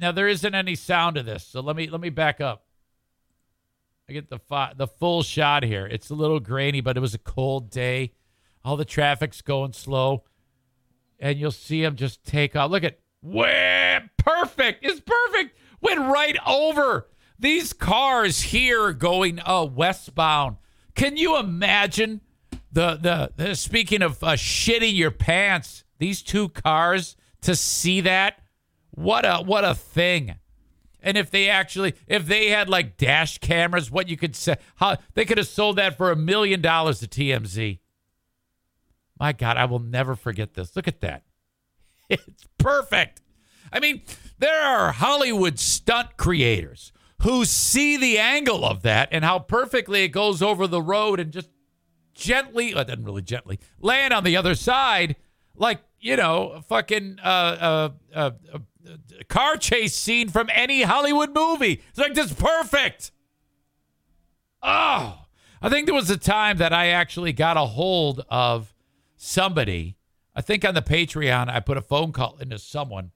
[0.00, 2.64] Now there isn't any sound to this, so let me let me back up.
[4.08, 5.86] I get the fi- the full shot here.
[5.86, 8.12] It's a little grainy, but it was a cold day.
[8.64, 10.24] All the traffic's going slow
[11.18, 12.70] and you'll see him just take off.
[12.70, 14.84] Look at where perfect.
[14.84, 15.56] It's perfect.
[15.80, 17.08] Went right over
[17.38, 20.56] these cars here going uh, westbound.
[20.94, 22.20] Can you imagine
[22.72, 25.84] the the, the speaking of uh, shitting your pants?
[25.98, 28.40] These two cars to see that.
[28.94, 30.36] What a what a thing.
[31.00, 34.96] And if they actually, if they had like dash cameras, what you could say, how
[35.14, 37.80] they could have sold that for a million dollars to TMZ.
[39.18, 40.74] My God, I will never forget this.
[40.74, 41.22] Look at that.
[42.10, 43.22] It's perfect.
[43.72, 44.02] I mean,
[44.38, 46.92] there are Hollywood stunt creators
[47.22, 51.32] who see the angle of that and how perfectly it goes over the road and
[51.32, 51.48] just
[52.14, 55.16] gently, it doesn't really gently, land on the other side
[55.56, 58.30] like, you know, fucking uh, uh, uh,
[59.28, 61.82] car chase scene from any Hollywood movie.
[61.90, 63.10] It's like, this perfect.
[64.62, 65.26] Oh,
[65.60, 68.74] I think there was a time that I actually got a hold of
[69.16, 69.96] somebody,
[70.34, 73.12] I think on the Patreon, I put a phone call into someone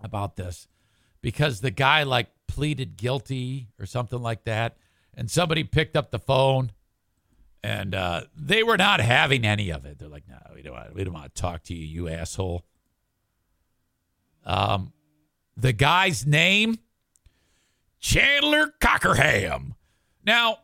[0.00, 0.68] about this
[1.20, 4.76] because the guy like pleaded guilty or something like that.
[5.14, 6.70] And somebody picked up the phone
[7.62, 9.98] and uh, they were not having any of it.
[9.98, 12.64] They're like, no, we don't want, we don't want to talk to you, you asshole.
[14.48, 14.92] Um,
[15.58, 16.78] the guy's name,
[18.00, 19.74] Chandler Cockerham.
[20.24, 20.60] Now,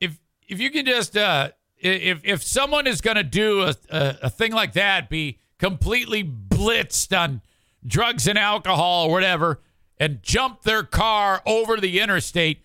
[0.00, 4.18] if if you can just uh, if if someone is going to do a, a,
[4.22, 7.42] a thing like that, be completely blitzed on
[7.84, 9.60] drugs and alcohol or whatever,
[9.98, 12.62] and jump their car over the interstate,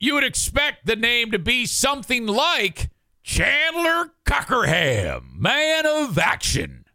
[0.00, 2.90] you would expect the name to be something like
[3.22, 6.85] Chandler Cockerham, man of action.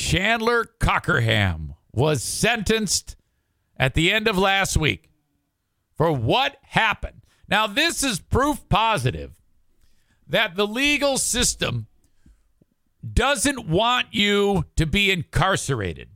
[0.00, 3.16] Chandler Cockerham was sentenced
[3.76, 5.10] at the end of last week
[5.94, 7.20] for what happened.
[7.48, 9.38] Now, this is proof positive
[10.26, 11.86] that the legal system
[13.12, 16.08] doesn't want you to be incarcerated.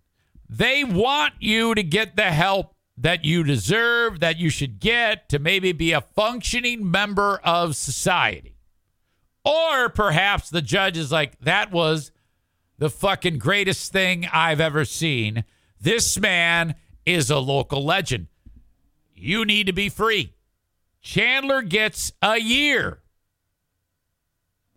[0.48, 5.39] They want you to get the help that you deserve, that you should get to
[5.39, 8.56] maybe be a functioning member of society.
[9.44, 12.12] Or perhaps the judge is like, that was
[12.79, 15.45] the fucking greatest thing I've ever seen.
[15.81, 16.75] This man
[17.07, 18.29] is a local legend.
[19.15, 20.35] You need to be free.
[21.01, 23.01] Chandler gets a year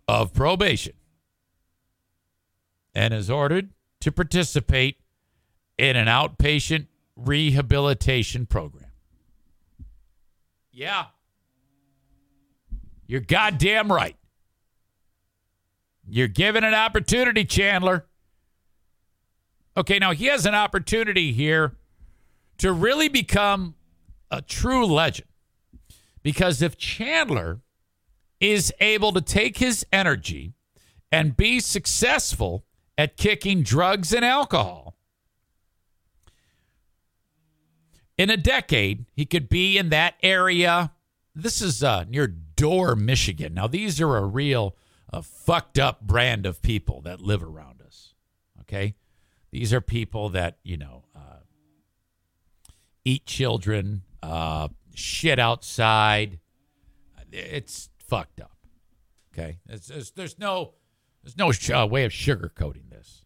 [0.06, 0.94] of probation
[2.94, 3.70] and is ordered
[4.00, 4.96] to participate
[5.76, 8.90] in an outpatient rehabilitation program.
[10.70, 11.06] Yeah.
[13.06, 14.16] You're goddamn right.
[16.10, 18.06] You're given an opportunity, Chandler.
[19.76, 21.76] Okay, now he has an opportunity here
[22.58, 23.74] to really become
[24.30, 25.28] a true legend.
[26.22, 27.60] Because if Chandler
[28.40, 30.54] is able to take his energy
[31.12, 32.64] and be successful
[32.96, 34.96] at kicking drugs and alcohol,
[38.16, 40.90] in a decade, he could be in that area.
[41.34, 43.54] This is uh, near Dorr, Michigan.
[43.54, 44.74] Now, these are a real
[45.12, 48.14] uh, fucked up brand of people that live around us.
[48.62, 48.94] Okay?
[49.50, 51.40] These are people that, you know, uh,
[53.04, 56.38] eat children, uh, shit outside.
[57.32, 58.56] It's fucked up.
[59.32, 59.58] Okay?
[59.68, 60.74] It's, it's, there's no,
[61.22, 63.24] there's no sh- uh, way of sugarcoating this.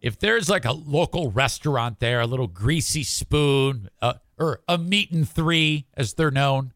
[0.00, 5.10] If there's like a local restaurant there, a little greasy spoon, uh, or a meat
[5.12, 6.74] and three, as they're known,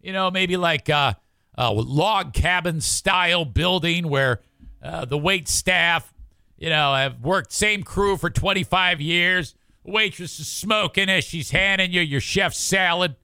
[0.00, 1.14] you know, maybe like uh,
[1.56, 4.40] a log cabin style building where
[4.82, 6.12] uh, the wait staff,
[6.56, 9.54] you know, have worked same crew for 25 years.
[9.84, 13.16] Waitress is smoking as she's handing you your chef's salad.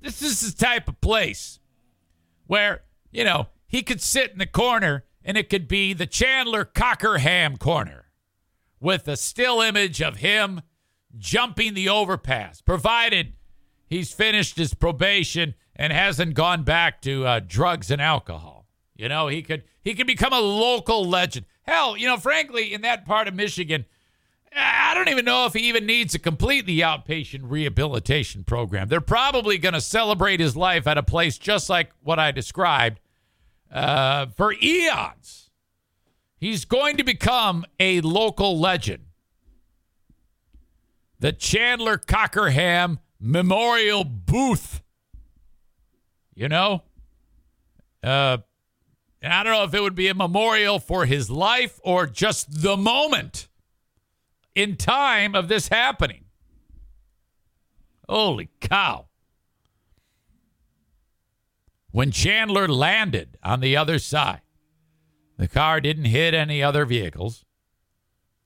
[0.00, 1.60] This is the type of place
[2.46, 6.64] where, you know, he could sit in the corner and it could be the Chandler
[6.64, 8.06] Cockerham corner
[8.80, 10.62] with a still image of him
[11.18, 13.32] jumping the overpass, provided
[13.86, 18.66] he's finished his probation and hasn't gone back to uh, drugs and alcohol.
[18.96, 21.46] You know, he could he could become a local legend.
[21.62, 23.84] Hell, you know, frankly, in that part of Michigan,
[24.54, 28.88] I don't even know if he even needs to complete the outpatient rehabilitation program.
[28.88, 33.00] They're probably going to celebrate his life at a place just like what I described
[33.70, 35.50] uh, for eons.
[36.38, 39.04] He's going to become a local legend.
[41.18, 44.82] The Chandler Cockerham Memorial Booth.
[46.36, 46.84] You know?
[48.04, 48.38] Uh,
[49.20, 52.62] and I don't know if it would be a memorial for his life or just
[52.62, 53.48] the moment
[54.54, 56.26] in time of this happening.
[58.08, 59.06] Holy cow.
[61.90, 64.42] When Chandler landed on the other side,
[65.38, 67.44] the car didn't hit any other vehicles.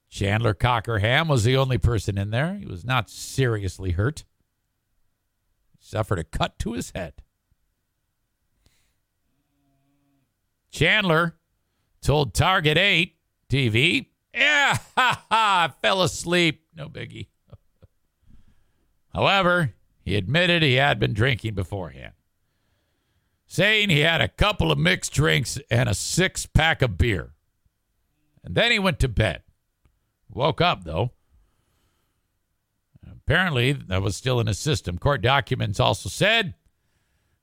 [0.09, 2.55] Chandler Cockerham was the only person in there.
[2.55, 4.23] He was not seriously hurt.
[5.77, 7.13] He suffered a cut to his head.
[10.71, 11.37] Chandler
[12.01, 13.15] told Target 8
[13.49, 16.63] TV, Yeah, ha ha, I fell asleep.
[16.75, 17.27] No biggie.
[19.13, 22.13] However, he admitted he had been drinking beforehand
[23.51, 27.33] saying he had a couple of mixed drinks and a six pack of beer.
[28.45, 29.43] And then he went to bed.
[30.29, 31.11] Woke up, though.
[33.05, 34.97] Apparently, that was still in his system.
[34.97, 36.53] Court documents also said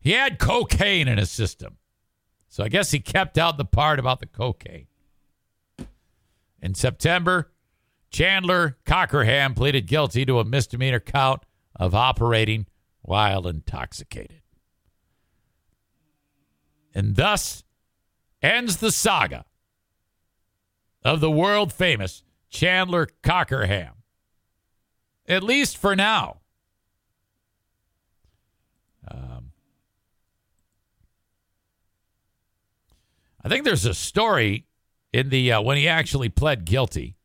[0.00, 1.76] he had cocaine in his system.
[2.48, 4.86] So I guess he kept out the part about the cocaine.
[6.60, 7.52] In September,
[8.10, 11.42] Chandler Cockerham pleaded guilty to a misdemeanor count
[11.76, 12.66] of operating
[13.02, 14.42] while intoxicated.
[16.94, 17.62] And thus
[18.42, 19.44] ends the saga
[21.04, 24.02] of the world famous Chandler Cockerham.
[25.28, 26.38] At least for now.
[33.48, 34.66] I think there's a story
[35.10, 37.16] in the uh, when he actually pled guilty.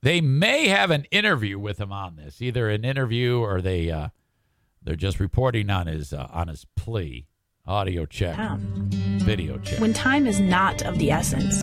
[0.00, 4.08] They may have an interview with him on this, either an interview or they uh,
[4.82, 7.26] they're just reporting on his uh, on his plea.
[7.66, 8.38] Audio check.
[9.20, 9.80] Video check.
[9.80, 11.62] When time is not of the essence.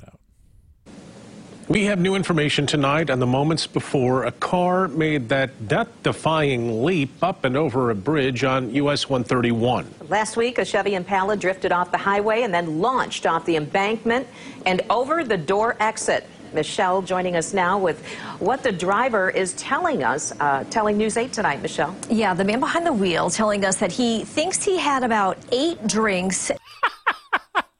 [1.71, 6.83] We have new information tonight on the moments before a car made that death defying
[6.83, 9.87] leap up and over a bridge on US 131.
[10.09, 14.27] Last week, a Chevy Impala drifted off the highway and then launched off the embankment
[14.65, 16.27] and over the Dorr exit.
[16.53, 18.05] Michelle joining us now with
[18.39, 21.95] what the driver is telling us, uh, telling News 8 tonight, Michelle.
[22.09, 25.87] Yeah, the man behind the wheel telling us that he thinks he had about eight
[25.87, 26.51] drinks.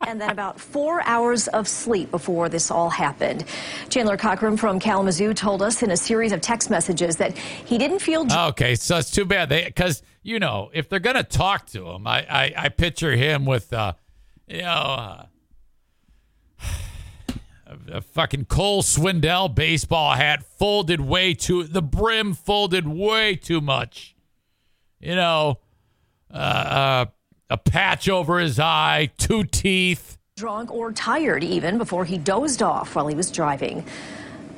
[0.07, 3.45] And then about four hours of sleep before this all happened.
[3.89, 7.99] Chandler Cochran from Kalamazoo told us in a series of text messages that he didn't
[7.99, 8.25] feel.
[8.31, 12.25] Okay, so it's too bad because you know if they're gonna talk to him, I
[12.29, 13.93] I, I picture him with uh,
[14.47, 14.67] you know.
[14.67, 15.25] Uh,
[17.65, 23.61] a, a fucking Cole Swindell baseball hat folded way too the brim folded way too
[23.61, 24.15] much.
[24.99, 25.59] You know,
[26.31, 27.05] uh, uh,
[27.51, 30.17] a patch over his eye, two teeth.
[30.37, 33.85] Drunk or tired even before he dozed off while he was driving.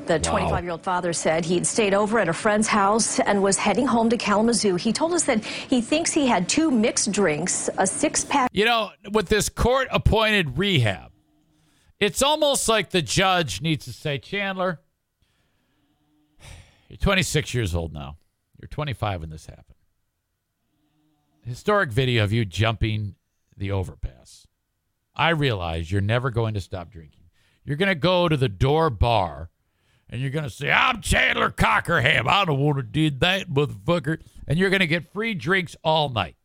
[0.06, 3.58] The 25 year old father said he'd stayed over at a friend's house and was
[3.58, 4.76] heading home to Kalamazoo.
[4.76, 8.50] He told us that he thinks he had two mixed drinks, a six pack.
[8.54, 11.12] You know, with this court appointed rehab,
[12.00, 14.82] it's almost like the judge needs to say, Chandler,
[16.90, 18.18] you're 26 years old now.
[18.62, 19.74] You're 25 when this happened.
[21.46, 23.16] Historic video of you jumping
[23.58, 24.48] the overpass.
[25.16, 27.26] I realize you're never going to stop drinking.
[27.66, 29.50] You're going to go to the Dorr bar
[30.10, 32.28] and you're going to say, I'm Chandler Cockerham.
[32.28, 34.20] I don't want to do that, motherfucker.
[34.48, 36.36] And you're going to get free drinks all night.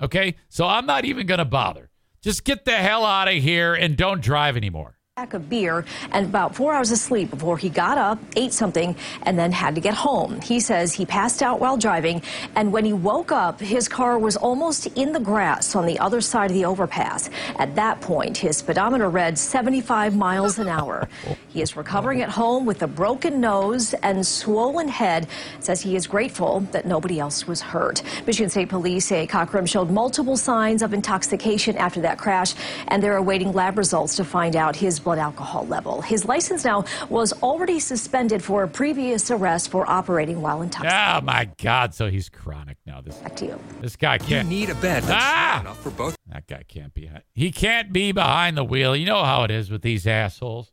[0.00, 0.36] Okay?
[0.48, 1.90] So I'm not even going to bother.
[2.22, 6.24] Just get the hell out of here and don't drive anymore pack of beer and
[6.24, 9.80] about four hours of sleep before he got up, ate something, and then had to
[9.80, 10.40] get home.
[10.40, 12.22] He says he passed out while driving,
[12.54, 16.22] and when he woke up, his car was almost in the grass on the other
[16.22, 17.28] side of the overpass.
[17.58, 21.06] At that point, his speedometer read 75 miles an hour.
[21.48, 25.26] He is recovering at home with a broken nose and swollen head.
[25.58, 28.02] Says he is grateful that nobody else was hurt.
[28.26, 32.54] Michigan State Police say Cochran showed multiple signs of intoxication after that crash,
[32.88, 36.00] and they're awaiting lab results to find out his blood alcohol level.
[36.02, 40.98] His license now was already suspended for a previous arrest for operating while intoxicated.
[40.98, 41.94] Oh my God!
[41.94, 43.00] So he's chronic now.
[43.00, 43.60] This Back to you.
[43.80, 44.48] this guy can't.
[44.50, 45.58] You need a bed Ah!
[45.58, 46.16] strong enough for both.
[46.26, 47.10] That guy can't be.
[47.34, 48.94] He can't be behind the wheel.
[48.94, 50.72] You know how it is with these assholes.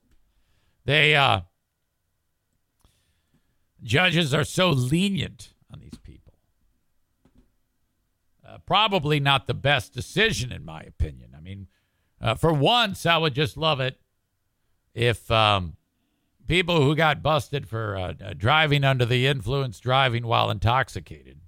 [0.85, 1.41] They uh
[3.83, 6.33] judges are so lenient on these people.
[8.47, 11.31] Uh, probably not the best decision, in my opinion.
[11.35, 11.67] I mean,
[12.21, 13.99] uh, for once, I would just love it
[14.97, 15.77] if um,
[16.47, 21.39] people who got busted for uh, uh, driving under the influence, driving while intoxicated.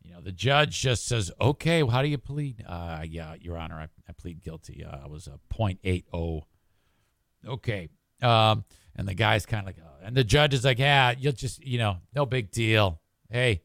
[0.00, 3.58] You know, the judge just says, "Okay, well, how do you plead?" Uh, yeah, Your
[3.58, 4.82] Honor, I, I plead guilty.
[4.82, 6.42] Uh, I was a .80.
[7.46, 7.90] Okay,
[8.22, 8.64] um,
[8.96, 11.62] and the guy's kind of like, uh, and the judge is like, "Yeah, you'll just,
[11.62, 12.98] you know, no big deal.
[13.28, 13.60] Hey,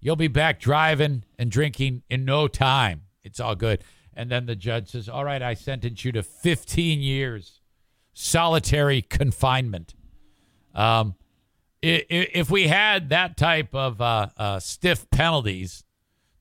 [0.00, 3.02] you'll be back driving and drinking in no time.
[3.24, 3.82] It's all good."
[4.14, 7.61] And then the judge says, "All right, I sentence you to 15 years
[8.12, 9.94] solitary confinement."
[10.74, 11.14] Um,
[11.82, 15.84] if we had that type of uh, uh, stiff penalties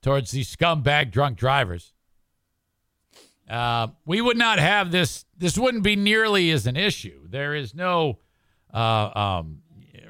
[0.02, 1.94] towards these scumbag drunk drivers,
[3.50, 5.26] uh, we would not have this.
[5.38, 7.28] This wouldn't be nearly as an issue.
[7.28, 8.20] There is no
[8.74, 9.62] uh, um,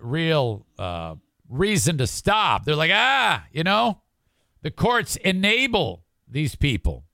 [0.01, 1.15] real uh,
[1.49, 2.65] reason to stop.
[2.65, 4.01] They're like, ah, you know,
[4.61, 7.05] the courts enable these people.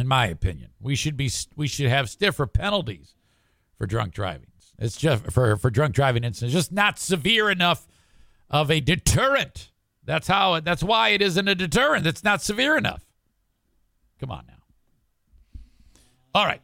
[0.00, 3.14] In my opinion, we should be we should have stiffer penalties
[3.76, 4.46] for drunk driving.
[4.78, 7.86] It's just for for drunk driving incidents, just not severe enough
[8.48, 9.70] of a deterrent.
[10.04, 10.58] That's how.
[10.60, 12.06] That's why it isn't a deterrent.
[12.06, 13.04] It's not severe enough.
[14.18, 14.54] Come on now.
[16.34, 16.62] All right.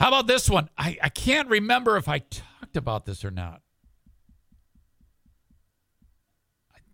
[0.00, 0.70] How about this one?
[0.76, 3.62] I, I can't remember if I talked about this or not.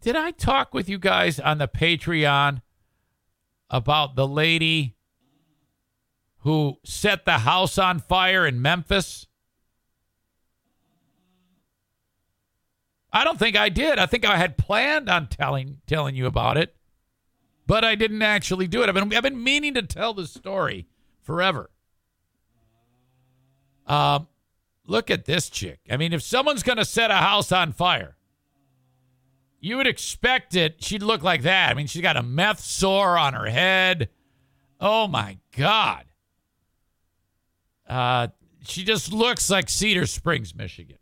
[0.02, 2.60] Did I talk with you guys on the Patreon
[3.70, 4.97] about the lady
[6.40, 9.26] who set the house on fire in Memphis?
[13.12, 13.98] I don't think I did.
[13.98, 16.76] I think I had planned on telling telling you about it,
[17.66, 18.88] but I didn't actually do it.
[18.88, 20.86] I've been I've been meaning to tell this story
[21.22, 21.70] forever.
[23.86, 24.28] Um,
[24.86, 25.80] look at this chick.
[25.90, 28.16] I mean, if someone's going to set a house on fire,
[29.66, 30.76] you would expect it.
[30.82, 31.70] She'd look like that.
[31.70, 34.09] I mean, she's got a meth sore on her head.
[34.80, 36.05] Oh my god.
[37.88, 38.28] Uh,
[38.64, 40.98] she just looks like Cedar Springs, Michigan.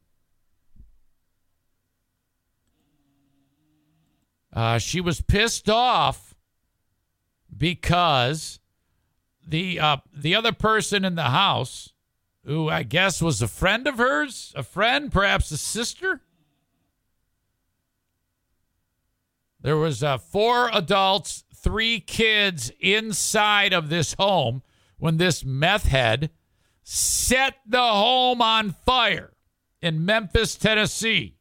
[4.51, 6.35] Uh, she was pissed off
[7.55, 8.61] because
[9.47, 11.93] the uh, the other person in the house,
[12.47, 16.23] who I guess was a friend of hers, a friend, perhaps a sister.
[19.65, 24.63] There was uh, four adults, three kids inside of this home
[24.99, 26.29] when this meth head
[26.83, 29.33] set the home on fire
[29.81, 31.39] in Memphis, Tennessee.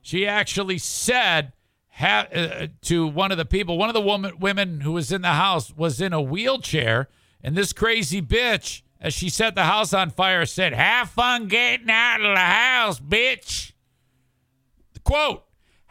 [0.00, 1.52] She actually said
[1.90, 5.20] ha- uh, to one of the people, one of the woman, women who was in
[5.20, 7.10] the house was in a wheelchair,
[7.42, 11.90] and this crazy bitch, as she set the house on fire, said, "Have fun getting
[11.90, 13.72] out of the house, bitch."
[14.94, 15.45] The quote: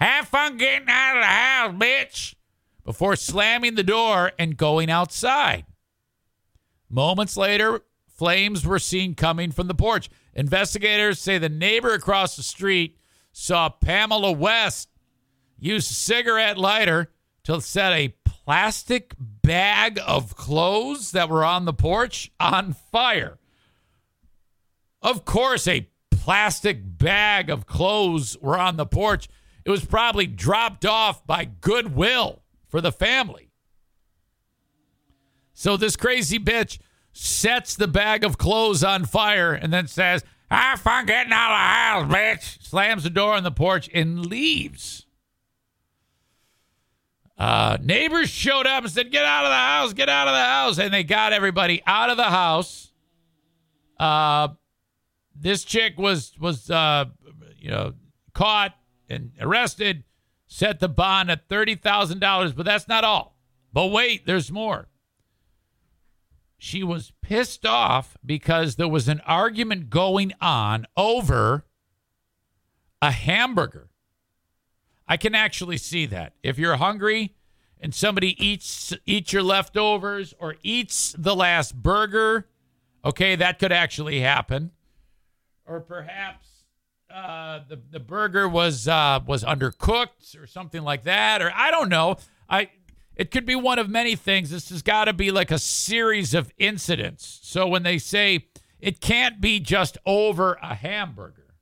[0.06, 2.36] "Have fun getting out of the house, bitch,"
[2.84, 5.66] before slamming the door and going outside.
[6.88, 10.12] Moments later, flames were seen coming from the porch.
[10.36, 13.00] Investigators say the neighbor across the street
[13.32, 14.90] saw Pamela West
[15.58, 17.12] use a cigarette lighter
[17.46, 23.40] to set a plastic bag of clothes that were on the porch on fire.
[25.02, 29.28] Of course, a plastic bag of clothes were on the porch.
[29.66, 33.52] It was probably dropped off by goodwill for the family.
[35.54, 36.78] So this crazy bitch
[37.14, 42.10] sets the bag of clothes on fire and then says, Have fun getting out of
[42.10, 42.64] the house, bitch.
[42.64, 45.08] Slams the door on the porch and leaves.
[47.38, 50.44] Uh, neighbors showed up and said, Get out of the house, get out of the
[50.44, 50.78] house.
[50.78, 52.92] And they got everybody out of the house.
[53.98, 54.50] Uh,
[55.34, 57.06] this chick was, was uh,
[57.58, 57.94] you know,
[58.34, 58.76] caught
[59.10, 60.04] and arrested,
[60.48, 63.36] set the bond at $30,000, but that's not all.
[63.74, 64.88] But wait, there's more.
[66.58, 71.66] She was pissed off because there was an argument going on over
[73.02, 73.90] a hamburger.
[75.08, 76.34] I can actually see that.
[76.42, 77.36] If you're hungry
[77.80, 82.48] and somebody eats eats your leftovers or eats the last burger,
[83.04, 84.72] okay, that could actually happen.
[85.68, 86.55] Or perhaps
[87.16, 91.88] uh, the the burger was uh, was undercooked or something like that, or I don't
[91.88, 92.18] know.
[92.50, 92.70] I
[93.16, 94.52] it could be one of many things.
[94.52, 97.40] This has got to be like a series of incidents.
[97.44, 98.48] So when they say
[98.82, 101.56] it can't be just over a hamburger,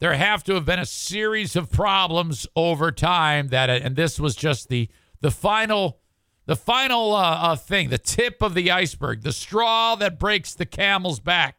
[0.00, 4.34] there have to have been a series of problems over time that, and this was
[4.34, 4.88] just the
[5.20, 6.00] the final
[6.46, 10.66] the final uh, uh, thing, the tip of the iceberg, the straw that breaks the
[10.66, 11.58] camel's back,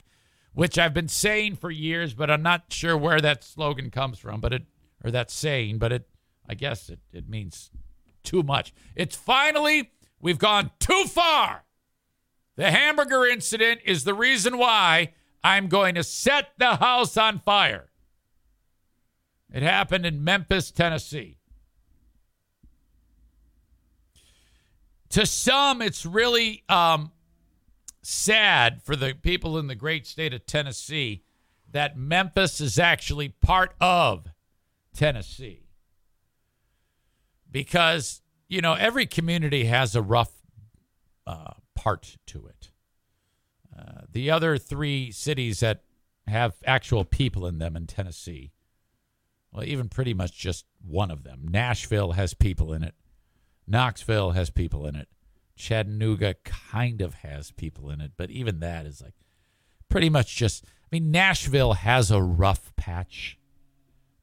[0.56, 4.40] which I've been saying for years, but I'm not sure where that slogan comes from,
[4.40, 4.64] but it
[5.04, 6.08] or that saying, but it
[6.48, 7.70] I guess it, it means
[8.24, 8.74] too much.
[8.96, 11.66] It's finally, we've gone too far.
[12.56, 15.14] The hamburger incident is the reason why
[15.44, 17.90] I'm going to set the house on fire.
[19.54, 21.38] It happened in Memphis, Tennessee.
[25.10, 27.12] To some, it's really um,
[28.06, 31.24] sad for the people in the great state of Tennessee
[31.72, 34.28] that Memphis is actually part of
[34.96, 35.66] Tennessee
[37.52, 40.32] because you know every community has a rough
[41.26, 42.70] uh, part to it.
[43.78, 45.82] Uh, the other three cities that
[46.28, 48.52] have actual people in them in Tennessee,
[49.52, 51.48] well, even pretty much just one of them.
[51.50, 52.94] Nashville has people in it.
[53.68, 55.08] Knoxville has people in it.
[55.56, 59.14] Chattanooga kind of has people in it, but even that is like
[59.90, 60.66] pretty much just.
[60.66, 63.40] I mean, Nashville has a rough patch,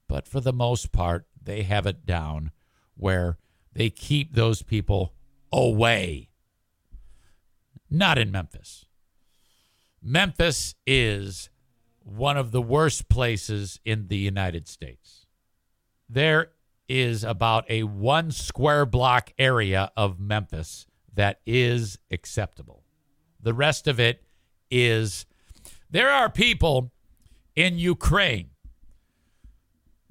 [0.09, 2.53] but for the most part, they have it down
[2.97, 3.39] where
[3.73, 5.15] they keep those people
[5.53, 6.29] away.
[7.91, 8.87] Not in Memphis.
[10.03, 11.51] Memphis is
[12.01, 15.27] one of the worst places in the United States.
[16.09, 16.51] There
[16.89, 22.83] is about a one square block area of Memphis that is acceptable.
[23.41, 24.23] The rest of it
[24.71, 25.27] is
[25.91, 26.93] there are people
[27.55, 28.51] in Ukraine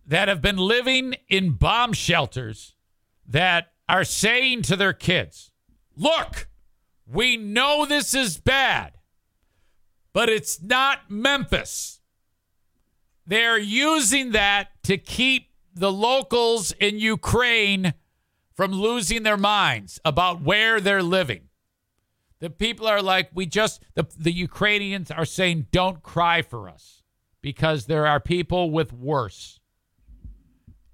[0.05, 2.75] that have been living in bomb shelters
[3.27, 5.51] that are saying to their kids,
[5.95, 6.47] look,
[7.07, 8.93] we know this is bad,
[10.13, 11.99] but it's not Memphis.
[13.25, 17.93] They're using that to keep the locals in Ukraine
[18.61, 21.49] from losing their minds about where they're living.
[22.41, 27.01] The people are like, we just, the, the Ukrainians are saying, don't cry for us
[27.41, 29.59] because there are people with worse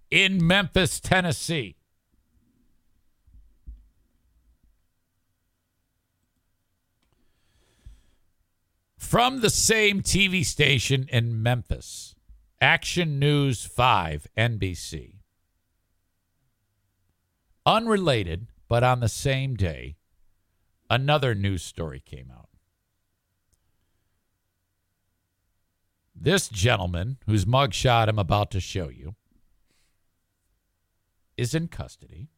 [0.10, 1.76] in Memphis, Tennessee.
[8.98, 12.16] From the same TV station in Memphis,
[12.62, 15.17] Action News 5, NBC.
[17.68, 19.98] Unrelated, but on the same day,
[20.90, 22.48] another news story came out.
[26.16, 29.16] This gentleman, whose mugshot I'm about to show you,
[31.36, 32.30] is in custody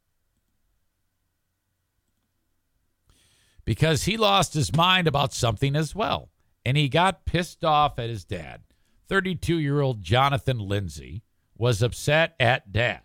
[3.66, 6.32] because he lost his mind about something as well.
[6.66, 8.62] And he got pissed off at his dad.
[9.08, 11.22] 32 year old Jonathan Lindsay
[11.56, 13.02] was upset at dad.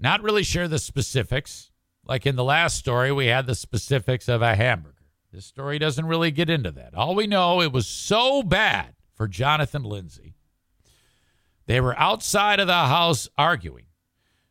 [0.00, 1.70] Not really sure the specifics.
[2.04, 4.96] Like in the last story, we had the specifics of a hamburger.
[5.32, 6.94] This story doesn't really get into that.
[6.94, 10.34] All we know, it was so bad for Jonathan Lindsay.
[11.66, 13.84] They were outside of the house arguing.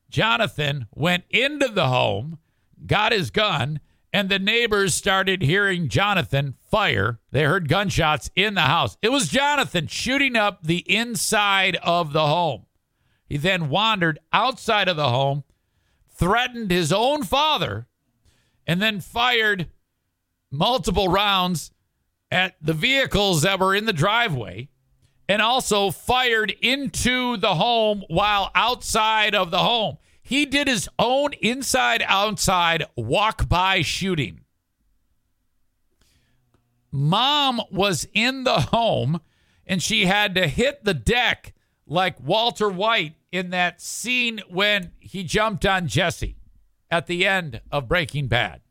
[0.09, 2.37] Jonathan went into the home,
[2.85, 3.81] got his gun,
[4.13, 7.19] and the neighbors started hearing Jonathan fire.
[7.31, 8.97] They heard gunshots in the house.
[9.01, 12.65] It was Jonathan shooting up the inside of the home.
[13.29, 15.43] He then wandered outside of the home,
[16.09, 17.87] threatened his own father,
[18.65, 19.69] and then fired
[20.51, 21.71] multiple rounds
[22.31, 24.67] at the vehicles that were in the driveway
[25.27, 29.97] and also fired into the home while outside of the home.
[30.23, 34.41] He did his own inside outside walk by shooting.
[36.91, 39.21] Mom was in the home
[39.67, 41.53] and she had to hit the deck
[41.89, 46.37] like Walter White in that scene when he jumped on Jesse
[46.89, 48.61] at the end of Breaking Bad.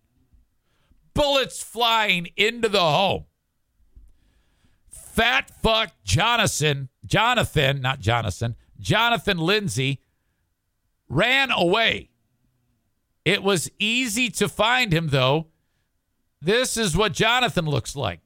[1.14, 3.24] Bullets flying into the home.
[4.88, 10.00] Fat fuck Jonathan, Jonathan, not Jonathan, Jonathan Lindsay
[11.08, 12.10] ran away.
[13.24, 15.48] It was easy to find him, though.
[16.40, 18.20] This is what Jonathan looks like.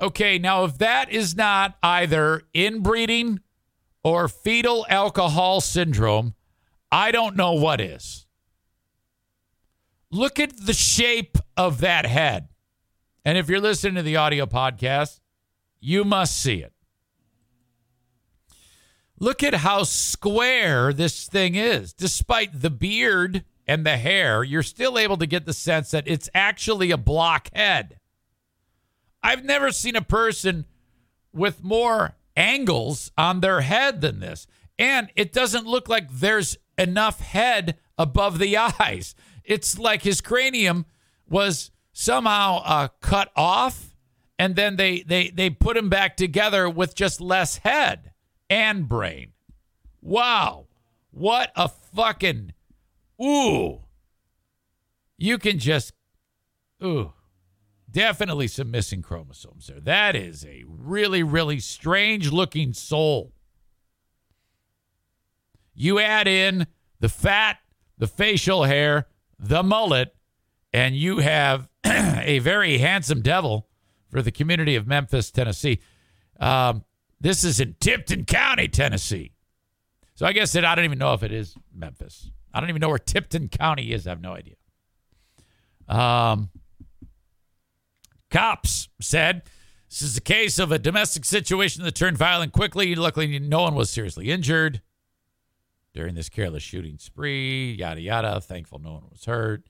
[0.00, 3.40] Okay, now if that is not either inbreeding
[4.04, 6.34] or fetal alcohol syndrome,
[6.92, 8.26] I don't know what is.
[10.10, 12.48] Look at the shape of that head.
[13.24, 15.20] And if you're listening to the audio podcast,
[15.80, 16.72] you must see it.
[19.18, 21.92] Look at how square this thing is.
[21.92, 26.28] Despite the beard and the hair, you're still able to get the sense that it's
[26.34, 27.98] actually a block head.
[29.26, 30.66] I've never seen a person
[31.32, 34.46] with more angles on their head than this.
[34.78, 39.16] And it doesn't look like there's enough head above the eyes.
[39.42, 40.86] It's like his cranium
[41.28, 43.96] was somehow uh, cut off
[44.38, 48.12] and then they, they, they put him back together with just less head
[48.48, 49.32] and brain.
[50.00, 50.66] Wow.
[51.10, 52.52] What a fucking
[53.20, 53.80] ooh.
[55.18, 55.94] You can just
[56.80, 57.12] ooh.
[57.96, 59.80] Definitely some missing chromosomes there.
[59.80, 63.32] That is a really, really strange looking soul.
[65.74, 66.66] You add in
[67.00, 67.56] the fat,
[67.96, 69.06] the facial hair,
[69.38, 70.14] the mullet,
[70.74, 73.66] and you have a very handsome devil
[74.10, 75.80] for the community of Memphis, Tennessee.
[76.38, 76.84] Um,
[77.18, 79.32] this is in Tipton County, Tennessee.
[80.16, 82.30] So I guess that I don't even know if it is Memphis.
[82.52, 84.06] I don't even know where Tipton County is.
[84.06, 84.56] I have no idea.
[85.88, 86.50] Um,
[88.36, 89.42] cops said
[89.88, 92.94] this is a case of a domestic situation that turned violent quickly.
[92.94, 94.82] Luckily, no one was seriously injured
[95.94, 97.72] during this careless shooting spree.
[97.72, 98.40] Yada yada.
[98.42, 99.62] Thankful no one was hurt.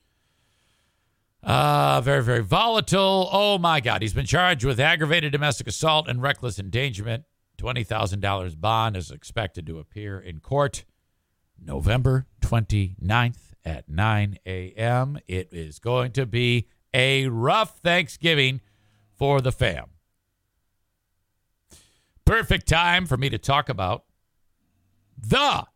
[1.41, 3.29] Uh, very, very volatile.
[3.31, 4.01] Oh my God.
[4.01, 7.23] He's been charged with aggravated domestic assault and reckless endangerment.
[7.59, 10.83] $20,000 bond is expected to appear in court
[11.63, 15.19] November 29th at 9 a.m.
[15.25, 16.67] It is going to be
[16.97, 18.59] a rough Thanksgiving
[19.15, 19.85] for the fam.
[22.25, 24.05] Perfect time for me to talk about
[25.15, 25.67] the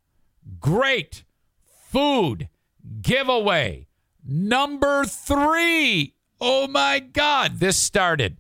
[0.60, 1.24] great
[1.64, 2.50] food
[3.02, 3.88] giveaway
[4.28, 6.16] number three.
[6.42, 7.60] Oh my God.
[7.60, 8.38] This started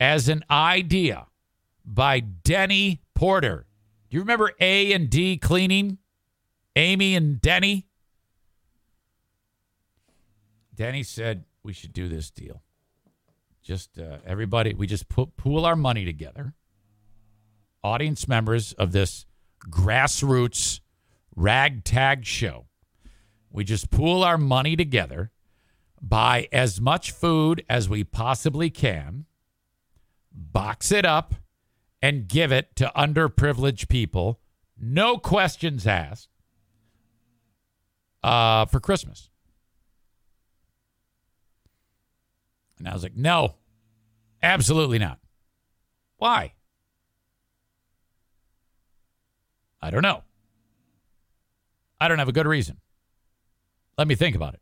[0.00, 1.26] as an idea
[1.84, 3.66] by Denny Porter.
[4.08, 5.98] Do you remember A and D cleaning?
[6.74, 7.87] Amy and Denny?
[10.78, 12.62] Denny said we should do this deal.
[13.62, 16.54] Just uh, everybody, we just put, pool our money together.
[17.82, 19.26] Audience members of this
[19.68, 20.78] grassroots
[21.34, 22.66] ragtag show.
[23.50, 25.32] We just pool our money together,
[26.00, 29.26] buy as much food as we possibly can,
[30.32, 31.34] box it up,
[32.00, 34.38] and give it to underprivileged people,
[34.80, 36.28] no questions asked,
[38.22, 39.28] uh, for Christmas.
[42.78, 43.56] And I was like, no,
[44.42, 45.18] absolutely not.
[46.16, 46.54] Why?
[49.80, 50.22] I don't know.
[52.00, 52.78] I don't have a good reason.
[53.96, 54.60] let me think about it.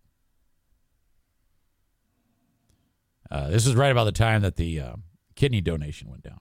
[3.30, 4.96] Uh, this is right about the time that the uh,
[5.34, 6.40] kidney donation went down.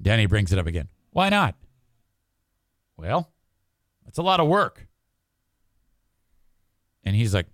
[0.00, 0.88] Danny brings it up again.
[1.10, 1.56] Why not?
[2.96, 3.30] Well,
[4.04, 4.86] that's a lot of work.
[7.04, 7.46] And he's like,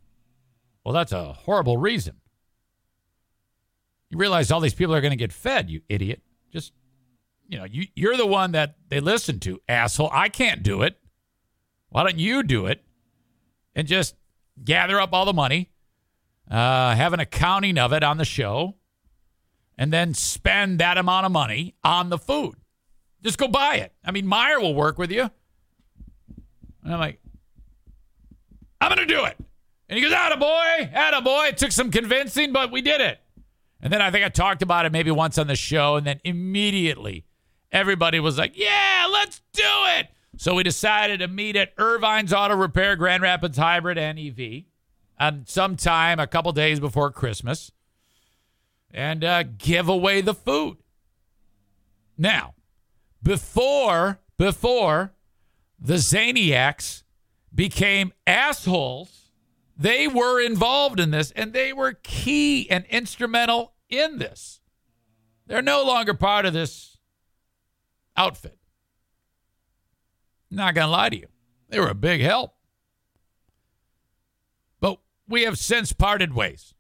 [0.84, 2.16] Well, that's a horrible reason.
[4.14, 6.22] You realize all these people are going to get fed, you idiot.
[6.52, 6.72] Just,
[7.48, 10.08] you know, you, you're the one that they listen to, asshole.
[10.12, 10.96] I can't do it.
[11.88, 12.84] Why don't you do it
[13.74, 14.14] and just
[14.62, 15.72] gather up all the money,
[16.48, 18.76] uh, have an accounting of it on the show,
[19.76, 22.54] and then spend that amount of money on the food?
[23.20, 23.92] Just go buy it.
[24.04, 25.28] I mean, Meijer will work with you.
[26.84, 27.18] And I'm like,
[28.80, 29.36] I'm going to do it.
[29.88, 31.46] And he goes, Atta boy, Atta boy.
[31.46, 33.18] It took some convincing, but we did it.
[33.84, 35.96] And then I think I talked about it maybe once on the show.
[35.96, 37.26] And then immediately
[37.70, 39.62] everybody was like, yeah, let's do
[39.98, 40.08] it.
[40.38, 44.64] So we decided to meet at Irvine's Auto Repair Grand Rapids Hybrid NEV
[45.20, 47.70] on sometime a couple days before Christmas
[48.90, 50.78] and uh, give away the food.
[52.16, 52.54] Now,
[53.22, 55.12] before before
[55.78, 57.02] the Zaniacs
[57.54, 59.30] became assholes,
[59.76, 64.60] they were involved in this and they were key and instrumental in this.
[65.46, 66.98] They're no longer part of this
[68.16, 68.58] outfit.
[70.50, 71.26] Not going to lie to you.
[71.68, 72.54] They were a big help.
[74.80, 74.98] But
[75.28, 76.74] we have since parted ways.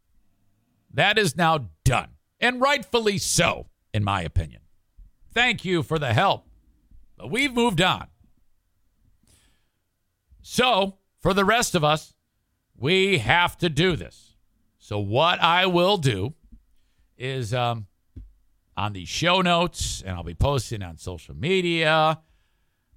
[0.92, 2.10] That is now done.
[2.40, 4.60] And rightfully so, in my opinion.
[5.32, 6.46] Thank you for the help.
[7.16, 8.06] But we've moved on.
[10.42, 12.14] So, for the rest of us,
[12.76, 14.36] we have to do this.
[14.78, 16.34] So, what I will do
[17.16, 17.86] is um,
[18.76, 22.20] on the show notes, and I'll be posting on social media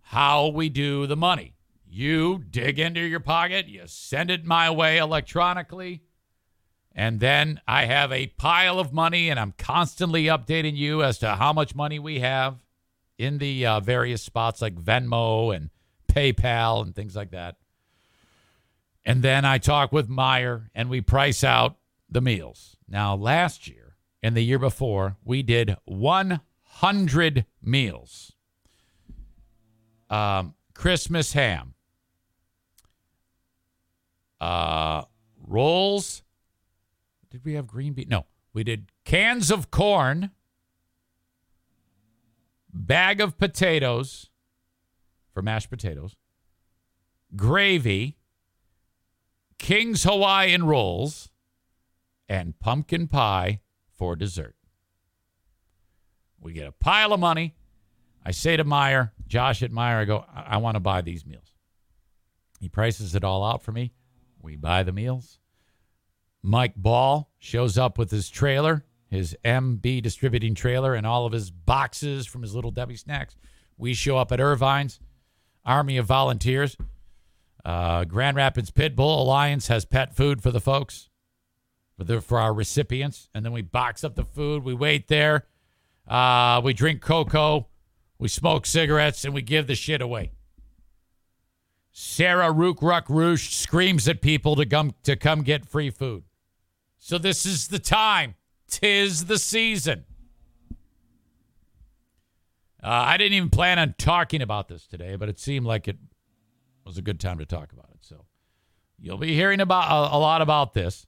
[0.02, 1.54] how we do the money.
[1.90, 6.04] You dig into your pocket, you send it my way electronically,
[6.94, 11.36] and then I have a pile of money, and I'm constantly updating you as to
[11.36, 12.58] how much money we have
[13.18, 15.70] in the uh, various spots like Venmo and
[16.08, 17.58] PayPal and things like that.
[19.06, 21.78] And then I talk with Meijer and we price out
[22.10, 22.76] the meals.
[22.90, 23.87] Now, last year
[24.24, 28.34] and the year before, we did 100 meals.
[30.10, 31.74] Um, Christmas ham,
[34.40, 35.04] uh,
[35.46, 36.24] rolls.
[37.30, 38.08] Did we have green bean?
[38.10, 40.32] No, we did cans of corn,
[42.74, 44.30] bag of potatoes
[45.34, 46.16] for mashed potatoes,
[47.36, 48.18] gravy,
[49.58, 51.30] King's Hawaiian rolls,
[52.30, 53.60] and pumpkin pie
[53.98, 54.56] for dessert.
[56.40, 57.56] We get a pile of money.
[58.26, 61.26] I say to Meijer, Josh at Meijer, I go, I, I want to buy these
[61.26, 61.54] meals.
[62.60, 63.94] He prices it all out for me.
[64.42, 65.40] We buy the meals.
[66.42, 71.52] Mike Ball shows up with his trailer, his MB distributing trailer, and all of his
[71.52, 73.36] boxes from his little Debbie snacks.
[73.78, 75.00] We show up at Irvine's,
[75.66, 76.78] Army of Volunteers.
[77.66, 81.10] Uh, Grand Rapids Pit Bull Alliance has pet food for the folks,
[82.22, 83.30] for, our recipients.
[83.34, 84.64] And then we box up the food.
[84.64, 85.46] We wait there.
[86.08, 87.68] Uh, we drink cocoa.
[88.20, 90.32] We smoke cigarettes and we give the shit away.
[91.92, 96.24] Sarah Rook Ruck Roosh screams at people to come to come get free food.
[97.00, 98.36] So this is the time.
[98.68, 100.06] Tis the season.
[102.84, 105.98] Uh, I didn't even plan on talking about this today, but it seemed like it
[106.86, 107.98] was a good time to talk about it.
[108.02, 108.26] So
[109.00, 111.07] you'll be hearing about a, a lot about this,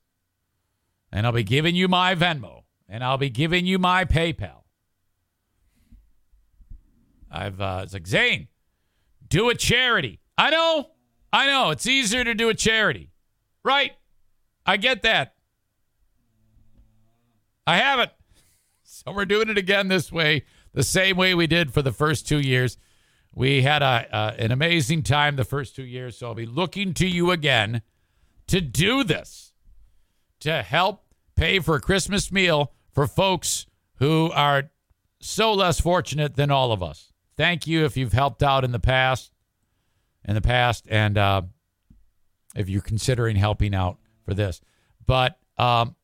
[1.12, 4.64] and I'll be giving you my Venmo, and I'll be giving you my PayPal.
[7.32, 8.48] I've uh, it's like Zane,
[9.28, 10.20] do a charity.
[10.38, 10.92] I know,
[11.32, 11.70] I know.
[11.70, 13.12] It's easier to do a charity,
[13.64, 13.92] right?
[14.66, 15.36] I get that.
[17.66, 18.12] I haven't.
[18.92, 22.28] So we're doing it again this way, the same way we did for the first
[22.28, 22.78] two years.
[23.34, 26.94] We had a, uh, an amazing time the first two years, so I'll be looking
[26.96, 27.82] to you again
[28.48, 29.49] to do this,
[30.42, 31.04] to help
[31.36, 34.72] pay for a Christmas meal for folks who are
[35.20, 37.12] so less fortunate than all of us.
[37.38, 39.32] Thank you if you've helped out in the past,
[40.26, 41.44] in the past, and uh,
[42.56, 44.62] if you're considering helping out for this.
[45.06, 45.96] But um,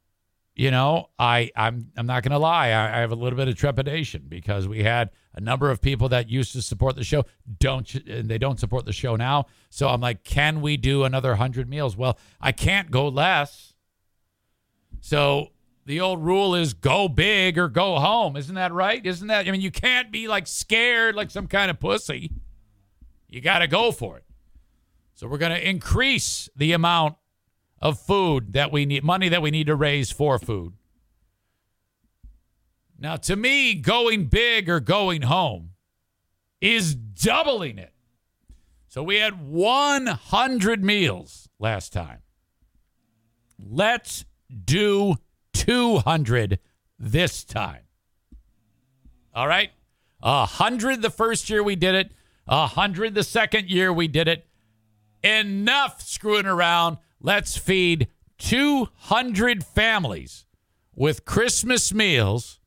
[0.55, 2.69] you know, I I'm I'm not to lie.
[2.69, 6.09] I, I, have a little bit of trepidation because we had a number of people
[6.09, 7.25] that used to support the show
[7.59, 9.47] don't and they don't support the show now.
[9.69, 11.97] So I'm like, can we do another hundred meals?
[11.97, 13.74] Well, I can't go less.
[15.05, 15.51] So
[15.85, 18.35] the old rule is go big or go home.
[18.35, 19.05] Isn't that right?
[19.05, 19.47] Isn't that?
[19.47, 22.31] I mean, you can't be like scared like some kind of pussy.
[23.29, 24.23] You got to go for it.
[25.13, 27.17] So we're going to increase the amount
[27.79, 30.73] of food that we need, money that we need to raise for food.
[32.97, 35.73] Now, to me, going big or going home
[36.61, 37.93] is doubling it.
[38.87, 42.23] So we had 100 meals last time.
[43.63, 45.15] Let's do
[45.53, 46.59] 200
[46.99, 47.83] this time.
[49.33, 49.71] All right?
[50.21, 52.11] A hundred the first year we did it.
[52.47, 54.47] A hundred the second year we did it.
[55.23, 56.97] Enough screwing around.
[57.19, 58.07] Let's feed
[58.37, 60.45] 200 families
[60.95, 62.59] with Christmas meals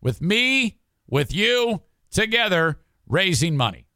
[0.00, 3.86] with me, with you, together, raising money.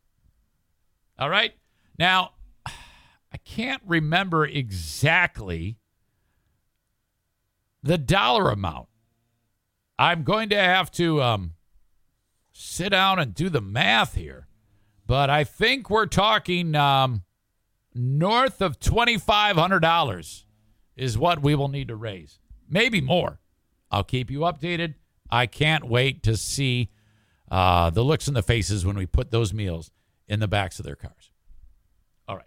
[1.19, 1.55] All right?
[1.99, 2.33] Now,
[2.67, 5.79] I can't remember exactly
[7.85, 8.89] the dollar amount.
[9.99, 11.53] I'm going to have to um,
[12.53, 14.49] sit down and do the math here,
[15.07, 17.23] but I think we're talking um,
[17.95, 20.45] north of $2,500
[20.97, 22.41] is what we will need to raise.
[22.69, 23.39] Maybe more.
[23.91, 24.95] I'll keep you updated.
[25.31, 26.91] I can't wait to see
[27.51, 29.91] uh, the looks in the faces when we put those meals
[30.27, 31.31] in the backs of their cars.
[32.27, 32.47] All right.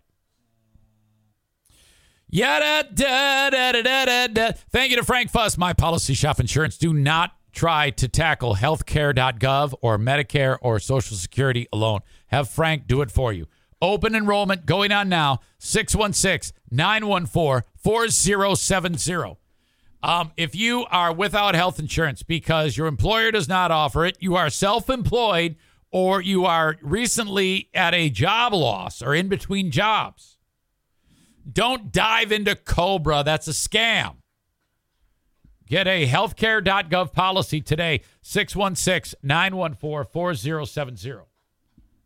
[2.30, 4.52] Yada da da da da da.
[4.70, 6.78] Thank you to Frank Fuss, My Policy Shop Insurance.
[6.78, 12.02] Do not try to tackle healthcare.gov or Medicare or Social Security alone.
[12.28, 13.48] Have Frank do it for you.
[13.82, 19.38] Open enrollment going on now 616 914 4070.
[20.04, 24.36] Um, if you are without health insurance because your employer does not offer it, you
[24.36, 25.56] are self employed,
[25.92, 30.37] or you are recently at a job loss or in between jobs,
[31.52, 33.24] don't dive into Cobra.
[33.24, 34.16] That's a scam.
[35.68, 41.28] Get a healthcare.gov policy today, 616 914 4070.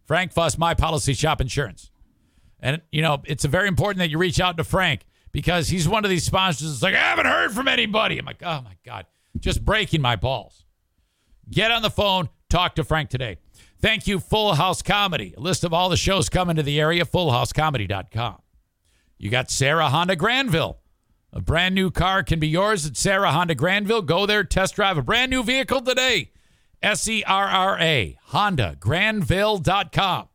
[0.06, 1.92] Frank Fuss, My Policy Shop Insurance.
[2.60, 6.04] And, you know, it's very important that you reach out to Frank because he's one
[6.04, 8.18] of these sponsors that's like, I haven't heard from anybody.
[8.18, 9.06] I'm like, oh my God,
[9.40, 10.66] just breaking my balls.
[11.50, 13.38] Get on the phone, talk to Frank today.
[13.80, 15.34] Thank you, Full House Comedy.
[15.38, 18.42] A list of all the shows coming to the area, fullhousecomedy.com.
[19.22, 20.80] You got Serra Honda Grandville.
[21.31, 24.02] A brand new car can be yours at Serra Honda Grandville.
[24.02, 26.31] Go there, test drive a brand new vehicle today.
[26.81, 30.27] S E R R A, Honda, Grandville.com.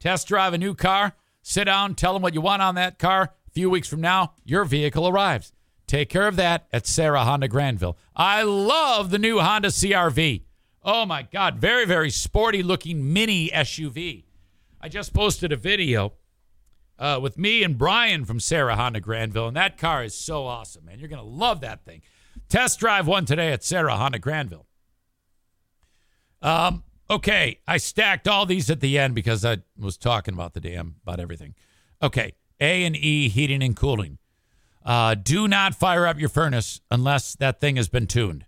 [0.00, 1.14] Test drive a new car.
[1.42, 3.34] Sit down, tell them what you want on that car.
[3.46, 5.52] A few weeks from now, your vehicle arrives.
[5.86, 7.96] Take care of that at Serra Honda Grandville.
[8.16, 10.42] I love the new Honda CRV.
[10.82, 14.24] Oh my God, very, very sporty looking mini SUV.
[14.80, 16.14] I just posted a video
[16.98, 20.84] uh, with me and Brian from Serra Honda Grandville, and that car is so awesome,
[20.84, 20.98] man.
[20.98, 22.02] You're going to love that thing.
[22.48, 24.66] Test drive one today at Serra Honda Grandville.
[26.40, 30.60] Um, okay, I stacked all these at the end because I was talking about the
[30.60, 31.54] damn about everything.
[32.02, 34.18] Okay, A and E heating and cooling.
[34.84, 38.46] Uh, do not fire up your furnace unless that thing has been tuned.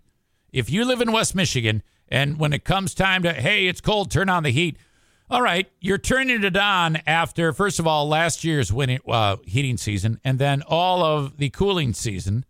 [0.51, 4.09] If you live in West Michigan and when it comes time to hey, it's cold,
[4.09, 4.77] turn on the heat.
[5.31, 9.77] All right, you're turning it on after first of all last year's winning uh, heating
[9.77, 12.43] season and then all of the cooling season.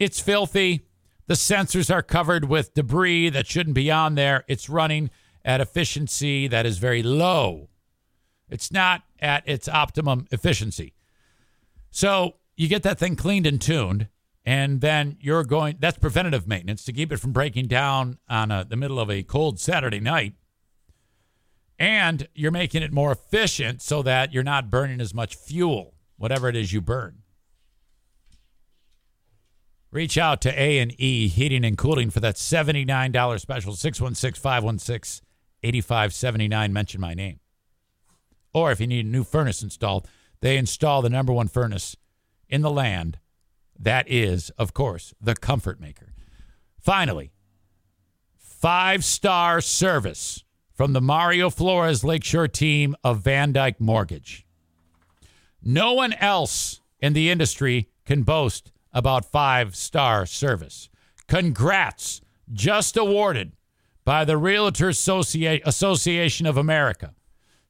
[0.00, 0.88] It's filthy.
[1.28, 4.42] The sensors are covered with debris that shouldn't be on there.
[4.48, 5.10] It's running
[5.44, 7.68] at efficiency that is very low.
[8.48, 10.94] It's not at its optimum efficiency.
[11.92, 14.08] So you get that thing cleaned and tuned,
[14.44, 15.76] and then you're going.
[15.78, 19.22] That's preventative maintenance to keep it from breaking down on a, the middle of a
[19.22, 20.34] cold Saturday night.
[21.78, 26.48] And you're making it more efficient so that you're not burning as much fuel, whatever
[26.48, 27.18] it is you burn.
[29.90, 37.00] Reach out to A and E Heating and Cooling for that $79 special 616-516-8579 mention
[37.00, 37.40] my name.
[38.52, 40.08] Or if you need a new furnace installed,
[40.40, 41.96] they install the number one furnace
[42.48, 43.18] in the land.
[43.78, 46.14] That is, of course, the Comfort Maker.
[46.80, 47.32] Finally,
[48.36, 50.44] five-star service
[50.76, 54.44] from the Mario Flores Lakeshore team of Van Dyke Mortgage.
[55.62, 60.90] No one else in the industry can boast about five star service.
[61.26, 62.20] Congrats,
[62.52, 63.52] just awarded
[64.04, 67.14] by the Realtor Associ- Association of America.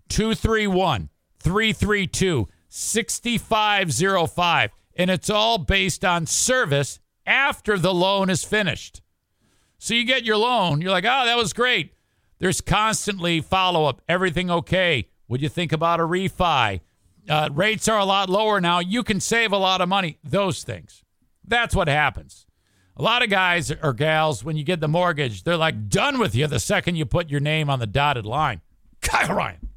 [0.08, 1.08] 231
[1.38, 4.70] 332 6505.
[4.98, 9.00] And it's all based on service after the loan is finished.
[9.78, 11.92] So you get your loan, you're like, oh, that was great.
[12.38, 14.02] There's constantly follow up.
[14.08, 15.08] Everything okay?
[15.28, 16.80] Would you think about a refi?
[17.28, 18.78] Uh, rates are a lot lower now.
[18.78, 20.18] You can save a lot of money.
[20.22, 21.02] Those things.
[21.46, 22.46] That's what happens.
[22.96, 26.34] A lot of guys or gals, when you get the mortgage, they're like done with
[26.34, 28.62] you the second you put your name on the dotted line.
[29.02, 29.68] Kyle Ryan.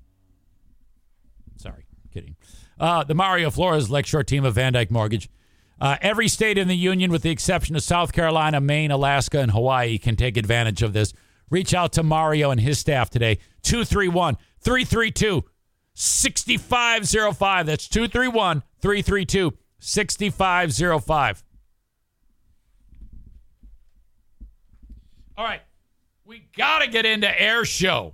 [1.57, 2.35] Sorry, kidding.
[2.79, 5.29] Uh, the Mario Flores Lakeshore team of Van Dyke Mortgage.
[5.81, 9.51] Uh, every state in the union, with the exception of South Carolina, Maine, Alaska, and
[9.51, 11.13] Hawaii, can take advantage of this.
[11.49, 13.39] Reach out to Mario and his staff today.
[13.63, 15.43] 231 332
[15.93, 17.65] 6505.
[17.65, 21.43] That's 231 332 6505.
[25.37, 25.61] All right.
[26.25, 28.13] We got to get into air show.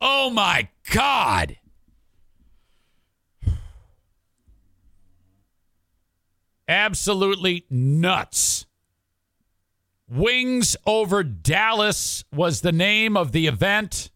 [0.00, 1.56] Oh my God.
[6.68, 8.66] Absolutely nuts.
[10.08, 14.10] Wings over Dallas was the name of the event.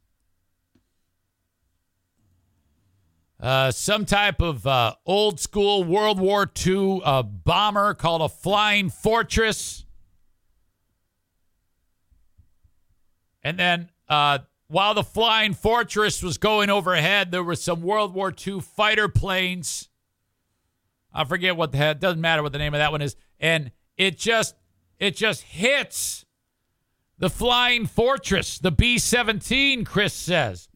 [3.40, 8.90] Uh, some type of uh, old school World War II uh, bomber called a Flying
[8.90, 9.86] Fortress.
[13.42, 18.32] And then uh, while the Flying Fortress was going overhead, there were some World War
[18.46, 19.88] II fighter planes.
[21.12, 23.16] I forget what the heck, doesn't matter what the name of that one is.
[23.40, 24.54] And it just
[25.00, 26.26] it just hits
[27.18, 30.68] the Flying Fortress, the B 17, Chris says.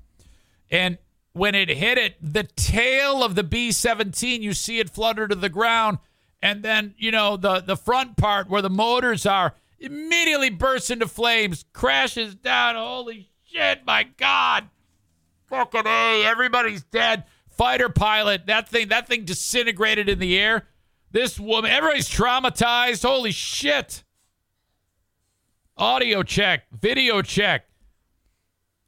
[0.70, 0.98] And
[1.32, 5.34] when it hit it, the tail of the B 17, you see it flutter to
[5.34, 5.98] the ground.
[6.40, 11.08] And then, you know, the, the front part where the motors are immediately bursts into
[11.08, 12.76] flames, crashes down.
[12.76, 14.68] Holy shit, my God.
[15.48, 17.24] Fucking A, everybody's dead.
[17.48, 20.66] Fighter pilot, that thing, that thing disintegrated in the air.
[21.10, 23.02] This woman, everybody's traumatized.
[23.02, 24.03] Holy shit.
[25.76, 27.66] Audio check, video check.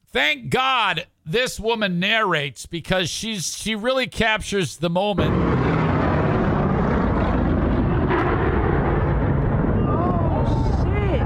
[0.05, 5.33] Thank God this woman narrates because she's she really captures the moment.
[9.89, 10.45] Oh
[10.81, 11.21] shit.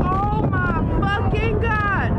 [0.00, 2.10] Oh my fucking god.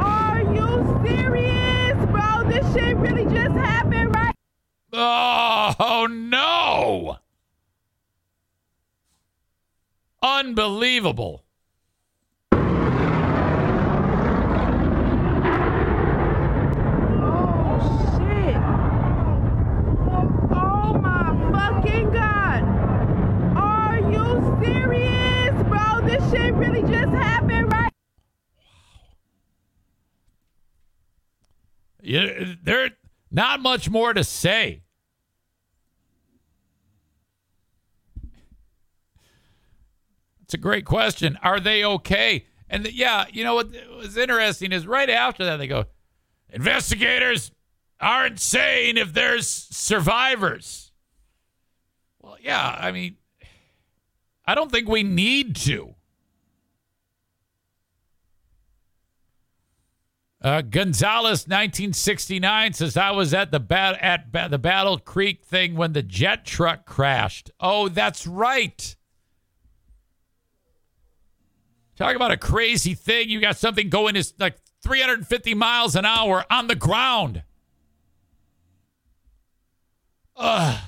[0.00, 2.48] Are you serious, bro?
[2.48, 4.34] This shit really just happened right
[4.94, 6.14] Oh no!
[6.22, 6.22] Unbelievable.
[6.22, 7.22] Oh shit.
[7.82, 8.22] Oh my fucking god.
[8.54, 8.94] Are you serious, bro?
[8.94, 10.13] This shit really just happened
[27.68, 27.92] right?
[32.00, 32.92] Yeah, there
[33.30, 34.83] not much more to say.
[40.44, 41.38] It's a great question.
[41.42, 42.46] Are they okay?
[42.68, 45.86] And the, yeah, you know what was interesting is right after that they go,
[46.50, 47.50] investigators
[47.98, 50.92] aren't saying if there's survivors.
[52.20, 53.16] Well, yeah, I mean,
[54.44, 55.94] I don't think we need to.
[60.42, 65.74] Uh, Gonzalez, 1969, says I was at the bat- at ba- the Battle Creek thing
[65.74, 67.50] when the jet truck crashed.
[67.60, 68.94] Oh, that's right.
[71.96, 73.28] Talk about a crazy thing.
[73.28, 77.42] You got something going is like 350 miles an hour on the ground.
[80.36, 80.80] Ugh.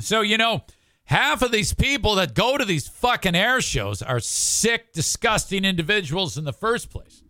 [0.00, 0.64] So, you know,
[1.04, 6.36] half of these people that go to these fucking air shows are sick, disgusting individuals
[6.36, 7.22] in the first place.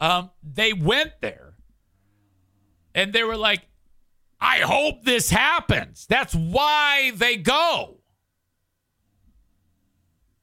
[0.00, 1.54] Um, they went there
[2.94, 3.68] and they were like,
[4.40, 6.06] I hope this happens.
[6.08, 7.95] That's why they go.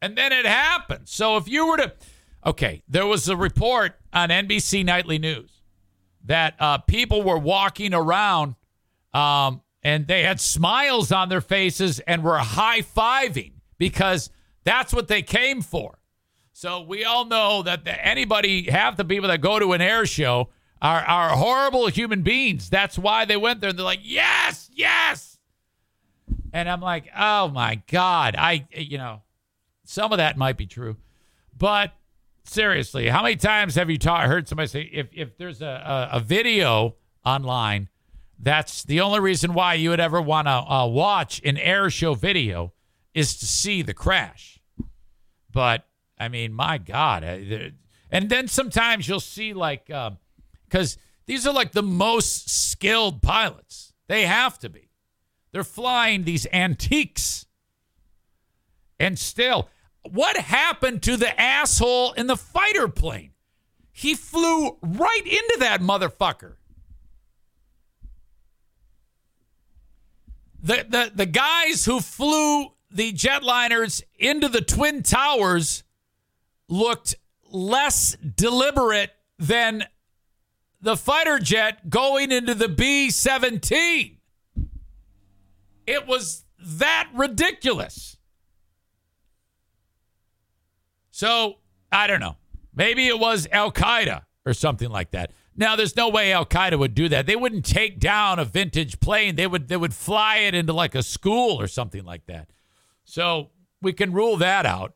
[0.03, 1.07] And then it happened.
[1.07, 1.93] So if you were to,
[2.45, 5.61] okay, there was a report on NBC Nightly News
[6.25, 8.55] that uh, people were walking around
[9.13, 14.29] um, and they had smiles on their faces and were high fiving because
[14.65, 15.99] that's what they came for.
[16.51, 20.05] So we all know that the, anybody, half the people that go to an air
[20.05, 20.49] show
[20.81, 22.69] are, are horrible human beings.
[22.69, 23.69] That's why they went there.
[23.69, 25.37] And They're like, yes, yes.
[26.51, 28.35] And I'm like, oh my God.
[28.37, 29.21] I, you know,
[29.85, 30.97] some of that might be true.
[31.57, 31.93] But
[32.43, 36.17] seriously, how many times have you taught, heard somebody say, if, if there's a, a,
[36.17, 36.95] a video
[37.25, 37.89] online,
[38.39, 42.13] that's the only reason why you would ever want to uh, watch an air show
[42.13, 42.73] video
[43.13, 44.59] is to see the crash.
[45.51, 45.85] But
[46.17, 47.23] I mean, my God.
[47.23, 53.93] And then sometimes you'll see, like, because um, these are like the most skilled pilots.
[54.07, 54.89] They have to be.
[55.51, 57.45] They're flying these antiques.
[58.99, 59.69] And still,
[60.09, 63.31] what happened to the asshole in the fighter plane?
[63.91, 66.55] He flew right into that motherfucker.
[70.61, 75.83] The, the, the guys who flew the jetliners into the Twin Towers
[76.69, 77.15] looked
[77.51, 79.85] less deliberate than
[80.81, 84.17] the fighter jet going into the B 17.
[85.85, 88.12] It was that ridiculous.
[91.15, 91.59] So,
[91.91, 92.37] I don't know.
[92.73, 95.29] Maybe it was Al Qaeda or something like that.
[95.55, 97.27] Now, there's no way Al Qaeda would do that.
[97.27, 99.35] They wouldn't take down a vintage plane.
[99.35, 102.49] They would they would fly it into like a school or something like that.
[103.03, 104.95] So we can rule that out.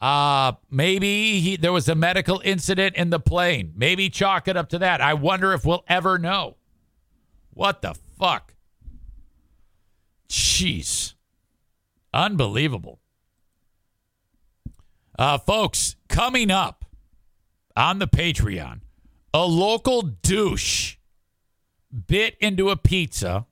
[0.00, 3.74] Uh, maybe he, there was a medical incident in the plane.
[3.76, 5.00] Maybe chalk it up to that.
[5.00, 6.56] I wonder if we'll ever know.
[7.50, 8.54] What the fuck?
[10.28, 11.14] Jeez.
[12.12, 12.98] Unbelievable.
[15.18, 16.84] Uh, folks, coming up
[17.76, 18.80] on the Patreon,
[19.34, 20.96] a local douche
[22.06, 23.46] bit into a pizza,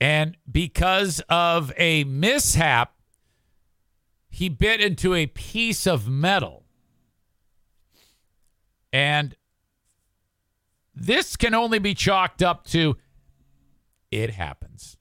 [0.00, 2.94] and because of a mishap,
[4.28, 6.64] he bit into a piece of metal.
[8.92, 9.36] And
[10.92, 12.96] this can only be chalked up to
[14.10, 14.96] it happens.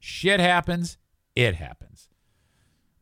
[0.00, 0.98] Shit happens.
[1.34, 2.08] It happens.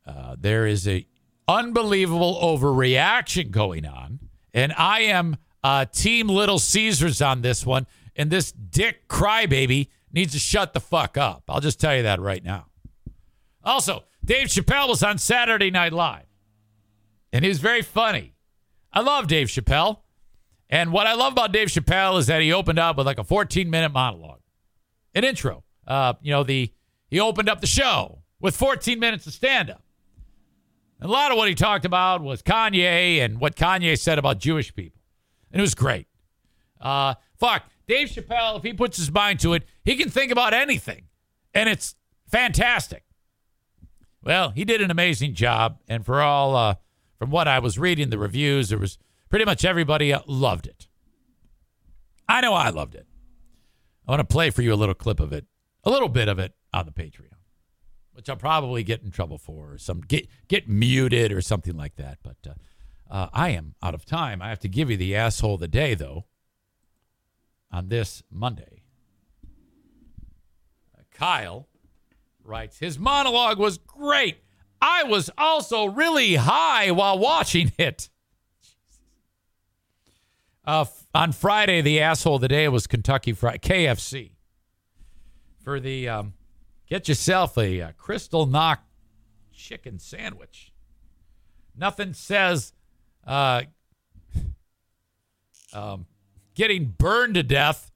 [0.06, 1.06] Uh, there is a
[1.48, 4.20] unbelievable overreaction going on,
[4.52, 7.86] and I am uh, Team Little Caesars on this one.
[8.16, 11.42] And this dick crybaby needs to shut the fuck up.
[11.48, 12.66] I'll just tell you that right now.
[13.64, 16.26] Also, Dave Chappelle was on Saturday Night Live,
[17.32, 18.34] and he was very funny.
[18.92, 19.98] I love Dave Chappelle.
[20.70, 23.24] And what I love about Dave Chappelle is that he opened up with like a
[23.24, 24.40] 14 minute monologue,
[25.14, 25.62] an intro.
[25.86, 26.72] Uh, you know, the
[27.08, 29.83] he opened up the show with 14 minutes of stand up.
[31.04, 34.38] And a lot of what he talked about was Kanye and what Kanye said about
[34.38, 35.02] Jewish people.
[35.52, 36.06] And it was great.
[36.80, 40.54] Uh, fuck, Dave Chappelle, if he puts his mind to it, he can think about
[40.54, 41.08] anything.
[41.52, 41.94] And it's
[42.26, 43.04] fantastic.
[44.22, 45.78] Well, he did an amazing job.
[45.88, 46.76] And for all, uh,
[47.18, 48.96] from what I was reading, the reviews, there was
[49.28, 50.88] pretty much everybody uh, loved it.
[52.26, 53.06] I know I loved it.
[54.08, 55.44] I want to play for you a little clip of it,
[55.84, 57.33] a little bit of it on the Patreon,
[58.24, 61.96] which I'll probably get in trouble for, or some get get muted or something like
[61.96, 62.20] that.
[62.22, 62.54] But uh,
[63.10, 64.40] uh, I am out of time.
[64.40, 66.24] I have to give you the asshole of the day though.
[67.70, 68.82] On this Monday,
[70.96, 71.68] Uh, Kyle
[72.42, 74.38] writes his monologue was great.
[74.80, 78.08] I was also really high while watching it.
[80.66, 84.30] Uh, f- on Friday, the asshole of the day was Kentucky Fried KFC.
[85.62, 86.34] For the um,
[86.88, 88.78] get yourself a, uh Kristallnacht
[89.52, 90.72] chicken sandwich.
[91.76, 92.72] Nothing says
[93.26, 93.62] uh,
[95.72, 96.06] um,
[96.54, 97.90] getting burned to death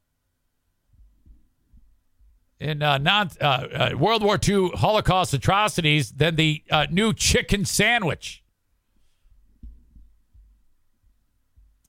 [2.60, 7.64] in uh, non uh, uh, World War II Holocaust atrocities than the uh, new chicken
[7.64, 8.42] sandwich.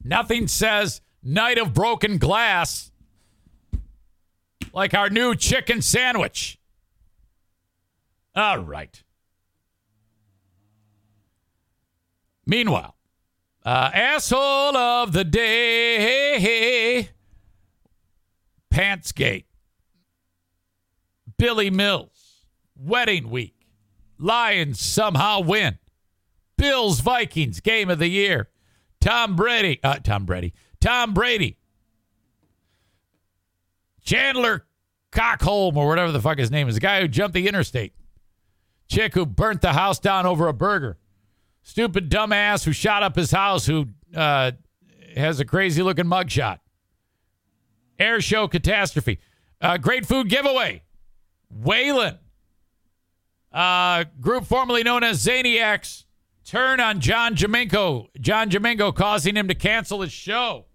[0.04, 2.92] Nothing says night of broken glass
[4.74, 6.59] like our new chicken sandwich.
[8.40, 9.04] All right.
[12.46, 12.96] Meanwhile,
[13.66, 17.10] uh, asshole of the day,
[18.74, 19.44] Pantsgate,
[21.38, 22.46] Billy Mills,
[22.78, 23.56] wedding week,
[24.18, 25.78] Lions somehow win,
[26.56, 28.48] Bills Vikings game of the year,
[29.02, 31.58] Tom Brady, uh, Tom Brady, Tom Brady,
[34.02, 34.66] Chandler
[35.12, 37.92] Cockholm or whatever the fuck his name is, the guy who jumped the interstate,
[38.90, 40.98] chick who burnt the house down over a burger,
[41.62, 44.52] stupid dumbass who shot up his house who uh,
[45.16, 46.60] has a crazy looking mugshot,
[47.98, 49.20] air show catastrophe,
[49.62, 50.82] uh, great food giveaway,
[51.50, 52.18] Wayland,
[53.54, 56.06] uh, group formerly known as Zaniacs,
[56.44, 60.66] turn on John Jaminko, John Jaminko causing him to cancel his show.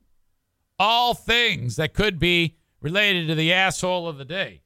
[0.77, 4.64] All things that could be related to the asshole of the day.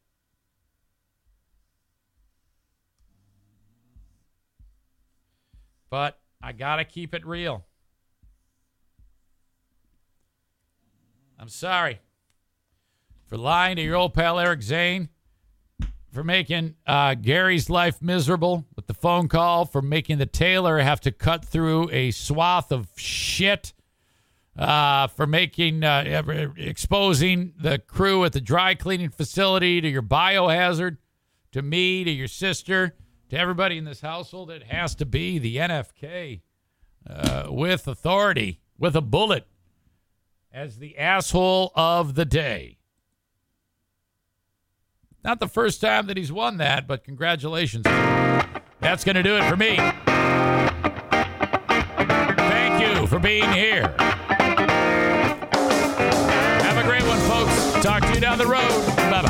[5.91, 7.65] But I got to keep it real.
[11.39, 12.01] I'm sorry
[13.29, 15.11] for lying to your old pal Eric Zane,
[16.11, 21.01] for making uh, Gary's life miserable with the phone call, for making the tailor have
[21.03, 23.75] to cut through a swath of shit,
[24.57, 30.97] uh, for making uh, exposing the crew at the dry cleaning facility to your biohazard,
[31.53, 32.95] to me, to your sister,
[33.31, 34.51] to everybody in this household.
[34.51, 36.41] It has to be the NFK
[37.09, 39.47] uh, with authority, with a bullet,
[40.53, 42.79] as the asshole of the day.
[45.25, 47.85] Not the first time that he's won that, but congratulations.
[48.81, 49.77] That's going to do it for me.
[52.37, 53.95] Thank you for being here.
[56.63, 57.85] Have a great one, folks.
[57.85, 58.87] Talk to you down the road.
[59.11, 59.28] Bye bye.